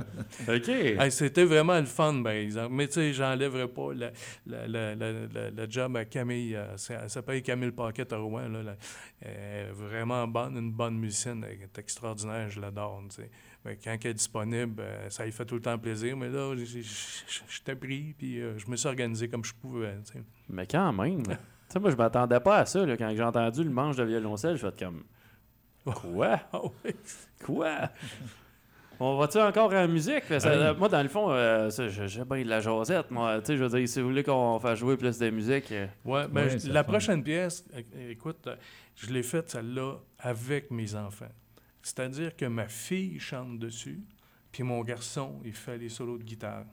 OK. 0.55 0.69
Hey, 0.69 1.11
C'était 1.11 1.45
vraiment 1.45 1.81
le 1.81 1.87
fun, 1.87 2.23
par 2.23 2.33
exemple. 2.35 2.75
Mais 2.75 2.87
tu 2.87 2.93
sais, 2.93 3.13
j'enlèverais 3.13 3.67
pas 3.67 3.93
le, 3.93 4.11
le, 4.47 4.67
le, 4.69 4.95
le- 4.95 5.29
le- 5.35 5.51
le 5.57 5.67
job 5.69 5.97
à 5.97 6.05
Camille. 6.05 6.55
euh, 6.55 6.77
c'est- 6.77 6.95
Elle 7.03 7.11
s'appelle 7.11 7.43
Camille 7.43 7.73
Paquette 7.73 8.13
à 8.13 8.19
Rouen. 8.19 8.47
Là, 8.49 8.63
là. 8.63 8.77
Elle 9.21 9.31
est 9.31 9.73
vraiment 9.73 10.29
bonne, 10.29 10.57
une 10.57 10.71
bonne 10.71 10.97
musicienne. 10.97 11.45
Est 11.63 11.79
extraordinaire, 11.79 12.49
je 12.51 12.61
l'adore. 12.61 13.03
Mais 13.65 13.77
quand 13.83 13.97
elle 14.03 14.11
est 14.11 14.15
disponible, 14.15 14.81
euh, 14.81 15.11
ça 15.11 15.25
lui 15.25 15.33
fait 15.33 15.45
tout 15.45 15.57
le 15.57 15.61
temps 15.63 15.79
plaisir. 15.79 16.17
Mais 16.17 16.29
là, 16.29 16.55
j'étais 17.49 17.75
pris, 17.75 18.15
puis 18.17 18.41
euh, 18.41 18.59
je 18.59 18.71
me 18.71 18.77
suis 18.77 18.87
organisé 18.89 19.29
comme 19.29 19.45
je 19.45 19.55
pouvais. 19.55 19.95
Mais 20.49 20.67
quand 20.67 20.93
même. 20.93 21.23
tu 21.25 21.33
sais, 21.69 21.81
moi, 21.81 21.91
je 21.91 21.97
m'attendais 21.97 22.41
pas 22.41 22.59
à 22.59 22.67
ça. 22.67 22.85
Là. 22.87 22.97
Quand 22.97 23.13
j'ai 23.15 23.23
entendu 23.23 23.65
le 23.65 23.71
manche 23.71 23.97
de 23.97 24.05
violoncelle, 24.05 24.57
je 24.57 24.67
fait 24.69 24.79
comme. 24.79 25.05
Quoi? 25.85 26.41
Ah 26.53 26.61
ouais. 26.85 26.95
Quoi? 27.45 27.91
On 28.99 29.19
va-tu 29.19 29.39
encore 29.39 29.73
en 29.75 29.87
musique? 29.89 30.23
Parce 30.27 30.45
que, 30.45 30.49
Hey. 30.49 30.57
euh, 30.59 30.75
moi, 30.75 30.89
dans 30.89 31.03
le 31.03 31.09
fond, 31.11 31.31
euh, 31.31 31.69
j'ai 31.71 32.25
bien 32.25 32.43
de 32.43 32.49
la 32.49 32.61
jasette. 32.61 33.11
Moi, 33.11 33.41
tu 33.41 33.47
sais, 33.47 33.57
je 33.59 33.65
veux 33.65 33.79
dire, 33.79 33.87
si 33.89 34.01
vous 34.01 34.09
voulez 34.09 34.23
qu'on 34.23 34.59
fasse 34.59 34.79
jouer 34.79 34.97
plus 34.97 35.19
de 35.19 35.29
musique. 35.31 35.71
euh, 35.73 35.87
Ouais, 36.05 36.27
ben, 36.29 36.49
la 36.69 36.83
prochaine 36.83 37.23
pièce, 37.23 37.63
écoute, 38.09 38.49
je 38.95 39.13
l'ai 39.13 39.23
faite 39.23 39.51
celle-là 39.51 39.97
avec 40.19 40.71
mes 40.71 40.95
enfants. 40.95 41.29
C'est-à-dire 41.87 42.35
que 42.35 42.47
ma 42.47 42.67
fille 42.67 43.21
chante 43.21 43.61
dessus, 43.61 44.01
puis 44.51 44.65
mon 44.65 44.83
garçon, 44.83 45.41
il 45.45 45.53
fait 45.53 45.79
les 45.79 45.89
solos 45.89 46.19
de 46.19 46.25
guitare. 46.25 46.65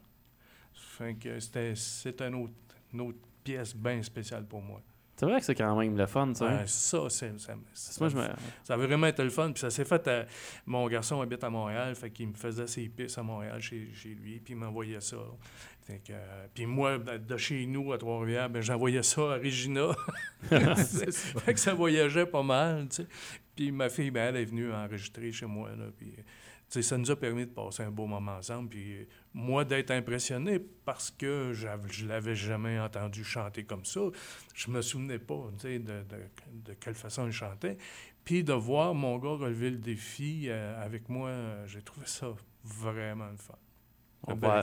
Fait 0.73 1.13
que 1.13 1.39
c'était, 1.39 1.76
c'est 1.76 2.19
un 2.23 2.34
autre, 2.34 2.54
une 2.91 3.02
autre 3.02 3.19
pièce 3.43 3.76
bien 3.76 4.02
spéciale 4.02 4.43
pour 4.47 4.63
moi. 4.63 4.82
C'est 5.15 5.28
vrai 5.28 5.39
que 5.39 5.45
c'est 5.45 5.54
quand 5.54 5.78
même 5.78 5.95
le 5.95 6.08
fun, 6.08 6.34
ça. 6.34 6.45
hein? 6.49 6.58
Ouais, 6.62 6.65
ça, 6.67 7.08
c'est, 7.12 7.39
ça, 7.39 7.54
Moi, 7.99 8.10
je 8.10 8.15
me- 8.17 8.28
ça 8.63 8.73
a 8.73 8.78
vraiment 8.78 9.06
été 9.06 9.23
le 9.23 9.30
fun. 9.30 9.52
Puis 9.52 9.62
ça 9.62 9.69
s'est 9.69 9.86
fait 9.86 10.08
à... 10.08 10.26
Mon 10.65 10.88
garçon 10.88 11.21
habite 11.21 11.43
à 11.43 11.49
Montréal, 11.52 11.93
fait 11.95 12.10
qu'il 12.10 12.30
me 12.30 12.34
faisait 12.34 12.65
ses 12.65 12.89
pistes 12.89 13.19
à 13.19 13.21
Montréal 13.23 13.62
chez, 13.62 13.93
chez 13.93 14.10
lui, 14.15 14.39
puis 14.39 14.56
il 14.56 14.58
m'envoyait 14.58 14.99
ça. 14.99 15.17
Euh, 15.89 16.48
puis 16.54 16.65
moi, 16.65 16.98
de 16.98 17.17
de 17.17 17.38
chez 17.38 17.65
nous, 17.65 17.93
à 17.93 17.98
Trois-Rivières, 17.98 18.50
ben, 18.50 18.62
j'envoyais 18.62 19.04
ça 19.04 19.34
à 19.34 19.38
Regina. 19.38 19.89
fait 20.50 21.54
que 21.54 21.60
ça 21.60 21.74
voyageait 21.74 22.26
pas 22.26 22.43
mal. 22.43 22.88
Puis 23.56 23.72
ma 23.72 23.89
fille, 23.89 24.12
ben, 24.12 24.30
elle 24.30 24.41
est 24.41 24.46
venue 24.46 24.72
enregistrer 24.72 25.32
chez 25.32 25.46
moi, 25.46 25.69
là, 25.76 25.86
sais, 26.69 26.82
ça 26.82 26.98
nous 26.98 27.12
a 27.12 27.15
permis 27.15 27.46
de 27.46 27.52
passer 27.52 27.84
un 27.84 27.91
beau 27.91 28.08
moment 28.08 28.38
ensemble. 28.38 28.69
Puis 28.69 28.93
euh, 28.93 29.06
moi, 29.34 29.63
d'être 29.63 29.91
impressionné 29.91 30.60
parce 30.60 31.12
que 31.12 31.52
je 31.54 32.08
l'avais 32.08 32.36
jamais 32.36 32.80
entendu 32.80 33.24
chanter 33.24 33.63
comme 33.63 33.86
ça. 33.86 34.02
Je 34.53 34.72
me 34.72 34.82
souvenais 34.82 35.20
pas 35.20 35.49
de, 35.64 35.78
de- 35.78 36.03
de 36.66 36.74
quelle 36.74 36.95
façon 36.95 37.28
il 37.28 37.32
chantait. 37.32 37.78
Puis 38.24 38.43
de 38.43 38.53
voir 38.53 38.93
mon 38.93 39.18
gars 39.18 39.36
relever 39.36 39.70
le 39.70 39.78
défi 39.78 40.45
euh, 40.47 40.82
avec 40.84 41.10
moi, 41.10 41.30
euh, 41.30 41.68
j'ai 41.68 41.82
trouvé 41.82 42.07
ça 42.07 42.34
vraiment 42.64 43.30
le 43.30 43.38
fun. 43.38 43.53
On 44.28 44.36
va-. 44.36 44.61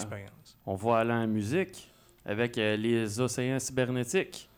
On 0.66 0.74
va 0.74 0.98
aller 0.98 1.12
en 1.12 1.26
musique 1.26 1.90
avec 2.24 2.58
euh, 2.58 2.76
les 2.76 3.20
océans 3.20 3.58
cybernétiques. 3.58 4.48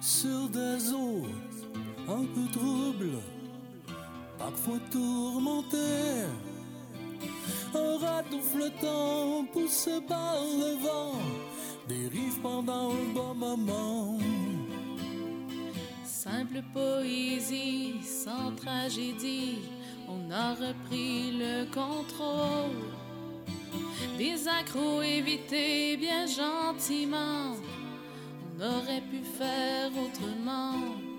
sur 0.00 0.48
des 0.48 0.92
eaux 0.92 1.26
un 2.08 2.24
peu 2.24 2.50
troubles, 2.52 3.18
parfois 4.50 4.80
tourmentées 4.90 6.26
Un 7.74 7.98
radeau 7.98 8.40
flottant 8.40 9.44
poussé 9.52 10.00
par 10.08 10.40
le 10.42 10.82
vent 10.82 11.18
dérive 11.88 12.40
pendant 12.40 12.90
un 12.90 13.12
bon 13.14 13.34
moment. 13.34 14.18
Simple 16.04 16.62
poésie, 16.72 17.94
sans 18.02 18.52
tragédie, 18.54 19.58
on 20.08 20.30
a 20.30 20.54
repris 20.54 21.32
le 21.32 21.64
contrôle. 21.66 22.84
Des 24.18 24.46
accros 24.46 25.02
évités 25.02 25.96
bien 25.96 26.26
gentiment, 26.26 27.56
on 28.46 28.60
aurait 28.62 29.02
pu 29.10 29.22
faire 29.38 29.90
autrement. 30.04 31.09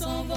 Leur 0.00 0.31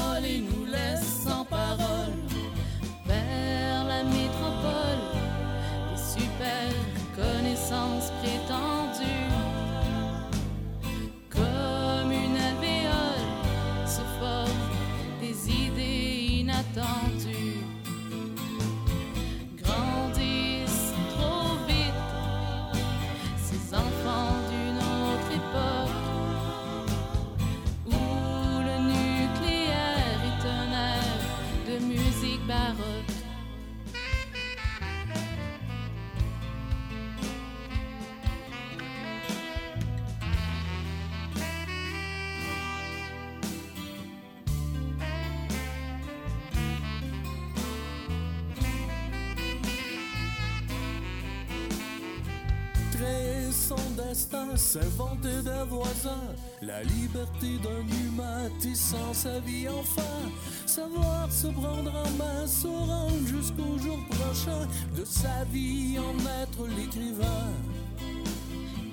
s'inventer 54.75 55.41
des 55.41 55.63
voisins, 55.69 56.35
la 56.61 56.83
liberté 56.83 57.57
d'un 57.63 57.85
humain 58.03 58.49
tissant 58.59 59.13
sa 59.13 59.39
vie 59.39 59.69
enfin, 59.69 60.19
savoir 60.65 61.31
se 61.31 61.47
prendre 61.47 61.93
en 61.95 62.09
main, 62.17 62.45
se 62.45 62.67
rendre 62.67 63.25
jusqu'au 63.25 63.77
jour 63.77 63.97
prochain 64.09 64.67
de 64.97 65.05
sa 65.05 65.45
vie, 65.45 65.97
en 65.97 66.17
être 66.43 66.67
l'écrivain. 66.75 67.53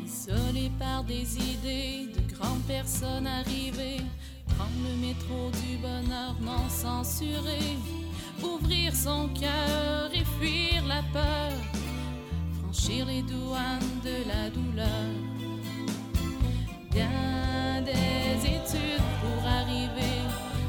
Isolé 0.06 0.70
par 0.78 1.02
des 1.02 1.36
idées 1.36 2.12
de 2.14 2.32
grandes 2.32 2.62
personnes 2.68 3.26
arrivées, 3.26 4.02
prendre 4.54 4.80
le 4.88 4.94
métro 5.04 5.50
du 5.66 5.78
bonheur 5.78 6.36
non 6.40 6.68
censuré, 6.68 7.58
ouvrir 8.40 8.94
son 8.94 9.28
cœur 9.30 10.10
et 10.14 10.24
fuir 10.38 10.86
la 10.86 11.02
peur, 11.12 11.52
franchir 12.60 13.04
les 13.06 13.22
douanes 13.22 14.00
de 14.04 14.28
la 14.28 14.48
douleur. 14.50 15.31
Bien 16.92 17.80
des 17.86 18.46
études 18.46 19.02
pour 19.22 19.48
arriver, 19.48 20.20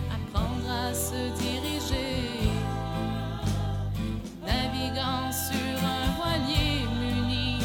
apprendre 0.10 0.72
à 0.72 0.94
se 0.94 1.22
diriger, 1.38 2.50
naviguant 4.42 5.30
sur 5.34 5.86
un 5.86 6.16
voilier 6.16 6.86
muni 6.98 7.60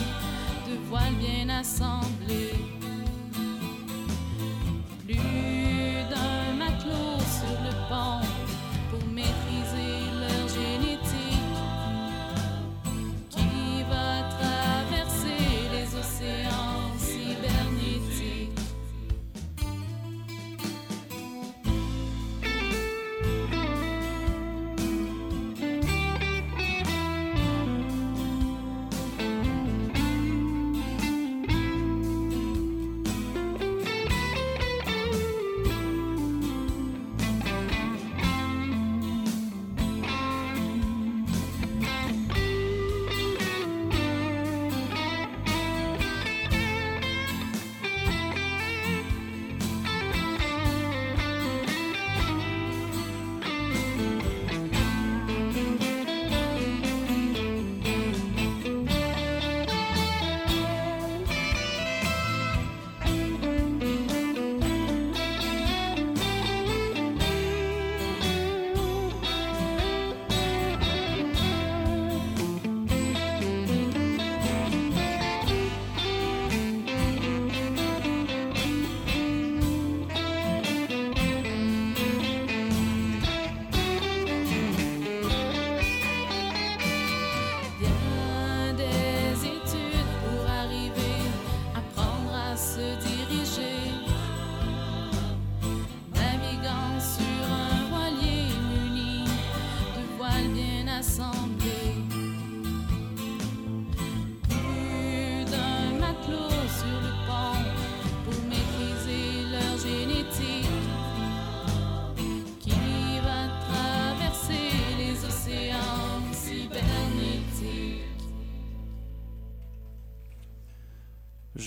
de 0.68 0.76
voiles 0.88 1.14
bien 1.20 1.48
assemblés. 1.50 2.17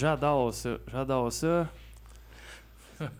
J'adore 0.02 0.52
ça. 0.52 0.78
J'adore 0.88 1.32
ça. 1.32 1.70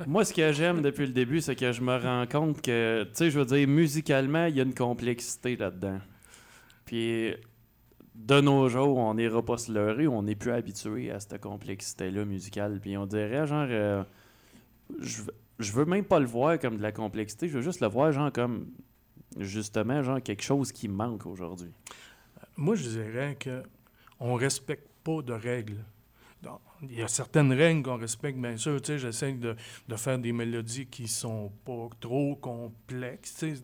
Moi, 0.08 0.26
ce 0.26 0.34
que 0.34 0.52
j'aime 0.52 0.82
depuis 0.82 1.06
le 1.06 1.14
début, 1.14 1.40
c'est 1.40 1.56
que 1.56 1.72
je 1.72 1.80
me 1.80 1.96
rends 1.96 2.26
compte 2.26 2.60
que, 2.64 3.04
tu 3.04 3.10
sais, 3.14 3.30
je 3.30 3.38
veux 3.38 3.46
dire, 3.46 3.68
musicalement, 3.68 4.48
il 4.48 4.56
y 4.56 4.60
a 4.62 4.64
une 4.64 4.74
complexité 4.74 5.56
là-dedans. 5.56 6.00
Puis, 6.86 7.36
de 8.16 8.42
nos 8.42 8.68
jours, 8.68 8.98
on 8.98 9.14
n'ira 9.14 9.46
pas 9.46 9.60
se 9.60 9.72
leurrer, 9.72 10.08
on 10.08 10.24
n'est 10.24 10.34
plus 10.34 10.50
habitué 10.50 11.12
à 11.12 11.20
cette 11.20 11.40
complexité-là 11.40 12.26
musicale. 12.26 12.80
Puis, 12.82 12.98
on 12.98 13.06
dirait, 13.06 13.46
genre, 13.46 13.68
euh, 13.70 14.04
je, 15.02 15.22
je 15.60 15.72
veux 15.74 15.86
même 15.86 16.06
pas 16.06 16.20
le 16.20 16.26
voir 16.26 16.58
comme 16.58 16.78
de 16.78 16.82
la 16.82 16.92
complexité, 16.92 17.48
je 17.48 17.58
veux 17.58 17.64
juste 17.64 17.82
le 17.82 17.90
voir, 17.90 18.12
genre, 18.12 18.32
comme, 18.32 18.66
justement, 19.38 20.02
genre, 20.02 20.20
quelque 20.20 20.42
chose 20.42 20.72
qui 20.72 20.88
manque 20.88 21.28
aujourd'hui. 21.28 21.74
moi, 22.58 22.74
je 22.74 22.90
dirais 22.90 23.38
que 23.40 23.62
on 24.20 24.34
respecte 24.34 24.90
pas 25.04 25.22
de 25.22 25.34
règles. 25.34 25.86
Il 26.84 26.98
y 26.98 27.02
a 27.04 27.08
certaines 27.08 27.54
règles 27.54 27.84
qu'on 27.84 27.98
respecte, 27.98 28.40
bien 28.40 28.58
sûr. 28.58 28.82
Tu 28.82 28.88
sais, 28.88 29.00
j'essaie 29.00 29.34
de, 29.34 29.56
de 29.88 29.96
faire 29.96 30.18
des 30.18 30.32
mélodies 30.32 30.88
qui 30.88 31.08
sont 31.08 31.52
pas 31.64 31.90
trop 32.00 32.36
complexes. 32.36 33.36
tu 33.38 33.56
sais, 33.56 33.64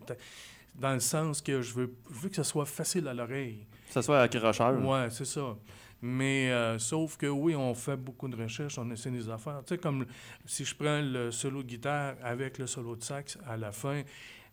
dans 0.76 0.94
le 0.94 1.00
sens 1.00 1.42
que 1.42 1.62
je 1.62 1.74
veux, 1.74 1.94
je 2.12 2.20
veux 2.20 2.30
que 2.30 2.36
ce 2.36 2.44
soit 2.44 2.66
facile 2.66 3.08
à 3.08 3.14
l'oreille. 3.14 3.66
Que 3.88 3.94
ce 3.94 4.02
soit 4.02 4.22
accrocheur. 4.22 4.80
Oui, 4.80 5.00
c'est 5.10 5.26
ça. 5.26 5.56
Mais 6.02 6.52
euh, 6.52 6.78
sauf 6.78 7.18
que 7.18 7.26
oui, 7.26 7.56
on 7.56 7.74
fait 7.74 7.98
beaucoup 7.98 8.28
de 8.28 8.36
recherches, 8.36 8.78
on 8.78 8.90
essaie 8.92 9.10
des 9.10 9.28
affaires. 9.30 9.62
Tu 9.66 9.74
sais, 9.74 9.78
comme 9.80 10.06
si 10.46 10.64
je 10.64 10.76
prends 10.76 11.02
le 11.02 11.32
solo 11.32 11.64
de 11.64 11.68
guitare 11.68 12.14
avec 12.24 12.60
le 12.60 12.68
solo 12.68 12.96
de 12.96 13.04
sax 13.04 13.38
à 13.48 13.58
la 13.58 13.72
fin, 13.72 14.04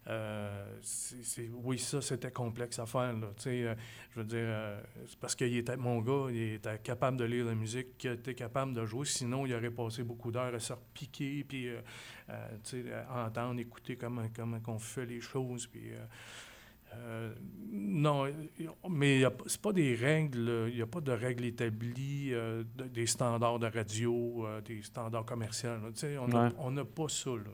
euh, 0.06 0.66
oui, 1.62 1.78
ça, 1.78 2.02
c'était 2.02 2.30
complexe 2.30 2.78
à 2.78 2.86
faire. 2.86 3.12
Là. 3.14 3.28
Euh, 3.46 3.74
je 4.10 4.20
veux 4.20 4.26
dire, 4.26 4.38
euh, 4.42 4.80
c'est 5.06 5.18
parce 5.18 5.34
qu'il 5.34 5.56
était 5.56 5.76
mon 5.76 6.00
gars, 6.00 6.26
il 6.30 6.54
était 6.54 6.78
capable 6.78 7.16
de 7.16 7.24
lire 7.24 7.46
la 7.46 7.54
musique, 7.54 7.96
qu'il 7.98 8.10
était 8.12 8.34
capable 8.34 8.74
de 8.74 8.84
jouer. 8.84 9.06
Sinon, 9.06 9.46
il 9.46 9.54
aurait 9.54 9.70
passé 9.70 10.02
beaucoup 10.02 10.30
d'heures 10.30 10.54
à 10.54 10.58
se 10.60 10.72
repiquer, 10.74 11.44
puis 11.44 11.68
à 12.28 13.26
entendre, 13.26 13.60
écouter 13.60 13.96
comment, 13.96 14.26
comment 14.34 14.60
on 14.66 14.78
fait 14.78 15.06
les 15.06 15.20
choses. 15.20 15.66
Puis, 15.66 15.92
non, 17.72 18.26
mais 18.88 19.22
c'est 19.46 19.60
pas 19.60 19.72
des 19.72 19.94
règles, 19.96 20.66
il 20.68 20.76
n'y 20.76 20.82
a 20.82 20.86
pas 20.86 21.00
de 21.00 21.10
règles 21.12 21.44
établies, 21.44 22.30
de- 22.30 22.84
des 22.88 23.06
standards 23.06 23.58
de 23.58 23.66
radio, 23.66 24.46
des 24.64 24.82
standards 24.82 25.24
commerciaux. 25.24 25.70
là. 25.70 26.52
On 26.58 26.70
n'a 26.70 26.82
Ouais. 26.82 26.88
pas 26.94 27.08
ça. 27.08 27.30
Là, 27.30 27.50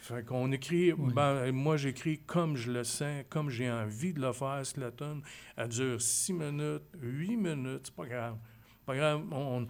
fait 0.00 0.24
qu'on 0.24 0.50
écrit, 0.52 0.92
ben, 1.14 1.52
moi 1.52 1.76
j'écris 1.76 2.18
comme 2.26 2.56
je 2.56 2.70
le 2.72 2.84
sens, 2.84 3.24
comme 3.28 3.50
j'ai 3.50 3.70
envie 3.70 4.12
de 4.12 4.20
le 4.20 4.32
faire, 4.32 4.64
si 4.64 4.78
la 4.80 4.90
tonne, 4.90 5.22
elle 5.56 5.68
dure 5.68 6.00
six 6.00 6.32
minutes, 6.32 6.82
huit 7.00 7.36
minutes, 7.36 7.82
c'est 7.86 7.94
pas 7.94 8.06
grave. 8.06 8.36
Pas 8.84 8.96
grave. 8.96 9.22
On- 9.32 9.66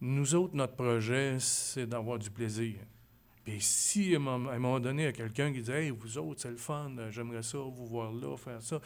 nous 0.00 0.34
autres, 0.34 0.54
notre 0.54 0.74
projet, 0.76 1.36
c'est 1.40 1.86
d'avoir 1.86 2.18
du 2.18 2.30
plaisir. 2.30 2.76
Puis 3.44 3.56
si 3.60 4.14
à 4.14 4.18
un 4.18 4.20
moment 4.58 4.78
donné, 4.78 5.02
il 5.02 5.06
y 5.06 5.08
a 5.08 5.12
quelqu'un 5.12 5.52
qui 5.52 5.62
dit 5.62 5.70
Hey, 5.72 5.90
vous 5.90 6.18
autres, 6.18 6.42
c'est 6.42 6.50
le 6.50 6.56
fun, 6.56 6.92
j'aimerais 7.10 7.42
ça, 7.42 7.58
vous 7.58 7.86
voir 7.86 8.12
là, 8.12 8.36
faire 8.36 8.62
ça. 8.62 8.80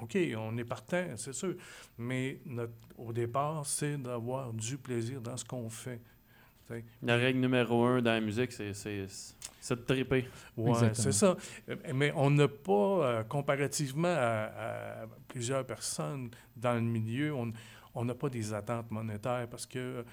OK, 0.00 0.16
on 0.38 0.56
est 0.58 0.64
partant, 0.64 1.04
c'est 1.16 1.32
sûr. 1.34 1.54
Mais 1.98 2.40
notre- 2.46 2.72
au 2.96 3.12
départ, 3.12 3.66
c'est 3.66 3.96
d'avoir 3.98 4.52
du 4.52 4.78
plaisir 4.78 5.20
dans 5.20 5.36
ce 5.36 5.44
qu'on 5.44 5.68
fait. 5.68 6.00
La 7.02 7.16
règle 7.16 7.40
numéro 7.40 7.84
un 7.84 8.02
dans 8.02 8.12
la 8.12 8.20
musique, 8.20 8.52
c'est, 8.52 8.74
c'est, 8.74 9.06
c'est 9.60 9.76
de 9.76 9.80
triper. 9.84 10.26
Oui, 10.56 10.72
c'est 10.94 11.12
ça. 11.12 11.36
Euh, 11.68 11.76
Mais 11.94 12.12
on 12.16 12.30
n'a 12.30 12.48
pas, 12.48 12.72
euh, 12.72 13.22
comparativement 13.24 14.08
à, 14.08 15.02
à 15.02 15.06
plusieurs 15.28 15.64
personnes 15.66 16.30
dans 16.56 16.74
le 16.74 16.80
milieu, 16.80 17.34
on 17.94 18.04
n'a 18.04 18.14
pas 18.14 18.28
des 18.28 18.52
attentes 18.54 18.90
monétaires 18.90 19.46
parce 19.50 19.66
que 19.66 20.04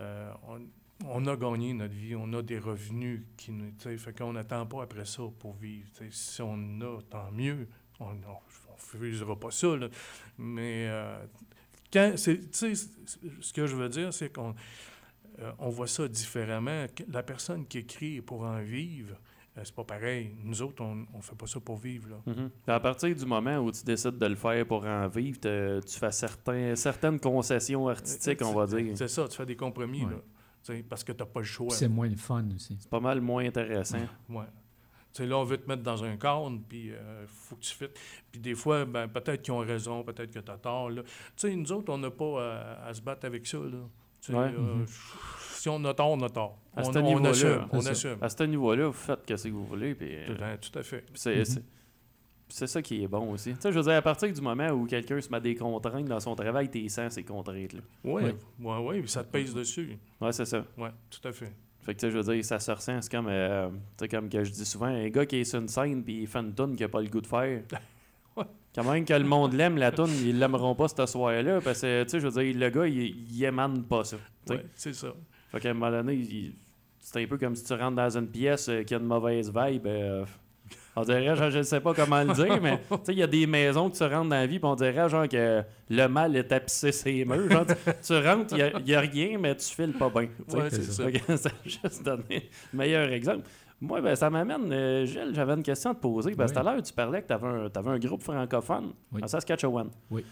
euh, 0.00 0.32
on, 0.46 0.60
on 1.06 1.26
a 1.26 1.36
gagné 1.36 1.72
notre 1.74 1.94
vie, 1.94 2.14
on 2.16 2.32
a 2.32 2.42
des 2.42 2.58
revenus 2.58 3.22
qui 3.36 3.52
nous. 3.52 3.70
tu 3.78 3.84
sais, 3.84 3.96
Fait 3.98 4.16
qu'on 4.16 4.32
n'attend 4.32 4.66
pas 4.66 4.82
après 4.82 5.04
ça 5.04 5.22
pour 5.38 5.54
vivre. 5.56 5.88
Si 6.10 6.42
on 6.42 6.54
en 6.54 6.80
a, 6.80 7.02
tant 7.08 7.30
mieux. 7.32 7.68
On 8.00 8.14
ne 8.14 8.24
refusera 8.92 9.38
pas 9.38 9.50
ça. 9.50 9.76
là. 9.76 9.88
Mais 10.38 10.86
euh, 10.88 11.24
quand. 11.92 12.14
ce 12.16 13.52
que 13.52 13.66
je 13.66 13.76
veux 13.76 13.88
dire, 13.88 14.12
c'est 14.12 14.32
qu'on 14.32 14.54
euh, 15.40 15.52
on 15.58 15.68
voit 15.68 15.86
ça 15.86 16.06
différemment. 16.08 16.86
La 17.08 17.22
personne 17.22 17.66
qui 17.66 17.78
écrit 17.78 18.20
pour 18.20 18.42
en 18.42 18.60
vivre, 18.62 19.16
euh, 19.56 19.60
c'est 19.64 19.74
pas 19.74 19.84
pareil. 19.84 20.36
Nous 20.42 20.62
autres, 20.62 20.82
on 20.82 20.94
ne 20.96 21.22
fait 21.22 21.36
pas 21.36 21.46
ça 21.46 21.60
pour 21.60 21.76
vivre. 21.76 22.08
Là. 22.10 22.16
Mhm. 22.26 22.50
Puis 22.64 22.72
À 22.74 22.80
partir 22.80 23.14
du 23.14 23.24
moment 23.26 23.58
où 23.58 23.70
tu 23.72 23.84
décides 23.84 24.18
de 24.18 24.26
le 24.26 24.34
faire 24.36 24.66
pour 24.66 24.84
en 24.84 25.08
vivre, 25.08 25.38
te- 25.40 25.80
tu 25.80 25.98
fais 25.98 26.12
certains, 26.12 26.74
certaines 26.76 27.20
concessions 27.20 27.88
artistiques, 27.88 28.40
on 28.42 28.52
va 28.54 28.66
dire. 28.66 28.96
C'est 28.96 29.08
ça, 29.08 29.26
tu 29.28 29.36
fais 29.36 29.46
des 29.46 29.56
compromis, 29.56 30.04
Ouais. 30.04 30.12
là. 30.12 30.18
Parce 30.88 31.02
que 31.02 31.12
tu 31.12 31.18
n'as 31.20 31.26
pas 31.26 31.40
le 31.40 31.46
choix. 31.46 31.70
C'est 31.70 31.88
moins 31.88 32.08
le 32.08 32.16
fun 32.16 32.44
aussi. 32.54 32.76
C'est 32.78 32.90
pas 32.90 33.00
mal 33.00 33.20
moins 33.20 33.44
intéressant. 33.46 33.98
Ouais. 34.28 34.44
Tu 35.14 35.22
sais, 35.22 35.26
là, 35.26 35.38
on 35.38 35.44
veut 35.44 35.56
te 35.56 35.66
mettre 35.66 35.82
dans 35.82 36.04
un 36.04 36.18
cadre, 36.18 36.60
puis 36.68 36.88
il 36.88 36.94
faut 37.26 37.56
que 37.56 37.62
tu 37.62 37.74
fites. 37.74 37.98
Puis 38.30 38.38
des 38.40 38.54
fois, 38.54 38.84
ben, 38.84 39.08
peut-être 39.08 39.40
qu'ils 39.40 39.54
ont 39.54 39.58
raison, 39.60 40.02
peut-être 40.04 40.30
que 40.30 40.38
tu 40.40 40.50
as 40.50 40.58
tort. 40.58 40.90
là. 40.90 41.02
Tu 41.02 41.10
sais, 41.36 41.56
nous 41.56 41.72
autres, 41.72 41.90
on 41.90 41.96
n'a 41.96 42.10
pas 42.10 42.42
à, 42.84 42.86
à 42.88 42.92
se 42.94 43.00
battre 43.00 43.24
avec 43.24 43.46
ça. 43.46 43.56
Là. 43.56 43.78
Tu 44.20 44.32
sais, 44.32 44.38
Ouais. 44.38 44.52
euh, 44.56 44.84
Si 45.50 45.68
on 45.68 45.84
a 45.84 45.92
tort, 45.94 46.10
on 46.10 46.20
a 46.22 46.28
tort. 46.28 46.56
À 46.76 46.82
on, 46.82 46.92
ce 46.92 46.98
on 46.98 47.02
niveau-là, 47.02 47.30
assume. 47.30 47.66
On 47.72 47.84
assume. 47.86 48.16
À 48.20 48.28
ce 48.28 48.42
niveau-là, 48.44 48.86
vous 48.86 48.92
faites 48.92 49.20
ce 49.36 49.48
que 49.48 49.52
vous 49.52 49.64
voulez. 49.66 49.94
Puis, 49.94 50.08
euh, 50.10 50.26
Tout, 50.36 50.42
à- 50.44 50.56
tout 50.56 50.78
à 50.78 50.82
fait. 50.84 51.04
c'est, 51.14 51.44
c'est- 51.44 52.66
ça 52.68 52.80
qui 52.80 53.02
est 53.02 53.08
bon 53.08 53.32
aussi. 53.32 53.54
Tu 53.54 53.60
sais, 53.60 53.72
je 53.72 53.76
veux 53.76 53.82
dire, 53.84 53.94
à 53.96 54.02
partir 54.02 54.32
du 54.32 54.40
moment 54.40 54.68
où 54.70 54.86
quelqu'un 54.86 55.20
se 55.20 55.28
met 55.30 55.40
des 55.40 55.54
contraintes 55.56 56.06
dans 56.06 56.20
son 56.20 56.34
travail, 56.36 56.68
t'es 56.70 56.88
sens 56.88 57.12
ces 57.14 57.24
contraintes-là. 57.24 57.80
Oui, 58.04 58.22
Oui. 58.60 58.76
ouais, 59.00 59.06
ça 59.06 59.24
te 59.24 59.30
pèse 59.32 59.52
dessus. 59.52 59.98
Ouais, 60.20 60.32
c'est 60.32 60.44
ça. 60.46 60.64
Oui, 60.76 60.88
tout 61.10 61.26
à 61.28 61.32
fait. 61.32 61.52
Fait 61.80 61.94
que, 61.94 62.00
tu 62.00 62.06
sais, 62.06 62.10
je 62.12 62.18
veux 62.18 62.34
dire, 62.34 62.44
ça 62.44 62.58
se 62.60 62.70
ressent. 62.70 63.00
C'est 63.02 63.10
comme, 63.10 63.26
euh, 63.28 63.68
tu 63.70 63.76
sais, 64.00 64.08
comme 64.08 64.28
que 64.28 64.44
je 64.44 64.50
dis 64.52 64.64
souvent, 64.64 64.86
un 64.86 65.08
gars 65.08 65.26
qui 65.26 65.36
est 65.36 65.44
sur 65.44 65.58
une 65.60 65.68
scène 65.68 66.02
puis 66.04 66.20
il 66.22 66.26
fait 66.26 66.38
une 66.38 66.54
toune 66.54 66.76
qu'il 66.76 66.84
n'a 66.86 66.88
pas 66.90 67.00
le 67.00 67.08
goût 67.08 67.20
de 67.20 67.26
faire. 67.26 67.62
Quand 68.74 68.84
même 68.84 69.04
que 69.04 69.14
le 69.14 69.24
monde 69.24 69.54
l'aime, 69.54 69.76
la 69.76 69.90
toune, 69.90 70.10
ils 70.24 70.38
l'aimeront 70.38 70.74
pas 70.74 70.88
ce 70.88 71.06
soir-là 71.06 71.60
parce 71.60 71.80
que, 71.80 72.04
tu 72.04 72.10
sais, 72.10 72.20
je 72.20 72.28
veux 72.28 72.42
dire, 72.42 72.56
le 72.56 72.70
gars, 72.70 72.86
il, 72.86 73.26
il 73.30 73.44
émane 73.44 73.82
pas 73.84 74.04
ça. 74.04 74.16
Ouais, 74.48 74.64
c'est 74.74 74.94
ça. 74.94 75.08
Fait 75.50 75.60
qu'à 75.60 75.70
un 75.70 75.74
moment 75.74 75.90
donné, 75.90 76.52
c'est 77.00 77.22
un 77.22 77.26
peu 77.26 77.38
comme 77.38 77.56
si 77.56 77.64
tu 77.64 77.72
rentres 77.72 77.96
dans 77.96 78.16
une 78.16 78.28
pièce 78.28 78.68
euh, 78.68 78.82
qui 78.82 78.94
a 78.94 78.98
une 78.98 79.06
mauvaise 79.06 79.52
vibe. 79.54 79.86
euh, 79.86 80.24
on 80.94 81.02
dirait, 81.02 81.36
je, 81.36 81.50
je 81.50 81.58
ne 81.58 81.62
sais 81.62 81.80
pas 81.80 81.94
comment 81.94 82.22
le 82.22 82.34
dire, 82.34 82.60
mais 82.60 82.78
tu 82.90 82.96
sais, 83.04 83.12
il 83.12 83.18
y 83.18 83.22
a 83.22 83.26
des 83.26 83.46
maisons 83.46 83.88
que 83.88 83.96
tu 83.96 84.02
rentres 84.02 84.30
dans 84.30 84.36
la 84.36 84.46
vie, 84.46 84.58
puis 84.58 84.68
on 84.68 84.74
dirait 84.74 85.08
genre 85.08 85.28
que 85.28 85.62
le 85.88 86.06
mal 86.08 86.36
est 86.36 86.44
tapissé 86.44 86.90
ses 86.90 87.24
murs. 87.24 87.50
Genre, 87.50 87.66
tu, 87.66 87.74
tu 88.02 88.16
rentres, 88.18 88.54
il 88.56 88.84
n'y 88.84 88.94
a, 88.94 89.00
rien, 89.00 89.38
mais 89.38 89.54
tu 89.54 89.66
files 89.66 89.92
pas 89.92 90.10
bien. 90.10 90.28
Ouais, 90.52 90.70
c'est 90.70 90.82
ça. 90.82 91.04
Ça 91.36 91.50
a 91.50 91.68
juste 91.68 92.02
donné 92.02 92.50
le 92.72 92.78
meilleur 92.78 93.12
exemple. 93.12 93.44
Moi, 93.80 94.00
ben, 94.00 94.16
ça 94.16 94.28
m'amène, 94.28 94.72
euh, 94.72 95.06
Gilles, 95.06 95.30
j'avais 95.34 95.54
une 95.54 95.62
question 95.62 95.90
à 95.90 95.94
te 95.94 96.00
poser. 96.00 96.34
Parce 96.34 96.50
que 96.52 96.58
tout 96.58 96.66
à 96.66 96.72
l'heure, 96.72 96.82
tu 96.82 96.92
parlais 96.92 97.22
que 97.22 97.28
tu 97.28 97.32
avais, 97.32 97.90
un- 97.90 97.98
groupe 97.98 98.22
francophone 98.22 98.92
Oui. 99.12 99.20
en 99.22 99.28
Saskatchewan. 99.28 99.88
Oui. 100.10 100.24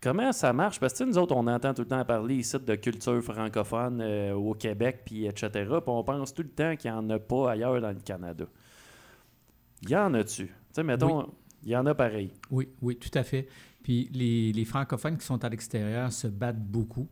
Comment 0.00 0.32
ça 0.32 0.52
marche? 0.52 0.78
Parce 0.78 0.94
que 0.94 1.04
nous 1.04 1.18
autres, 1.18 1.34
on 1.34 1.46
entend 1.46 1.74
tout 1.74 1.82
le 1.82 1.88
temps 1.88 2.04
parler 2.04 2.36
ici 2.36 2.56
de 2.58 2.74
culture 2.76 3.20
francophone 3.22 4.00
euh, 4.00 4.32
au 4.34 4.54
Québec, 4.54 5.02
puis 5.04 5.26
etc. 5.26 5.48
Puis 5.52 5.82
on 5.86 6.04
pense 6.04 6.32
tout 6.34 6.42
le 6.42 6.48
temps 6.50 6.76
qu'il 6.76 6.90
n'y 6.90 6.96
en 6.96 7.08
a 7.10 7.18
pas 7.18 7.50
ailleurs 7.52 7.80
dans 7.80 7.88
le 7.90 8.00
Canada. 8.04 8.44
Il 9.82 9.90
y 9.90 9.96
en 9.96 10.12
a-tu? 10.14 10.46
Tu 10.46 10.52
sais, 10.72 10.82
mettons, 10.82 11.28
il 11.64 11.70
y 11.70 11.76
en 11.76 11.86
a 11.86 11.94
pareil. 11.94 12.32
Oui, 12.50 12.68
oui, 12.82 12.96
tout 12.96 13.10
à 13.14 13.22
fait. 13.24 13.48
Puis 13.82 14.08
les, 14.12 14.52
les 14.52 14.64
francophones 14.64 15.16
qui 15.16 15.24
sont 15.26 15.42
à 15.44 15.48
l'extérieur 15.48 16.12
se 16.12 16.26
battent 16.28 16.60
beaucoup, 16.62 17.08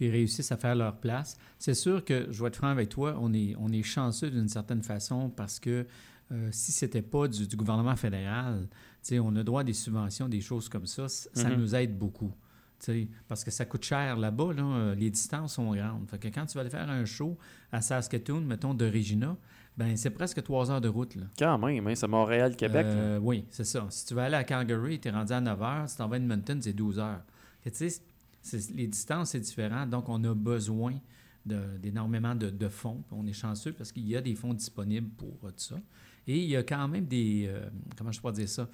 puis 0.00 0.10
réussissent 0.10 0.50
à 0.50 0.56
faire 0.56 0.74
leur 0.74 0.96
place. 0.96 1.36
C'est 1.58 1.74
sûr 1.74 2.02
que, 2.02 2.26
je 2.30 2.40
vais 2.42 2.48
être 2.48 2.56
franc 2.56 2.68
avec 2.68 2.88
toi, 2.88 3.18
on 3.20 3.34
est, 3.34 3.54
on 3.58 3.70
est 3.70 3.82
chanceux 3.82 4.30
d'une 4.30 4.48
certaine 4.48 4.82
façon 4.82 5.28
parce 5.28 5.60
que 5.60 5.86
euh, 6.32 6.48
si 6.52 6.72
ce 6.72 6.86
n'était 6.86 7.02
pas 7.02 7.28
du, 7.28 7.46
du 7.46 7.54
gouvernement 7.54 7.94
fédéral, 7.96 8.66
on 9.12 9.36
a 9.36 9.42
droit 9.42 9.60
à 9.60 9.64
des 9.64 9.74
subventions, 9.74 10.26
des 10.26 10.40
choses 10.40 10.70
comme 10.70 10.86
ça, 10.86 11.06
ça 11.06 11.50
Mhm. 11.50 11.56
nous 11.60 11.74
aide 11.74 11.98
beaucoup. 11.98 12.32
Parce 13.28 13.44
que 13.44 13.50
ça 13.50 13.66
coûte 13.66 13.84
cher 13.84 14.16
là-bas, 14.16 14.54
là, 14.54 14.62
euh, 14.64 14.94
les 14.94 15.10
distances 15.10 15.52
sont 15.56 15.74
grandes. 15.74 16.08
Fait 16.08 16.16
que 16.18 16.28
quand 16.28 16.46
tu 16.46 16.54
vas 16.54 16.62
aller 16.62 16.70
faire 16.70 16.88
un 16.88 17.04
show 17.04 17.36
à 17.70 17.82
Saskatoon, 17.82 18.40
mettons 18.40 18.72
de 18.72 18.86
Regina, 18.86 19.36
ben 19.76 19.98
c'est 19.98 20.08
presque 20.08 20.42
trois 20.42 20.70
heures 20.70 20.80
de 20.80 20.88
route. 20.88 21.14
Là. 21.14 21.24
Quand 21.38 21.58
même, 21.58 21.86
hein, 21.86 21.94
c'est 21.94 22.08
Montréal-Québec. 22.08 22.86
Euh, 22.86 23.18
oui, 23.18 23.44
c'est 23.50 23.64
ça. 23.64 23.86
Si 23.90 24.06
tu 24.06 24.14
vas 24.14 24.24
aller 24.24 24.36
à 24.36 24.44
Calgary, 24.44 24.98
tu 24.98 25.08
es 25.08 25.10
rendu 25.10 25.30
à 25.34 25.42
9 25.42 25.60
heures. 25.62 25.88
Si 25.90 25.96
tu 25.98 26.02
vas 26.02 26.08
à 26.10 26.16
Edmonton, 26.16 26.58
c'est 26.62 26.72
12 26.72 26.98
heures. 26.98 27.20
Tu 27.62 27.70
sais, 27.74 28.00
les 28.74 28.86
distances, 28.86 29.30
c'est 29.30 29.40
différent. 29.40 29.86
Donc, 29.86 30.08
on 30.08 30.22
a 30.24 30.34
besoin 30.34 30.94
d'énormément 31.46 32.34
de, 32.34 32.50
de 32.50 32.68
fonds. 32.68 33.02
On 33.10 33.26
est 33.26 33.32
chanceux 33.32 33.72
parce 33.72 33.92
qu'il 33.92 34.06
y 34.06 34.16
a 34.16 34.20
des 34.20 34.34
fonds 34.34 34.54
disponibles 34.54 35.08
pour 35.16 35.36
euh, 35.44 35.48
tout 35.50 35.54
ça. 35.58 35.76
Et 36.26 36.38
il 36.38 36.48
y 36.48 36.56
a 36.56 36.62
quand 36.62 36.86
même 36.86 37.06
des... 37.06 37.46
euh, 37.48 37.68
comment 37.96 38.12
je 38.12 38.20
pourrais 38.20 38.34
dire 38.34 38.48
ça? 38.48 38.68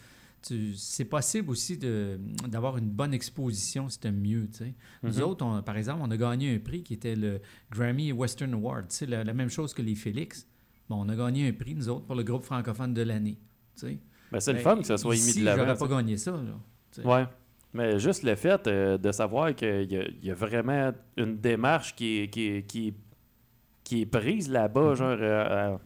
C'est 0.74 1.06
possible 1.06 1.50
aussi 1.50 1.76
d'avoir 1.78 2.76
une 2.78 2.90
bonne 2.90 3.12
exposition, 3.14 3.88
c'était 3.88 4.12
mieux. 4.12 4.48
tu 4.48 4.58
sais. 4.58 4.74
Nous 5.02 5.14
Mhm. 5.18 5.22
autres, 5.22 5.44
on- 5.44 5.62
par 5.62 5.76
exemple, 5.76 6.00
on 6.04 6.10
a 6.10 6.16
gagné 6.16 6.54
un 6.54 6.58
prix 6.58 6.82
qui 6.82 6.94
était 6.94 7.16
le 7.16 7.40
Grammy 7.70 8.12
Western 8.12 8.52
Award. 8.54 8.90
Sais, 8.92 9.06
la, 9.06 9.24
la 9.24 9.34
même 9.34 9.48
chose 9.48 9.74
que 9.74 9.82
les 9.82 9.94
Félix. 9.96 10.46
Bon, 10.88 11.04
on 11.04 11.08
a 11.08 11.16
gagné 11.16 11.48
un 11.48 11.52
prix, 11.52 11.74
nous 11.74 11.88
autres, 11.88 12.04
pour 12.06 12.14
le 12.14 12.22
groupe 12.22 12.44
francophone 12.44 12.94
de 12.94 13.02
l'année. 13.02 13.38
Ben, 13.82 14.40
c'est 14.40 14.52
le 14.52 14.58
Ben, 14.58 14.62
fun 14.62 14.76
que 14.78 14.84
ça 14.86 14.98
soit 14.98 15.16
ici, 15.16 15.30
émis 15.30 15.40
de 15.40 15.44
l'avant. 15.46 15.62
j'aurais 15.62 15.74
tu 15.74 15.80
pas 15.80 15.88
gagné 15.88 16.16
ça. 16.16 16.30
Là. 16.32 17.04
Ouais. 17.04 17.26
Mais 17.76 17.98
juste 17.98 18.22
le 18.22 18.34
fait 18.36 18.66
euh, 18.66 18.98
de 18.98 19.12
savoir 19.12 19.54
qu'il 19.54 19.92
y, 20.22 20.26
y 20.26 20.30
a 20.30 20.34
vraiment 20.34 20.92
une 21.16 21.36
démarche 21.38 21.94
qui 21.94 22.20
est, 22.20 22.28
qui 22.28 22.46
est, 22.48 22.62
qui 22.66 22.88
est, 22.88 22.94
qui 23.84 24.00
est 24.02 24.06
prise 24.06 24.48
là-bas, 24.48 24.94
genre 24.94 25.16
euh, 25.20 25.74
à- 25.74 25.80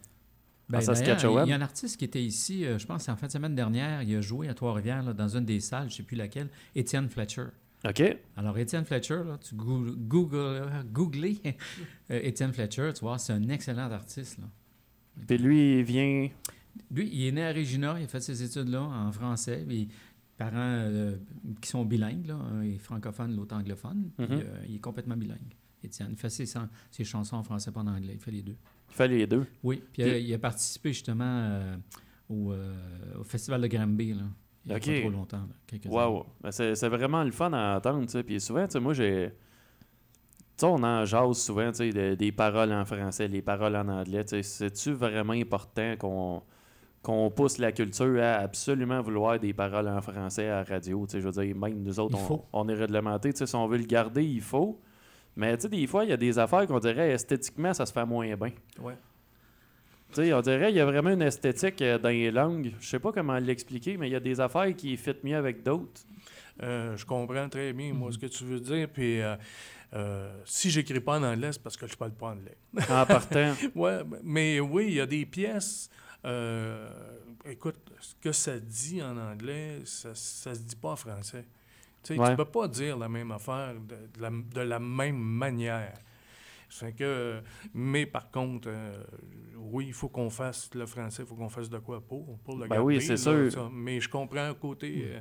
Ben, 0.69 0.79
en 0.79 0.81
Saskatchewan. 0.81 1.47
Il 1.47 1.51
y 1.51 1.53
a 1.53 1.57
un 1.57 1.61
artiste 1.63 1.97
qui 1.99 2.05
était 2.05 2.23
ici, 2.23 2.65
euh, 2.65 2.79
je 2.79 2.87
pense, 2.87 3.09
en 3.09 3.17
fin 3.17 3.27
de 3.27 3.33
semaine 3.33 3.55
dernière, 3.57 4.03
il 4.03 4.15
a 4.17 4.21
joué 4.21 4.49
à 4.49 4.55
Trois-Rivières, 4.55 5.15
dans 5.15 5.29
une 5.37 5.45
des 5.45 5.59
salles, 5.61 5.89
je 5.89 5.95
ne 5.95 5.97
sais 5.97 6.03
plus 6.05 6.17
laquelle, 6.17 6.49
Étienne 6.75 7.09
Fletcher. 7.09 7.47
OK. 7.89 8.03
Alors, 8.37 8.57
Étienne 8.59 8.85
Fletcher, 8.85 9.23
là, 9.27 9.39
tu 9.43 9.55
gou- 9.55 9.97
Google, 9.97 10.63
googlez 10.93 11.39
euh, 12.11 12.21
Étienne 12.23 12.53
Fletcher, 12.53 12.91
tu 12.95 13.01
vois, 13.01 13.19
c'est 13.19 13.33
un 13.33 13.49
excellent 13.49 13.91
artiste. 13.91 14.39
Là. 14.39 14.45
Puis 15.27 15.39
lui, 15.39 15.79
il 15.79 15.83
vient. 15.85 16.29
Lui, 16.91 17.09
il 17.13 17.27
est 17.27 17.33
né 17.33 17.45
à 17.45 17.53
Regina, 17.53 17.97
il 17.99 18.05
a 18.05 18.07
fait 18.09 18.21
ses 18.21 18.43
études 18.43 18.69
là 18.69 18.83
en 18.83 19.11
français. 19.11 19.65
Puis, 19.67 19.89
parents 20.45 20.57
euh, 20.57 21.17
qui 21.61 21.69
sont 21.69 21.85
bilingues, 21.85 22.27
là. 22.27 22.35
un 22.35 22.63
est 22.63 22.79
francophone, 22.79 23.37
l'autre 23.37 23.55
anglophone. 23.55 24.11
puis, 24.17 24.27
Mhm. 24.27 24.33
euh, 24.43 24.65
il 24.69 24.77
est 24.77 24.81
complètement 24.81 25.17
bilingue. 25.17 25.55
Étienne, 25.83 26.09
il 26.13 26.17
fait 26.17 26.29
ses, 26.31 26.47
chan- 26.47 26.69
ses 26.91 27.05
chansons 27.05 27.37
en 27.37 27.43
français 27.43 27.71
pas 27.73 27.81
en 27.81 27.87
anglais, 27.87 28.15
il 28.15 28.21
fait 28.21 28.31
les 28.31 28.43
deux. 28.43 28.57
Il 28.91 28.95
fait 28.95 29.09
les 29.09 29.27
deux. 29.27 29.47
Oui, 29.63 29.83
puis 29.93 30.03
euh, 30.03 30.19
il 30.19 30.33
a 30.35 30.39
participé 30.39 30.93
justement 30.93 31.25
euh, 31.25 31.77
au, 32.29 32.53
au 33.19 33.25
Festival 33.25 33.61
de 33.63 33.67
Granby, 33.67 34.15
là, 34.15 34.23
il 34.67 34.73
y 34.73 34.75
a 34.75 34.79
pas 34.79 35.01
trop 35.01 35.11
longtemps. 35.11 35.47
là. 35.73 35.79
Wow. 35.91 36.27
Ben, 36.43 36.51
c'est 36.53 36.89
vraiment 36.89 37.25
le 37.25 37.31
fun 37.33 37.51
à 37.53 37.77
entendre. 37.79 38.23
Puis 38.23 38.41
souvent, 38.41 38.67
moi, 38.81 38.93
j'ai... 38.95 39.31
Tu 39.31 40.67
sais, 40.67 40.67
on 40.67 40.83
en 40.83 41.07
jase 41.07 41.39
souvent, 41.39 41.71
de- 41.71 42.15
des 42.15 42.33
paroles 42.33 42.73
en 42.73 42.85
français, 42.85 43.27
les 43.29 43.41
paroles 43.41 43.75
en 43.77 43.89
anglais. 43.89 44.23
C'est-tu 44.43 44.93
vraiment 44.93 45.33
important 45.33 45.95
qu'on 45.99 46.43
qu'on 47.03 47.31
pousse 47.31 47.59
la 47.59 47.73
culture 47.73 48.23
à 48.23 48.37
absolument 48.37 49.01
vouloir 49.01 49.39
des 49.39 49.53
paroles 49.53 49.89
en 49.89 50.01
français 50.03 50.49
à 50.49 50.57
la 50.57 50.63
radio, 50.65 51.07
je 51.11 51.19
veux 51.19 51.31
dire, 51.31 51.57
même 51.57 51.83
nous 51.83 51.99
autres, 51.99 52.19
on, 52.53 52.69
est 52.69 52.75
réglementé, 52.75 53.33
si 53.35 53.55
on 53.55 53.67
veut 53.67 53.79
le 53.79 53.85
garder, 53.85 54.25
il 54.25 54.43
faut. 54.43 54.81
Mais 55.37 55.57
des 55.57 55.87
fois, 55.87 56.05
il 56.05 56.11
y 56.11 56.13
a 56.13 56.17
des 56.17 56.39
affaires 56.39 56.67
qu'on 56.67 56.79
dirait 56.79 57.11
esthétiquement, 57.11 57.73
ça 57.73 57.87
se 57.87 57.93
fait 57.93 58.05
moins 58.05 58.35
bien. 58.37 58.53
Ouais. 58.81 58.97
On 60.19 60.41
dirait 60.41 60.67
qu'il 60.67 60.77
y 60.77 60.81
a 60.81 60.85
vraiment 60.85 61.11
une 61.11 61.23
esthétique 61.23 61.81
euh, 61.83 61.97
dans 61.97 62.09
les 62.09 62.33
langues. 62.33 62.73
Je 62.81 62.89
sais 62.89 62.99
pas 62.99 63.13
comment 63.13 63.39
l'expliquer, 63.39 63.97
mais 63.97 64.09
il 64.09 64.13
y 64.13 64.17
a 64.17 64.21
des 64.21 64.41
affaires 64.41 64.75
qui 64.75 64.97
fit 64.97 65.15
mieux 65.23 65.37
avec 65.37 65.63
d'autres. 65.63 66.03
Euh, 66.63 66.97
je 66.97 67.07
comprends 67.07 67.49
très 67.49 67.73
bien, 67.73 67.93
moi, 67.95 68.13
ce 68.13 68.19
que 68.19 68.27
tu 68.27 68.45
veux 68.45 68.61
dire. 68.61 68.89
Puis, 68.89 69.21
euh, 69.21 69.37
euh, 69.95 70.33
si 70.45 70.71
j'écris 70.71 71.01
pas 71.01 71.19
en 71.19 71.23
anglais, 71.23 71.53
c'est 71.53 71.63
parce 71.63 71.77
que 71.77 71.87
je 71.87 71.97
parle 71.97 72.13
pas 72.13 72.29
anglais. 72.29 72.57
En 72.91 73.07
partant. 73.07 73.55
ouais, 73.75 74.01
mais 74.23 74.61
oui, 74.61 74.87
il 74.89 74.95
y 74.95 75.01
a 75.01 75.07
des 75.07 75.27
pièces. 75.27 75.89
Euh, 76.25 77.19
écoute, 77.45 77.93
ce 78.01 78.15
que 78.21 78.33
ça 78.33 78.59
dit 78.59 79.03
en 79.03 79.17
anglais, 79.17 79.81
ça, 79.85 80.15
ça 80.15 80.55
se 80.55 80.61
dit 80.61 80.77
pas 80.77 80.91
en 80.93 80.97
français. 80.97 81.45
Tu 82.03 82.19
Ouais. 82.19 82.31
tu 82.31 82.37
peux 82.37 82.45
pas 82.47 82.67
dire 82.69 82.97
la 82.97 83.09
même 83.09 83.31
affaire 83.31 83.75
de, 83.75 83.95
de 84.17 84.21
la, 84.23 84.31
de 84.31 84.61
la 84.61 84.79
même 84.79 85.19
manière. 85.19 85.93
Fait 86.71 86.93
que, 86.93 87.41
mais 87.75 88.07
par 88.07 88.31
contre, 88.31 88.69
euh, 88.71 89.03
oui, 89.57 89.87
il 89.89 89.93
faut 89.93 90.09
qu'on 90.09 90.31
fasse 90.31 90.71
le 90.75 90.87
français, 90.87 91.25
il 91.25 91.29
faut 91.29 91.35
qu'on 91.35 91.49
fasse 91.49 91.69
de 91.69 91.79
quoi 91.79 92.01
pour, 92.01 92.39
pour 92.39 92.55
le 92.55 92.69
Ben 92.69 92.77
garder. 92.77 92.85
oui, 92.85 93.03
c'est 93.03 93.17
sûr. 93.17 93.51
ça. 93.51 93.69
Mais 93.73 94.01
je 94.01 94.09
comprends 94.09 94.47
le 94.47 94.55
côté 94.55 95.05
euh, 95.05 95.21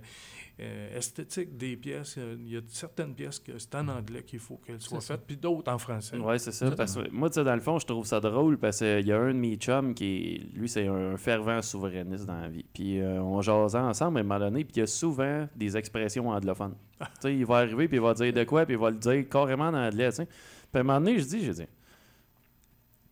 euh, 0.59 0.97
esthétique 0.97 1.57
des 1.57 1.75
pièces. 1.75 2.17
Il 2.17 2.49
y 2.49 2.55
a 2.57 2.61
certaines 2.67 3.15
pièces 3.15 3.39
que 3.39 3.57
c'est 3.57 3.73
en 3.73 3.87
anglais 3.87 4.21
qu'il 4.23 4.37
faut 4.39 4.57
qu'elles 4.57 4.79
soient 4.79 5.01
C'est 5.01 5.13
faites, 5.13 5.25
puis 5.25 5.37
d'autres 5.37 5.71
en 5.71 5.79
français. 5.79 6.17
Ouais, 6.17 6.37
c'est 6.37 6.51
ça. 6.51 6.69
Parce 6.69 6.95
que 6.95 7.09
moi, 7.09 7.29
tu 7.29 7.35
sais, 7.35 7.43
dans 7.43 7.55
le 7.55 7.61
fond, 7.61 7.79
je 7.79 7.87
trouve 7.87 8.05
ça 8.05 8.19
drôle 8.19 8.59
parce 8.59 8.77
qu'il 8.77 9.07
y 9.07 9.11
a 9.11 9.19
un 9.19 9.33
de 9.33 9.39
mes 9.39 9.55
chums 9.55 9.95
qui, 9.95 10.51
lui, 10.53 10.69
c'est 10.69 10.85
un 10.85 11.17
fervent 11.17 11.63
souverainiste 11.63 12.27
dans 12.27 12.39
la 12.39 12.49
vie. 12.49 12.65
Puis 12.73 13.01
on 13.01 13.41
jasait 13.41 13.79
ensemble 13.79 14.17
à 14.17 14.21
un 14.21 14.23
moment 14.23 14.39
donné, 14.39 14.63
puis 14.63 14.73
il 14.75 14.79
y 14.79 14.83
a 14.83 14.87
souvent 14.87 15.47
des 15.55 15.75
expressions 15.75 16.29
anglophones. 16.29 16.75
tu 16.99 17.05
sais, 17.21 17.35
il 17.35 17.45
va 17.45 17.57
arriver, 17.57 17.87
puis 17.87 17.97
il 17.97 18.03
va 18.03 18.13
dire 18.13 18.33
de 18.33 18.43
quoi, 18.43 18.65
puis 18.65 18.75
il 18.75 18.79
va 18.79 18.91
le 18.91 18.97
dire 18.97 19.27
carrément 19.29 19.65
en 19.67 19.73
anglais, 19.73 20.09
tu 20.09 20.17
sais. 20.17 20.27
Puis 20.72 20.78
à 20.78 20.82
un 20.82 20.84
moment 20.84 20.99
donné, 20.99 21.20
je 21.20 21.26
dis, 21.26 21.43
je 21.43 21.51
dis, 21.51 21.67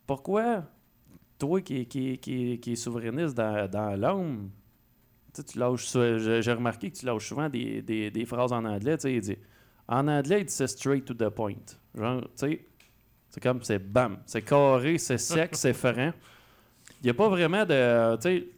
pourquoi 0.06 0.64
toi 1.38 1.60
qui, 1.60 1.86
qui, 1.86 2.18
qui, 2.18 2.72
est 2.72 2.76
souverainiste 2.76 3.34
dans, 3.36 3.68
dans 3.70 3.96
l'homme, 4.00 4.50
tu 5.32 5.58
lâches, 5.58 5.92
j'ai 5.92 6.52
remarqué 6.52 6.90
que 6.90 6.96
tu 6.96 7.06
lâches 7.06 7.28
souvent 7.28 7.48
des, 7.48 7.80
des, 7.82 8.10
des 8.10 8.24
phrases 8.24 8.52
en 8.52 8.64
anglais, 8.64 8.96
tu 8.96 9.02
sais, 9.02 9.14
il 9.14 9.20
dit, 9.20 9.36
en 9.86 10.08
anglais, 10.08 10.40
il 10.40 10.46
dit 10.46 10.52
c'est 10.52 10.66
straight 10.66 11.04
to 11.04 11.14
the 11.14 11.28
point. 11.28 11.54
Genre, 11.94 12.22
tu 12.22 12.28
sais, 12.36 12.66
c'est 13.30 13.42
comme, 13.42 13.62
c'est 13.62 13.78
bam, 13.78 14.18
c'est 14.26 14.42
carré, 14.42 14.98
c'est 14.98 15.18
sec, 15.18 15.50
c'est 15.54 15.74
franc. 15.74 16.12
Il 17.00 17.04
n'y 17.04 17.10
a 17.10 17.14
pas 17.14 17.28
vraiment 17.28 17.64
de, 17.64 18.16
tu 18.16 18.22
sais, 18.22 18.48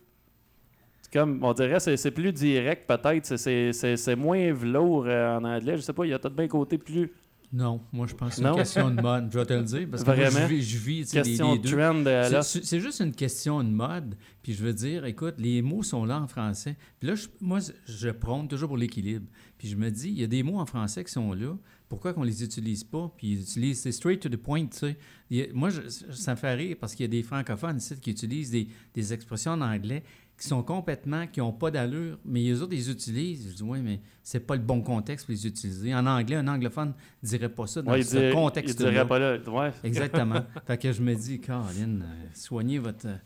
c'est 1.03 1.12
comme, 1.12 1.42
on 1.42 1.53
dirait, 1.53 1.80
c'est 1.80 2.11
plus 2.11 2.32
direct 2.32 2.86
peut-être, 2.86 3.36
c'est- 3.36 4.16
moins 4.16 4.53
velours 4.53 5.05
euh, 5.07 5.36
en 5.38 5.44
anglais, 5.44 5.76
je 5.76 5.82
sais 5.82 5.92
pas, 5.92 6.05
il 6.07 6.11
y 6.11 6.14
a 6.14 6.18
tout 6.18 6.30
bien 6.30 6.48
côté 6.48 6.78
plus 6.78 7.12
Non, 7.53 7.80
moi 7.92 8.07
je 8.07 8.14
pense 8.14 8.30
que 8.30 8.34
c'est 8.36 8.42
une 8.48 8.55
question 8.55 8.90
de 8.90 9.01
mode, 9.03 9.28
je 9.32 9.38
vais 9.38 9.44
te 9.44 9.53
le 9.55 9.64
dire. 9.64 9.88
Parce 9.90 10.05
que 10.05 10.09
moi, 10.11 10.48
je 10.61 10.78
vis, 10.78 11.11
je 11.11 11.16
les- 11.16 11.22
question 11.22 11.53
les 11.55 11.59
deux. 11.59 11.70
trend. 11.70 12.07
euh, 12.07 12.42
C'est- 12.42 12.78
juste 12.78 13.01
une 13.01 13.12
question 13.12 13.64
de 13.64 13.68
mode. 13.70 14.14
Puis 14.42 14.53
je 14.55 14.62
veux 14.62 14.72
dire, 14.72 15.05
écoute, 15.05 15.34
les 15.38 15.61
mots 15.61 15.82
sont 15.82 16.05
là 16.05 16.20
en 16.20 16.28
français. 16.28 16.76
Puis 17.01 17.09
là, 17.09 17.16
je- 17.16 17.26
moi, 17.40 17.59
je 17.86 18.09
prône 18.11 18.46
toujours 18.46 18.68
pour 18.68 18.76
l'équilibre. 18.78 19.26
Puis 19.59 19.66
je 19.68 19.74
me 19.76 19.90
dis, 19.90 20.11
il 20.11 20.20
y 20.20 20.24
a 20.24 20.28
des 20.28 20.44
mots 20.44 20.61
en 20.61 20.66
français 20.66 21.03
qui 21.05 21.11
sont 21.12 21.32
là. 21.32 21.57
Pourquoi 21.88 22.12
qu'on 22.14 22.22
les 22.22 22.44
utilise 22.44 22.84
pas? 22.84 23.12
Puis 23.16 23.32
ils 23.32 23.40
utilisent, 23.42 23.80
c'est 23.80 23.90
straight 23.90 24.20
to 24.20 24.28
the 24.28 24.36
point, 24.36 24.66
tu 24.66 24.78
sais. 24.78 24.96
A- 25.32 25.53
moi, 25.53 25.70
je- 25.70 25.88
ça 26.12 26.32
me 26.32 26.36
fait 26.36 26.55
rire 26.55 26.76
parce 26.80 26.94
qu'il 26.94 27.03
y 27.03 27.09
a 27.09 27.11
des 27.11 27.24
francophones 27.24 27.78
ici 27.78 27.96
qui 28.01 28.12
utilisent 28.12 28.53
des, 28.53 28.68
des 28.94 29.12
expressions 29.12 29.53
en 29.53 29.61
anglais 29.61 30.05
qui 30.41 30.49
sont 30.49 30.62
complètement, 30.62 31.26
qui 31.26 31.41
n'ont 31.41 31.53
pas 31.53 31.70
d'allure, 31.70 32.18
mais 32.24 32.41
les 32.41 32.62
autres 32.62 32.72
les 32.72 32.91
utilisent. 32.91 33.49
Je 33.51 33.57
dis, 33.57 33.62
oui, 33.62 33.80
mais 33.82 34.01
c'est 34.22 34.41
pas 34.41 34.57
le 34.57 34.62
bon 34.62 34.80
contexte 34.80 35.26
pour 35.26 35.32
les 35.32 35.47
utiliser. 35.47 35.95
En 35.95 36.07
anglais, 36.07 36.36
un 36.36 36.49
anglophone 36.49 36.95
ne 37.22 37.28
dirait 37.28 37.51
pas 37.51 37.66
ça 37.66 37.82
dans 37.82 37.93
Ouais, 37.93 38.03
ce 38.03 38.16
dirait- 38.16 38.32
contexte-là. 38.32 38.88
il 38.88 38.93
dirait 38.93 39.07
pas 39.07 39.18
là. 39.18 39.36
Ouais. 39.47 39.70
Exactement. 39.84 40.41
fait 40.66 40.78
que 40.78 40.93
je 40.93 41.03
me 41.03 41.14
dis, 41.14 41.41
Caroline, 41.41 42.05
euh, 42.07 42.26
soignez 42.32 42.78
votre, 42.78 43.07
euh, 43.07 43.16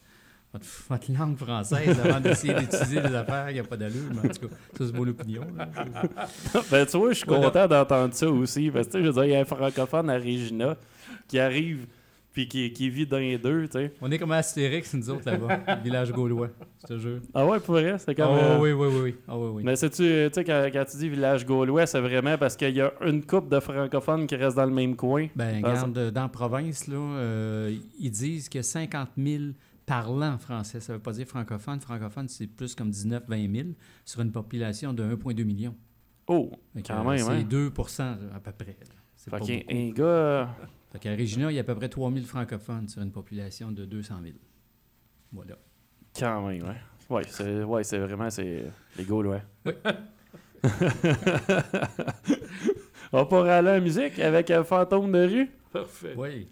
votre, 0.52 0.66
votre 0.88 1.12
langue 1.12 1.36
française 1.36 2.00
avant 2.00 2.18
d'essayer 2.20 2.54
d'utiliser 2.54 3.00
des 3.00 3.14
affaires 3.14 3.48
qui 3.52 3.58
n'ont 3.58 3.64
pas 3.64 3.76
d'allure. 3.76 4.02
Mais 4.12 4.18
en 4.28 4.32
tout 4.32 4.48
cas, 4.48 4.54
ça, 4.76 4.84
c'est 4.86 4.92
mon 4.94 5.06
opinion. 5.06 5.42
ben, 6.70 6.86
tu 6.86 6.96
vois, 6.98 7.10
je 7.12 7.14
suis 7.18 7.26
Voilà. 7.26 7.44
content 7.46 7.68
d'entendre 7.68 8.14
ça 8.14 8.28
aussi. 8.28 8.70
Parce 8.70 8.86
que, 8.88 8.92
tu 8.92 8.98
sais, 8.98 9.04
je 9.04 9.08
veux 9.08 9.14
dire, 9.14 9.24
il 9.24 9.30
y 9.30 9.36
a 9.36 9.40
un 9.40 9.44
francophone 9.44 10.10
à 10.10 10.14
Regina 10.18 10.76
qui 11.28 11.38
arrive 11.38 11.86
puis 12.34 12.48
qui, 12.48 12.72
qui 12.72 12.90
vit 12.90 13.06
dans 13.06 13.18
les 13.18 13.38
deux, 13.38 13.66
tu 13.66 13.78
sais. 13.78 13.92
On 14.00 14.10
est 14.10 14.18
comme 14.18 14.32
Astérix, 14.32 14.92
nous 14.92 15.08
autres, 15.08 15.30
là-bas, 15.30 15.76
village 15.84 16.10
gaulois, 16.10 16.50
je 16.82 16.86
te 16.88 16.98
jure. 16.98 17.20
Ah 17.32 17.46
ouais, 17.46 17.60
pour 17.60 17.74
vrai, 17.74 17.96
c'est 17.98 18.12
comme... 18.12 18.26
Ah 18.28 18.56
euh, 18.56 18.58
oui, 18.58 18.72
oui, 18.72 18.88
oui, 18.88 19.00
oui. 19.04 19.14
Ah 19.28 19.38
oui, 19.38 19.50
oui. 19.54 19.62
Mais 19.64 19.76
sais-tu, 19.76 20.02
tu 20.02 20.30
sais, 20.32 20.44
quand, 20.44 20.68
quand 20.72 20.84
tu 20.84 20.96
dis 20.96 21.08
village 21.08 21.46
gaulois, 21.46 21.86
c'est 21.86 22.00
vraiment 22.00 22.36
parce 22.36 22.56
qu'il 22.56 22.74
y 22.74 22.80
a 22.80 22.92
une 23.02 23.24
couple 23.24 23.48
de 23.50 23.60
francophones 23.60 24.26
qui 24.26 24.34
restent 24.34 24.56
dans 24.56 24.66
le 24.66 24.72
même 24.72 24.96
coin? 24.96 25.28
Ben, 25.36 25.58
regarde, 25.58 25.96
euh, 25.96 26.10
dans 26.10 26.22
la 26.22 26.28
province, 26.28 26.88
là, 26.88 26.96
euh, 26.96 27.76
ils 28.00 28.10
disent 28.10 28.48
qu'il 28.48 28.58
y 28.58 28.60
a 28.60 28.64
50 28.64 29.10
000 29.16 29.44
parlants 29.86 30.36
français. 30.38 30.80
Ça 30.80 30.92
ne 30.92 30.98
veut 30.98 31.02
pas 31.02 31.12
dire 31.12 31.26
francophone. 31.26 31.78
Francophone, 31.78 32.28
c'est 32.28 32.48
plus 32.48 32.74
comme 32.74 32.90
19-20 32.90 33.54
000 33.54 33.68
sur 34.04 34.22
une 34.22 34.32
population 34.32 34.92
de 34.92 35.04
1,2 35.04 35.44
million. 35.44 35.74
Oh, 36.26 36.50
que, 36.74 36.80
quand 36.80 37.06
euh, 37.06 37.10
même, 37.10 37.18
C'est 37.18 37.30
hein. 37.30 37.68
2% 37.68 38.02
à 38.34 38.40
peu 38.40 38.52
près. 38.52 38.76
C'est 39.14 39.32
un 39.32 39.90
gars... 39.90 40.48
euh, 40.94 40.98
Fait 40.98 40.98
qu'à 41.00 41.16
Regina, 41.16 41.50
il 41.50 41.54
y 41.54 41.58
a 41.58 41.62
à 41.62 41.64
peu 41.64 41.74
près 41.74 41.88
3 41.88 42.12
000 42.12 42.24
francophones 42.24 42.88
sur 42.88 43.02
une 43.02 43.12
population 43.12 43.72
de 43.72 43.84
200 43.84 44.14
000. 44.22 44.34
Voilà. 45.32 45.56
Quand 46.18 46.46
même, 46.46 46.62
ouais. 46.62 46.76
Ouais, 47.10 47.22
c'est 47.28 47.62
ouais, 47.64 47.84
c'est 47.84 47.98
vraiment 47.98 48.30
c'est 48.30 48.64
les 48.96 49.04
Gaulois. 49.04 49.42
Oui. 49.66 49.72
On 53.12 53.26
pourrait 53.26 53.52
aller 53.52 53.70
en 53.70 53.80
musique 53.80 54.18
avec 54.18 54.50
un 54.50 54.64
fantôme 54.64 55.12
de 55.12 55.26
rue. 55.26 55.50
Parfait. 55.72 56.14
Oui. 56.16 56.48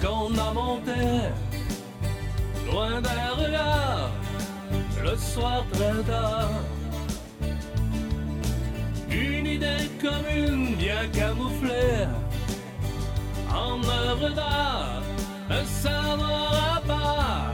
Qu'on 0.00 0.36
a 0.38 0.52
monté 0.52 0.92
Loin 2.70 3.00
d'un 3.00 3.26
Le 5.04 5.16
soir 5.16 5.64
très 5.72 6.02
tard. 6.02 6.50
Une 9.08 9.46
idée 9.46 9.88
commune 10.00 10.74
bien 10.74 11.06
camouflée. 11.12 12.06
En 13.48 13.80
œuvre 13.88 14.30
d'art 14.34 15.02
Un 15.48 15.64
savoir 15.64 16.76
à 16.76 16.80
part 16.80 17.52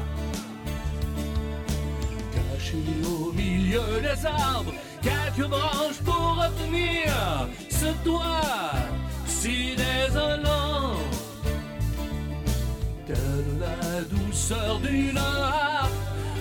Caché 2.32 2.78
au 3.04 3.32
milieu 3.32 4.00
des 4.00 4.26
arbres 4.26 4.72
Quelques 5.02 5.48
branches 5.48 6.00
pour 6.04 6.42
retenir 6.42 7.12
Ce 7.68 7.86
toit. 8.04 8.72
Si 9.26 9.76
désolant 9.76 10.96
La 13.08 14.02
douceur 14.02 14.78
d'une 14.78 15.18
harpe. 15.18 15.90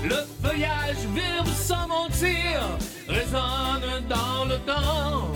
Le 0.04 0.18
feuillage 0.44 1.06
vibre 1.14 1.54
sans 1.56 1.88
mentir 1.88 2.78
Résonne 3.08 4.08
dans 4.08 4.46
le 4.46 4.58
temps. 4.60 5.32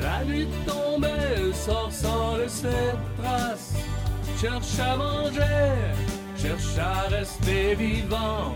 La 0.00 0.24
nuit 0.24 0.48
tombée 0.66 1.52
sort 1.52 1.90
sans 1.90 2.36
laisser 2.36 2.92
trace. 3.20 3.74
Cherche 4.40 4.78
à 4.78 4.96
manger, 4.96 5.74
cherche 6.36 6.78
à 6.78 7.08
rester 7.08 7.74
vivant. 7.74 8.54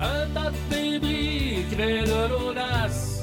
Un 0.00 0.26
tas 0.34 0.50
de 0.50 0.74
débris 0.74 1.64
crée 1.70 2.02
de 2.02 2.28
l'audace 2.28 3.13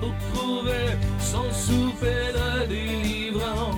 pour 0.00 0.14
trouver 0.34 0.96
son 1.20 1.50
souffle 1.50 2.06
de 2.06 2.66
délivrance. 2.66 3.76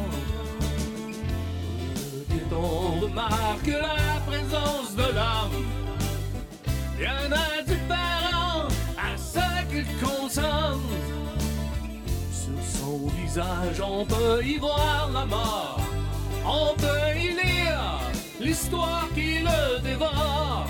Et 2.30 2.54
on 2.54 3.00
remarque 3.00 3.66
la 3.66 4.20
présence 4.26 4.94
de 4.94 5.02
l'homme, 5.02 5.64
bien 6.98 7.30
indifférent 7.58 8.68
à 8.98 9.16
ce 9.16 9.46
qu'il 9.70 9.86
consomme. 9.98 10.82
Sur 12.32 12.80
son 12.80 13.06
visage, 13.20 13.80
on 13.80 14.04
peut 14.04 14.44
y 14.44 14.58
voir 14.58 15.10
la 15.12 15.26
mort, 15.26 15.80
on 16.44 16.74
peut 16.76 17.16
y 17.16 17.28
lire 17.30 18.00
l'histoire 18.40 19.08
qui 19.14 19.40
le 19.40 19.80
dévore. 19.82 20.66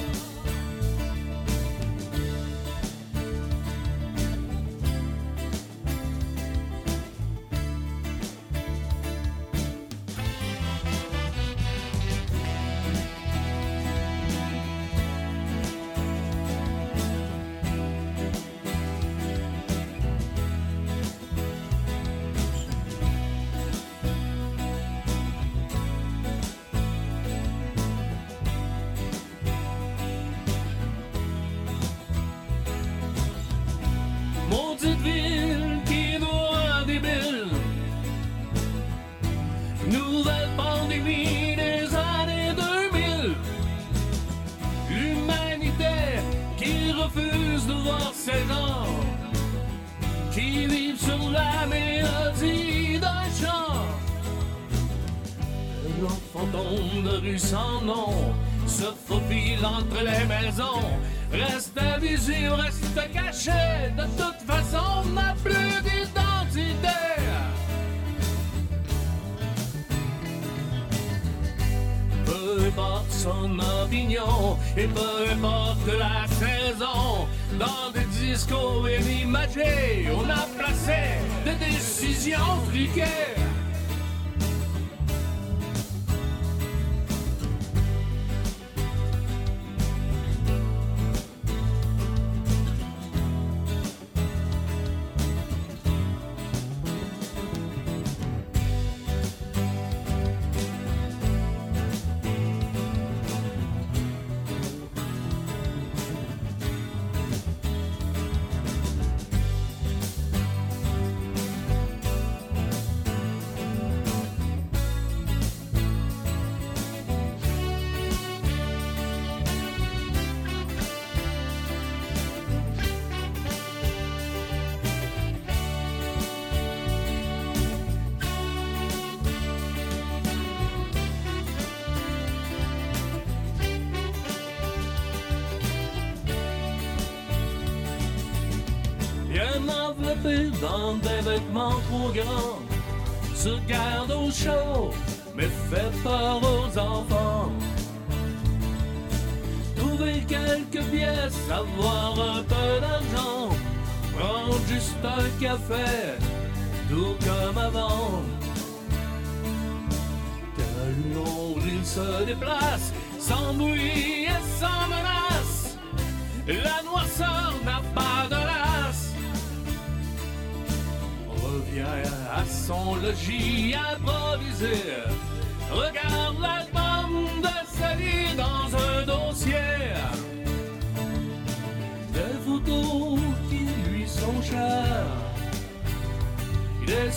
Son 73.20 73.58
opinion 73.84 74.56
et 74.76 74.86
peu 74.86 75.30
importe 75.32 75.86
la 75.98 76.26
saison, 76.26 77.28
dans 77.58 77.90
des 77.92 78.06
discours 78.18 78.88
et 78.88 79.00
imagés, 79.22 80.08
on 80.10 80.28
a 80.30 80.46
placé 80.56 81.20
des 81.44 81.66
décisions 81.66 82.56
truquées. 82.70 83.49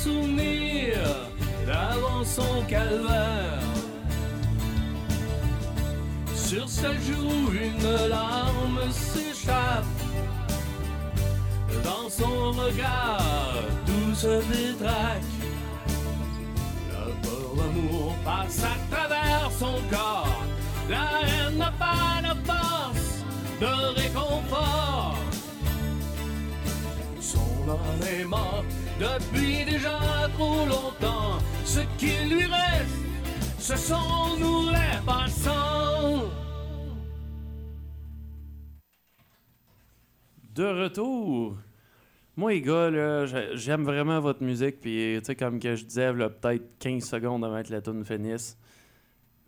Des 0.03 0.09
souvenirs 0.09 1.29
d'avant 1.65 2.25
son 2.25 2.61
calvaire. 2.67 3.61
Sur 6.35 6.67
sa 6.67 6.91
joue, 6.93 7.51
une 7.53 8.09
larme 8.09 8.79
s'échappe. 8.91 9.85
Dans 11.85 12.09
son 12.09 12.51
regard, 12.51 13.53
tout 13.85 14.15
se 14.15 14.41
détraque. 14.51 15.21
Le 16.89 17.13
beau 17.23 17.61
amour 17.61 18.15
passe 18.25 18.63
à 18.63 18.93
travers 18.93 19.49
son 19.57 19.79
corps. 19.89 20.43
La 20.89 21.21
haine 21.21 21.57
n'a 21.57 21.71
pas 21.79 22.21
de 22.21 22.45
force 22.45 23.23
de 23.61 24.01
réconfort. 24.01 25.17
Son 27.21 27.69
âme 27.69 28.19
est 28.19 28.25
mort 28.25 28.65
depuis 28.99 29.65
déjà 29.65 29.99
trop 30.33 30.65
longtemps. 30.65 31.39
Ce 31.65 31.79
qui 31.97 32.11
lui 32.29 32.45
reste, 32.45 32.95
ce 33.59 33.75
sont 33.75 34.37
nous 34.39 34.69
les 34.69 35.05
passants. 35.05 36.29
De 40.55 40.83
retour. 40.83 41.57
Moi, 42.35 42.53
les 42.53 42.61
gars, 42.61 43.25
j'aime 43.53 43.83
vraiment 43.83 44.19
votre 44.19 44.43
musique. 44.43 44.81
Puis, 44.81 45.15
tu 45.19 45.25
sais, 45.25 45.35
comme 45.35 45.59
que 45.59 45.75
je 45.75 45.85
disais, 45.85 46.13
là, 46.13 46.29
peut-être 46.29 46.77
15 46.79 47.03
secondes 47.03 47.45
avant 47.45 47.61
que 47.61 47.71
la 47.71 47.81
tune 47.81 48.03
finisse, 48.03 48.57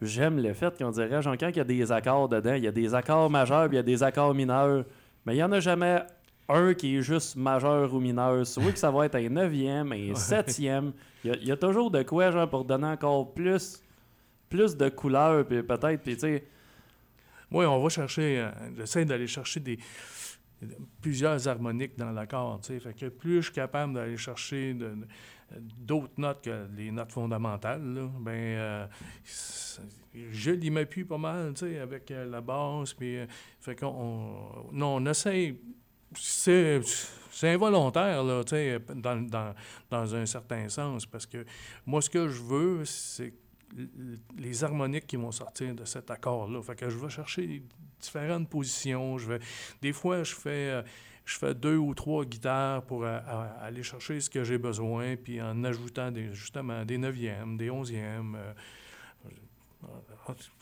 j'aime 0.02 0.42
le 0.42 0.54
fait 0.54 0.78
qu'on 0.78 0.92
dirait, 0.92 1.22
genre, 1.22 1.36
quand 1.40 1.50
il 1.50 1.58
y 1.58 1.60
a 1.60 1.64
des 1.64 1.92
accords 1.92 2.30
dedans, 2.30 2.54
il 2.54 2.64
y 2.64 2.68
a 2.68 2.72
des 2.72 2.94
accords 2.94 3.30
majeurs, 3.30 3.68
puis 3.68 3.76
il 3.76 3.78
y 3.78 3.80
a 3.80 3.84
des 3.84 4.04
accords 4.04 4.34
mineurs. 4.34 4.86
Mais 5.26 5.34
il 5.34 5.38
n'y 5.38 5.44
en 5.44 5.52
a 5.52 5.60
jamais 5.60 6.04
un 6.48 6.74
qui 6.74 6.96
est 6.98 7.02
juste 7.02 7.36
majeur 7.36 7.94
ou 7.94 8.00
mineur. 8.00 8.46
Soit 8.46 8.72
que 8.72 8.78
ça 8.80 8.92
va 8.92 9.06
être 9.08 9.16
un 9.16 9.30
neuvième, 9.30 9.92
un 9.92 10.14
septième. 10.16 10.94
Il 11.24 11.30
y, 11.30 11.34
a- 11.34 11.38
il 11.38 11.48
y 11.48 11.52
a 11.52 11.58
toujours 11.58 11.90
de 11.92 12.04
quoi, 12.04 12.32
genre, 12.32 12.50
pour 12.50 12.66
donner 12.66 12.88
encore 12.88 13.34
plus, 13.34 13.82
plus 14.50 14.76
de 14.78 14.90
couleurs, 14.90 15.46
puis 15.46 15.64
peut-être, 15.64 16.02
puis 16.04 16.14
tu 16.16 16.20
sais. 16.22 16.44
Oui, 17.52 17.66
on 17.66 17.82
va 17.82 17.90
chercher, 17.90 18.40
euh, 18.40 18.50
j'essaie 18.78 19.06
d'aller 19.06 19.28
chercher 19.28 19.60
des 19.60 19.80
plusieurs 21.02 21.48
harmoniques 21.48 21.98
dans 21.98 22.12
l'accord, 22.12 22.60
tu 22.62 22.68
sais. 22.74 22.80
Fait 22.80 22.94
que 22.94 23.08
plus 23.08 23.38
je 23.38 23.42
suis 23.48 23.54
capable 23.54 23.94
d'aller 23.94 24.18
chercher 24.18 24.74
de- 24.74 24.86
de- 24.90 25.08
d'autres 25.78 26.14
notes 26.18 26.44
que 26.44 26.66
les 26.76 26.92
notes 26.92 27.12
fondamentales, 27.12 27.84
là, 27.94 28.10
ben, 28.20 28.32
euh, 28.32 28.88
je 30.32 30.52
l'y 30.52 30.70
m'appuie 30.72 31.04
pas 31.06 31.18
mal, 31.18 31.54
tu 31.54 31.68
sais, 31.68 31.80
avec 31.80 32.10
euh, 32.12 32.26
la 32.30 32.42
basse, 32.42 32.94
puis 32.94 33.18
euh, 33.18 33.26
fait 33.62 33.76
qu'on, 33.76 33.88
on- 33.88 34.72
non, 34.74 34.96
on 34.96 35.06
essaie 35.06 35.56
c'est 36.18 36.82
involontaire, 37.44 38.24
là, 38.24 38.44
dans, 38.96 39.22
dans, 39.28 39.54
dans 39.90 40.16
un 40.16 40.26
certain 40.26 40.70
sens, 40.70 41.06
parce 41.06 41.26
que 41.26 41.46
moi, 41.86 42.02
ce 42.02 42.10
que 42.10 42.28
je 42.30 42.42
veux, 42.42 42.86
c'est 42.86 43.34
les 44.38 44.64
harmoniques 44.64 45.08
qui 45.08 45.18
vont 45.18 45.32
sortir 45.32 45.76
de 45.76 45.86
cet 45.86 46.10
accord-là. 46.10 46.62
Fait 46.62 46.76
que 46.76 46.90
je 46.90 46.98
vais 46.98 47.10
chercher 47.10 47.64
différentes 48.00 48.50
positions. 48.50 49.18
Je 49.18 49.34
vais, 49.34 49.40
des 49.82 49.92
fois, 49.92 50.24
je 50.24 50.34
fais, 50.34 50.70
euh, 50.70 50.82
je 51.26 51.38
fais 51.38 51.54
deux 51.54 51.78
ou 51.78 51.94
trois 51.94 52.24
guitares 52.24 52.84
pour 52.84 53.04
euh, 53.04 53.20
aller 53.60 53.84
chercher 53.84 54.20
ce 54.22 54.30
que 54.30 54.44
j'ai 54.44 54.58
besoin, 54.58 55.16
puis 55.18 55.42
en 55.42 55.64
ajoutant 55.64 56.12
des, 56.12 56.34
justement 56.34 56.86
des 56.86 56.98
neuvièmes, 56.98 57.58
des 57.58 57.70
onzièmes. 57.70 58.36
euh, 58.36 58.54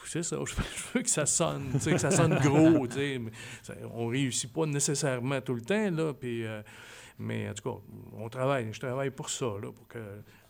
c'est 0.05 0.23
ça, 0.23 0.37
je 0.45 0.53
veux, 0.93 1.01
que 1.01 1.09
ça 1.09 1.25
sonne, 1.25 1.69
tu 1.73 1.79
sais, 1.79 1.91
que 1.91 1.97
ça 1.97 2.11
sonne 2.11 2.35
gros, 2.39 2.87
tu 2.87 2.95
sais. 2.95 3.19
mais 3.19 3.31
ça- 3.61 3.73
on 3.93 4.07
réussit 4.07 4.51
pas 4.51 4.65
nécessairement 4.65 5.41
tout 5.41 5.53
le 5.53 5.61
temps, 5.61 5.89
là, 5.91 6.13
puis, 6.13 6.45
euh, 6.45 6.61
mais 7.19 7.49
en 7.49 7.53
tout 7.53 7.69
cas, 7.69 7.77
on 8.17 8.29
travaille, 8.29 8.71
je 8.71 8.79
travaille 8.79 9.11
pour 9.11 9.29
ça, 9.29 9.45
là, 9.45 9.71
pour 9.71 9.87
que, 9.87 9.99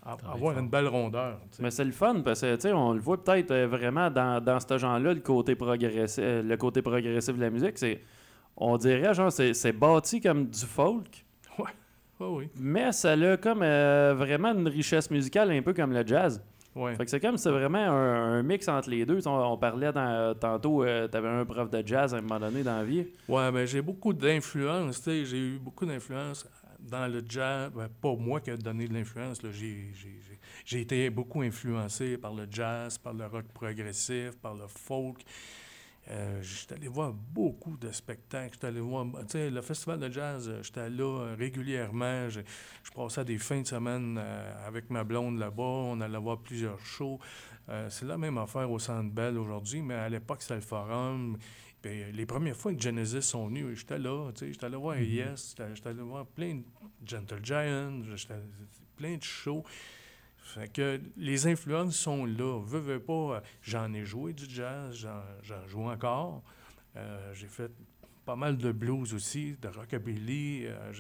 avoir 0.02 0.58
une 0.60 0.70
belle 0.70 0.88
rondeur. 0.88 1.40
Mais 1.60 1.72
c'est 1.72 1.86
le 1.86 1.92
fun 1.92 2.22
parce 2.22 2.42
que, 2.42 2.56
tu 2.56 2.62
sais, 2.62 2.74
on 2.74 2.94
le 2.94 3.00
voit 3.00 3.24
peut-être 3.24 3.52
euh, 3.52 3.68
vraiment 3.68 4.10
dans, 4.10 4.44
dans 4.44 4.60
ce 4.60 4.78
genre-là, 4.78 5.14
le 5.14 5.22
côté 5.22 5.56
progressif, 5.56 6.24
euh, 6.24 6.42
le 6.42 6.58
côté 6.58 6.82
progressif 6.82 7.36
de 7.36 7.42
la 7.42 7.50
musique, 7.50 7.78
c'est, 7.78 8.02
on 8.58 8.78
dirait, 8.78 9.14
genre, 9.14 9.32
c'est, 9.32 9.72
bâti 9.74 10.20
comme 10.22 10.48
du 10.48 10.66
folk, 10.66 11.26
Ah 12.20 12.30
oui, 12.30 12.50
mais 12.60 12.92
ça 12.92 13.12
a 13.14 13.38
comme 13.38 13.60
vraiment 13.60 14.54
une 14.54 14.68
richesse 14.68 15.10
musicale 15.10 15.52
un 15.52 15.62
peu 15.62 15.74
comme 15.74 15.94
le 15.94 16.06
jazz. 16.06 16.42
Ouais. 16.76 16.96
Fait 16.96 17.06
que 17.06 17.12
c'est 17.12 17.20
comme 17.20 17.38
c'est 17.38 17.52
vraiment 17.52 17.80
un, 17.80 18.40
un 18.40 18.44
mix 18.44 18.68
entre 18.68 18.90
les 18.90 19.06
deux. 19.06 19.26
On, 19.28 19.54
on 19.54 19.58
parlait 19.58 19.92
dans- 19.92 20.36
tantôt, 20.40 20.84
tu 20.86 21.10
t'avais 21.10 21.30
un 21.30 21.46
prof 21.46 21.70
de 21.70 21.84
jazz 21.86 22.14
à 22.14 22.18
un 22.18 22.22
moment 22.22 22.40
donné 22.40 22.64
dans 22.64 22.78
la 22.78 22.84
vie. 22.84 23.06
Ouais, 23.28 23.52
ben 23.52 23.66
j'ai 23.66 23.82
beaucoup 23.82 24.14
d'influence, 24.14 25.02
j'ai 25.06 25.38
eu 25.38 25.60
beaucoup 25.60 25.86
d'influence 25.86 26.48
dans 26.80 27.08
le 27.08 27.24
jazz. 27.28 27.72
Ben, 27.76 27.88
pas 28.02 28.16
moi 28.16 28.40
qui 28.42 28.52
a 28.52 28.58
donné 28.58 28.88
de 28.88 28.94
l'influence, 28.94 29.42
j'ai 30.66 30.80
été 30.82 31.10
beaucoup 31.10 31.42
influencé 31.42 32.18
par 32.18 32.34
le 32.34 32.46
jazz, 32.50 32.98
par 32.98 33.14
le 33.14 33.26
rock 33.26 33.46
progressif, 33.54 34.32
par 34.42 34.54
le 34.54 34.68
folk. 34.68 35.24
Euh, 36.10 36.42
j'étais 36.42 36.76
allé 36.76 36.88
voir 36.88 37.14
beaucoup 37.14 37.78
de 37.78 37.92
spectacles. 37.92 38.54
J'étais 38.56 38.68
allé 38.68 38.82
voir, 38.82 39.06
tu 39.22 39.30
sais, 39.30 39.50
le 39.50 39.62
festival 39.62 40.00
de 40.00 40.12
jazz, 40.12 40.50
euh, 40.50 40.62
j'étais 40.62 40.90
là 40.90 41.04
euh, 41.04 41.36
régulièrement. 41.38 42.30
Je, 42.30 42.42
je 42.84 42.92
passais 42.92 43.24
des 43.24 43.38
fins 43.38 43.62
de 43.62 43.68
semaine 43.68 44.18
euh, 44.20 44.68
avec 44.68 44.90
ma 44.90 45.04
blonde 45.04 45.40
là-bas. 45.40 45.64
On 45.64 46.02
allait 46.02 46.18
voir 46.20 46.40
plusieurs 46.40 46.80
shows. 46.86 47.20
Euh, 47.70 47.90
c'est 47.90 48.06
la 48.06 48.18
même 48.18 48.38
affaire 48.38 48.70
au 48.70 48.80
Centre 48.80 49.14
Bell 49.14 49.38
aujourd'hui, 49.38 49.82
mais 49.82 49.94
à 49.94 50.10
l'époque, 50.10 50.42
c'était 50.42 50.56
le 50.56 50.62
Forum. 50.62 51.38
Puis, 51.82 52.12
les 52.12 52.26
premières 52.26 52.56
fois 52.56 52.74
que 52.74 52.82
Genesis 52.82 53.22
sont 53.22 53.48
venus, 53.48 53.80
j'étais 53.80 54.00
là, 54.00 54.32
tu 54.34 54.40
sais, 54.46 54.52
j'étais 54.52 54.66
allé 54.66 54.78
voir 54.78 54.98
Yes, 54.98 55.50
j'étais 55.58 55.76
j'étais 55.76 55.90
allé 55.90 56.02
voir 56.02 56.26
plein 56.26 56.56
de 56.56 56.64
Gentle 57.06 57.40
Giant, 57.44 58.02
j'étais 58.16 58.36
plein 58.98 59.18
de 59.18 59.24
shows. 59.24 59.64
Fait 60.44 60.68
que 60.72 61.00
les 61.18 61.48
influences 61.48 61.96
sont 61.96 62.26
là. 62.26 62.60
Veux, 62.64 62.80
veux 62.80 63.00
pas, 63.00 63.14
euh, 63.14 63.42
j'en 63.62 63.92
ai 63.94 64.04
joué 64.06 64.34
du 64.34 64.46
jazz, 64.50 65.08
j'en 65.42 65.68
joue 65.68 65.90
encore. 65.90 66.44
Euh, 66.96 67.34
j'ai 67.34 67.48
fait 67.48 67.72
pas 68.26 68.36
mal 68.36 68.58
de 68.58 68.72
blues 68.72 69.14
aussi, 69.14 69.56
de 69.62 69.68
rockabilly. 69.70 70.66
euh, 70.68 70.92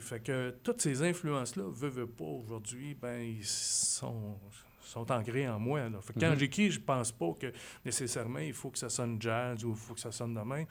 fait 0.00 0.20
que 0.20 0.50
toutes 0.62 0.80
ces 0.82 1.02
influences-là, 1.02 1.64
veux, 1.70 1.88
veux 1.88 2.06
pas, 2.06 2.24
aujourd'hui, 2.24 2.94
ben, 2.94 3.20
ils 3.22 3.44
sont, 3.44 4.38
sont 4.80 5.10
ancrés 5.12 5.48
en 5.48 5.58
moi. 5.58 5.88
Là. 5.88 6.00
Fait 6.00 6.12
que 6.14 6.20
quand 6.20 6.30
Mhm. 6.30 6.38
j'écris, 6.38 6.70
je 6.70 6.80
pense 6.80 7.12
pas 7.12 7.32
que 7.38 7.52
nécessairement 7.84 8.38
il 8.40 8.52
faut 8.54 8.70
que 8.70 8.78
ça 8.78 8.88
sonne 8.88 9.20
jazz 9.20 9.64
ou 9.64 9.70
il 9.70 9.76
faut 9.76 9.94
que 9.94 10.00
ça 10.00 10.10
sonne 10.12 10.34
de 10.34 10.40
même. 10.40 10.66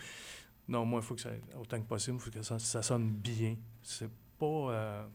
Non, 0.67 0.85
moi, 0.85 0.99
il 1.01 1.05
faut 1.05 1.15
que 1.15 1.21
ça, 1.21 1.29
autant 1.59 1.79
que 1.81 1.87
possible, 1.87 2.17
il 2.17 2.21
faut 2.23 2.31
que 2.31 2.41
ça, 2.41 2.57
ça 2.57 2.81
sonne 2.81 3.11
bien. 3.11 3.55
C'est 3.81 4.09
pas. 4.39 4.45
euh, 4.45 5.05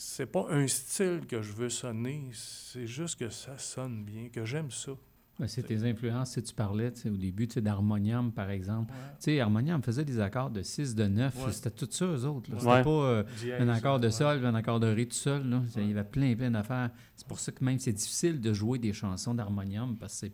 c'est 0.00 0.26
pas 0.26 0.46
un 0.48 0.68
style 0.68 1.22
que 1.28 1.42
je 1.42 1.52
veux 1.52 1.68
sonner, 1.68 2.28
c'est 2.32 2.86
juste 2.86 3.18
que 3.18 3.28
ça 3.30 3.58
sonne 3.58 4.04
bien, 4.04 4.28
que 4.28 4.44
j'aime 4.44 4.70
ça. 4.70 4.92
Ben, 5.40 5.48
c'est 5.48 5.64
tes 5.64 5.84
influences, 5.84 6.30
tu 6.30 6.34
sais, 6.34 6.42
tu 6.42 6.54
parlais 6.54 6.92
tu 6.92 7.00
sais, 7.00 7.10
au 7.10 7.16
début 7.16 7.46
tu 7.48 7.54
sais, 7.54 7.60
d'harmonium, 7.60 8.32
par 8.32 8.50
exemple. 8.50 8.92
Tu 9.20 9.24
sais, 9.24 9.40
harmonium 9.40 9.82
faisait 9.82 10.04
des 10.04 10.20
accords 10.20 10.50
de 10.50 10.62
6, 10.62 10.94
de 10.94 11.04
9, 11.04 11.46
Ouais. 11.46 11.52
c'était 11.52 11.70
tout 11.70 11.88
ça, 11.90 12.06
eux 12.06 12.24
autres. 12.26 12.50
Ouais. 12.52 12.58
C'était 12.58 12.82
pas 12.84 12.90
euh, 12.90 13.24
un 13.58 13.68
accord 13.68 13.98
de 13.98 14.06
ouais. 14.06 14.12
sol, 14.12 14.44
un 14.44 14.54
accord 14.54 14.78
de 14.80 14.86
ré 14.86 15.06
tout 15.06 15.14
seul. 15.16 15.48
Là. 15.48 15.62
Il 15.76 15.88
y 15.88 15.90
avait 15.90 16.04
plein, 16.04 16.34
plein 16.36 16.50
d'affaires. 16.52 16.90
C'est 17.16 17.26
pour 17.26 17.40
ça 17.40 17.50
que 17.50 17.64
même 17.64 17.78
c'est 17.80 17.92
difficile 17.92 18.40
de 18.40 18.52
jouer 18.52 18.78
des 18.78 18.92
chansons 18.92 19.34
d'harmonium 19.34 19.96
parce 19.96 20.12
que 20.14 20.18
c'est, 20.26 20.32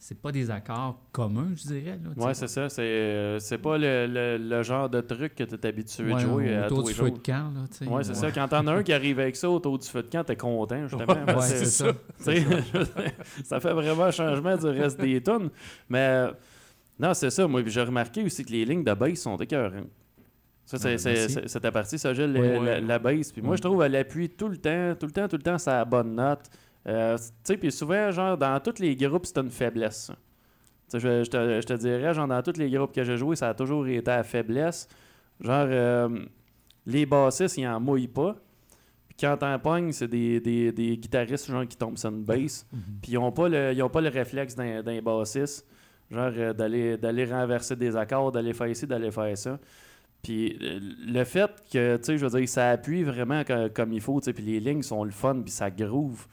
c'est 0.00 0.20
pas 0.20 0.30
des 0.30 0.50
accords 0.50 1.00
communs, 1.12 1.48
je 1.56 1.62
dirais. 1.64 1.98
Sais. 2.18 2.34
c'est 2.34 2.48
ça. 2.48 2.68
C'est, 2.68 2.82
euh, 2.82 3.38
pas 3.62 3.76
le, 3.78 4.06
le- 4.06 4.36
le 4.38 4.62
genre 4.62 4.88
de 4.88 5.00
truc 5.00 5.34
que 5.34 5.42
tu 5.44 5.54
es 5.54 5.66
habitué 5.66 6.04
de 6.04 6.12
Ouais, 6.12 6.20
jouer 6.20 6.56
à 6.56 6.66
autour 6.66 6.78
tous 6.78 6.82
du 6.84 6.88
les 6.90 6.94
feu 6.94 7.06
jours. 7.06 7.14
de 7.18 7.22
camp. 7.22 7.52
Là, 7.54 7.60
tu 7.70 7.76
sais. 7.78 7.86
Ouais, 7.88 8.04
c'est 8.04 8.14
ça. 8.14 8.30
Quand 8.30 8.46
t'en 8.48 8.66
as 8.68 8.72
un 8.74 8.82
qui 8.82 8.92
arrive 8.92 9.18
avec 9.18 9.34
ça 9.36 9.50
autour 9.50 9.78
du 9.78 9.88
feu 9.88 10.02
de 10.02 10.08
camp, 10.08 10.22
t'es 10.24 10.36
content, 10.36 10.82
justement. 10.86 11.06
Parce 11.26 11.52
que- 11.52 11.58
c'est 11.58 11.64
ça. 11.66 11.92
Ça 13.44 13.60
fait 13.60 13.72
vraiment 13.72 14.04
un 14.04 14.10
changement 14.10 14.56
du 14.56 14.66
reste 14.66 15.00
des 15.00 15.22
tunes. 15.22 15.50
Mais 15.88 15.98
euh, 15.98 16.32
non, 16.98 17.14
c'est 17.14 17.30
ça. 17.30 17.46
Moi, 17.48 17.62
j'ai 17.66 17.82
remarqué 17.82 18.22
aussi 18.22 18.44
que 18.44 18.52
les 18.52 18.64
lignes 18.64 18.84
de 18.84 18.94
bass 18.94 19.18
sont 19.20 19.36
écœurantes. 19.36 19.88
Ça, 20.64 20.76
c'est, 20.76 20.94
Ah, 20.94 20.98
c'est, 20.98 21.12
merci. 21.14 21.32
c'est- 21.34 21.48
c'était 21.48 21.70
parti, 21.70 21.98
ça, 21.98 22.12
Gilles, 22.12 22.36
Oui, 22.38 22.46
la, 22.48 22.58
oui. 22.60 22.66
la- 22.66 22.80
la 22.80 22.98
bass. 22.98 23.32
Puis 23.32 23.40
moi, 23.40 23.56
je 23.56 23.62
trouve 23.62 23.80
qu'elle 23.82 23.96
appuie 23.96 24.28
tout 24.28 24.48
le 24.48 24.58
temps, 24.58 24.94
tout 25.00 25.06
le 25.06 25.12
temps, 25.12 25.26
tout 25.26 25.36
le 25.36 25.42
temps, 25.42 25.56
sa 25.58 25.84
bonne 25.84 26.14
note. 26.14 26.40
Euh, 26.86 27.16
tu 27.18 27.24
sais, 27.44 27.56
puis 27.56 27.70
souvent, 27.72 28.10
genre, 28.10 28.36
dans 28.38 28.58
tous 28.60 28.78
les 28.80 28.96
groupes, 28.96 29.26
c'est 29.26 29.38
une 29.38 29.50
faiblesse. 29.50 30.06
ça. 30.06 30.14
Tu 30.90 30.98
sais, 30.98 31.00
je, 31.00 31.24
je 31.24 31.30
te, 31.30 31.60
je 31.60 31.66
te 31.66 31.74
dirais, 31.74 32.14
genre, 32.14 32.28
dans 32.28 32.42
tous 32.42 32.56
les 32.58 32.70
groupes 32.70 32.94
que 32.94 33.04
j'ai 33.04 33.16
joués, 33.16 33.36
ça 33.36 33.50
a 33.50 33.54
toujours 33.54 33.86
été 33.86 34.10
à 34.10 34.22
faiblesse. 34.22 34.88
Genre, 35.40 35.66
euh, 35.68 36.08
les 36.86 37.04
bassistes, 37.04 37.58
ils 37.58 37.66
en 37.66 37.78
mouillent 37.78 38.08
pas. 38.08 38.36
Puis 39.08 39.16
quand 39.20 39.36
t'en 39.36 39.58
pognes, 39.58 39.92
c'est 39.92 40.08
des, 40.08 40.40
des, 40.40 40.72
des 40.72 40.96
guitaristes 40.96 41.50
genre, 41.50 41.66
qui 41.66 41.76
tombent 41.76 41.98
sur 41.98 42.08
une 42.10 42.22
bass. 42.24 42.66
Mhm. 42.72 42.80
Puis 43.02 43.12
ils 43.12 43.14
n'ont 43.16 43.32
pas, 43.32 43.48
le- 43.48 43.72
ils 43.74 43.82
ont 43.82 43.90
pas 43.90 44.00
le 44.00 44.08
réflexe 44.08 44.54
d'un, 44.54 44.82
bassiste, 45.02 45.66
genre 46.10 46.32
euh, 46.36 46.52
d'aller, 46.54 46.96
d'aller 46.96 47.26
renverser 47.26 47.76
des 47.76 47.94
accords, 47.96 48.32
d'aller 48.32 48.54
faire 48.54 48.74
ci, 48.74 48.86
d'aller 48.86 49.10
faire 49.10 49.36
ça. 49.36 49.58
Puis 50.22 50.58
le 50.60 51.22
fait 51.24 51.50
que, 51.70 51.96
tu 51.98 52.04
sais, 52.04 52.18
je 52.18 52.26
veux 52.26 52.38
dire, 52.40 52.48
ça 52.48 52.70
appuie 52.70 53.02
vraiment 53.04 53.44
co- 53.44 53.68
comme 53.74 53.92
il 53.92 54.00
faut, 54.00 54.20
tu 54.20 54.26
sais, 54.26 54.32
puis 54.32 54.44
les 54.44 54.58
lignes 54.60 54.82
sont 54.82 55.04
le 55.04 55.10
fun, 55.12 55.40
puis 55.42 55.50
ça 55.52 55.70
groove. 55.70 56.26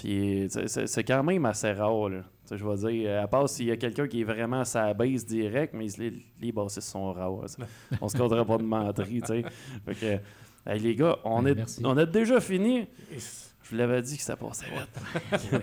Puis 0.00 0.48
c'est, 0.48 1.04
quand 1.04 1.22
même 1.22 1.44
assez 1.44 1.72
rare, 1.72 2.08
je 2.50 2.64
veux 2.64 2.90
dire, 2.90 3.22
à 3.22 3.28
part 3.28 3.48
s'il 3.48 3.66
y 3.66 3.70
a 3.70 3.76
quelqu'un 3.76 4.08
qui 4.08 4.22
est 4.22 4.24
vraiment 4.24 4.60
à 4.60 4.64
sa 4.64 4.94
base 4.94 5.26
direct, 5.26 5.74
mais 5.74 5.88
les, 5.98 6.12
les 6.40 6.52
bassistes 6.52 6.88
sont 6.88 7.12
rares. 7.12 7.44
On 8.00 8.08
se 8.08 8.16
comptera 8.16 8.44
pas 8.44 8.56
de 8.56 8.62
menterie, 8.62 9.20
tu 9.20 9.26
sais. 9.26 9.44
Fait 9.84 9.94
que, 9.94 10.70
hey, 10.70 10.80
les 10.80 10.94
gars, 10.94 11.18
on, 11.22 11.42
Ben, 11.42 11.58
est, 11.58 11.80
on 11.84 11.96
a 11.98 12.06
déjà 12.06 12.40
fini. 12.40 12.86
Je 13.10 13.70
vous 13.70 13.76
l'avais 13.76 14.00
dit 14.00 14.16
que 14.16 14.22
ça 14.22 14.36
passait 14.36 14.66
vite. 14.66 15.62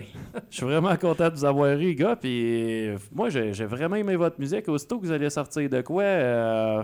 Je 0.50 0.56
suis 0.56 0.66
vraiment 0.66 0.96
content 0.96 1.28
de 1.30 1.34
vous 1.34 1.44
avoir 1.44 1.72
eu, 1.72 1.78
les 1.78 1.94
gars. 1.96 2.14
Puis 2.14 2.88
euh, 2.88 2.98
moi, 3.12 3.28
j'ai 3.28 3.52
j'ai 3.52 3.66
vraiment 3.66 3.96
aimé 3.96 4.14
votre 4.14 4.38
musique. 4.38 4.68
Aussitôt 4.68 4.98
que 5.00 5.06
vous 5.06 5.12
allez 5.12 5.30
sortir 5.30 5.68
de 5.68 5.80
quoi, 5.80 6.04
euh, 6.04 6.82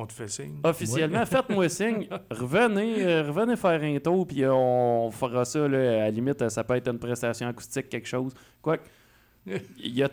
On 0.00 0.06
te 0.06 0.12
fait 0.14 0.28
signe. 0.28 0.56
officiellement, 0.62 1.26
faites-moi 1.26 1.68
signe. 1.68 2.08
Revenez, 2.30 3.04
euh, 3.04 3.22
revenez 3.22 3.56
faire 3.56 3.82
un 3.82 3.98
tour, 3.98 4.26
puis 4.26 4.44
euh, 4.44 4.52
on 4.52 5.10
fera 5.10 5.44
ça. 5.44 5.68
Là, 5.68 5.78
à 5.78 5.96
la 6.04 6.10
limite, 6.10 6.48
ça 6.48 6.64
peut 6.64 6.76
être 6.76 6.88
une 6.88 6.98
prestation 6.98 7.46
acoustique, 7.48 7.90
quelque 7.90 8.08
chose. 8.08 8.32
Quoique, 8.62 8.84
il 9.46 9.94
y 9.94 10.02
a 10.02 10.08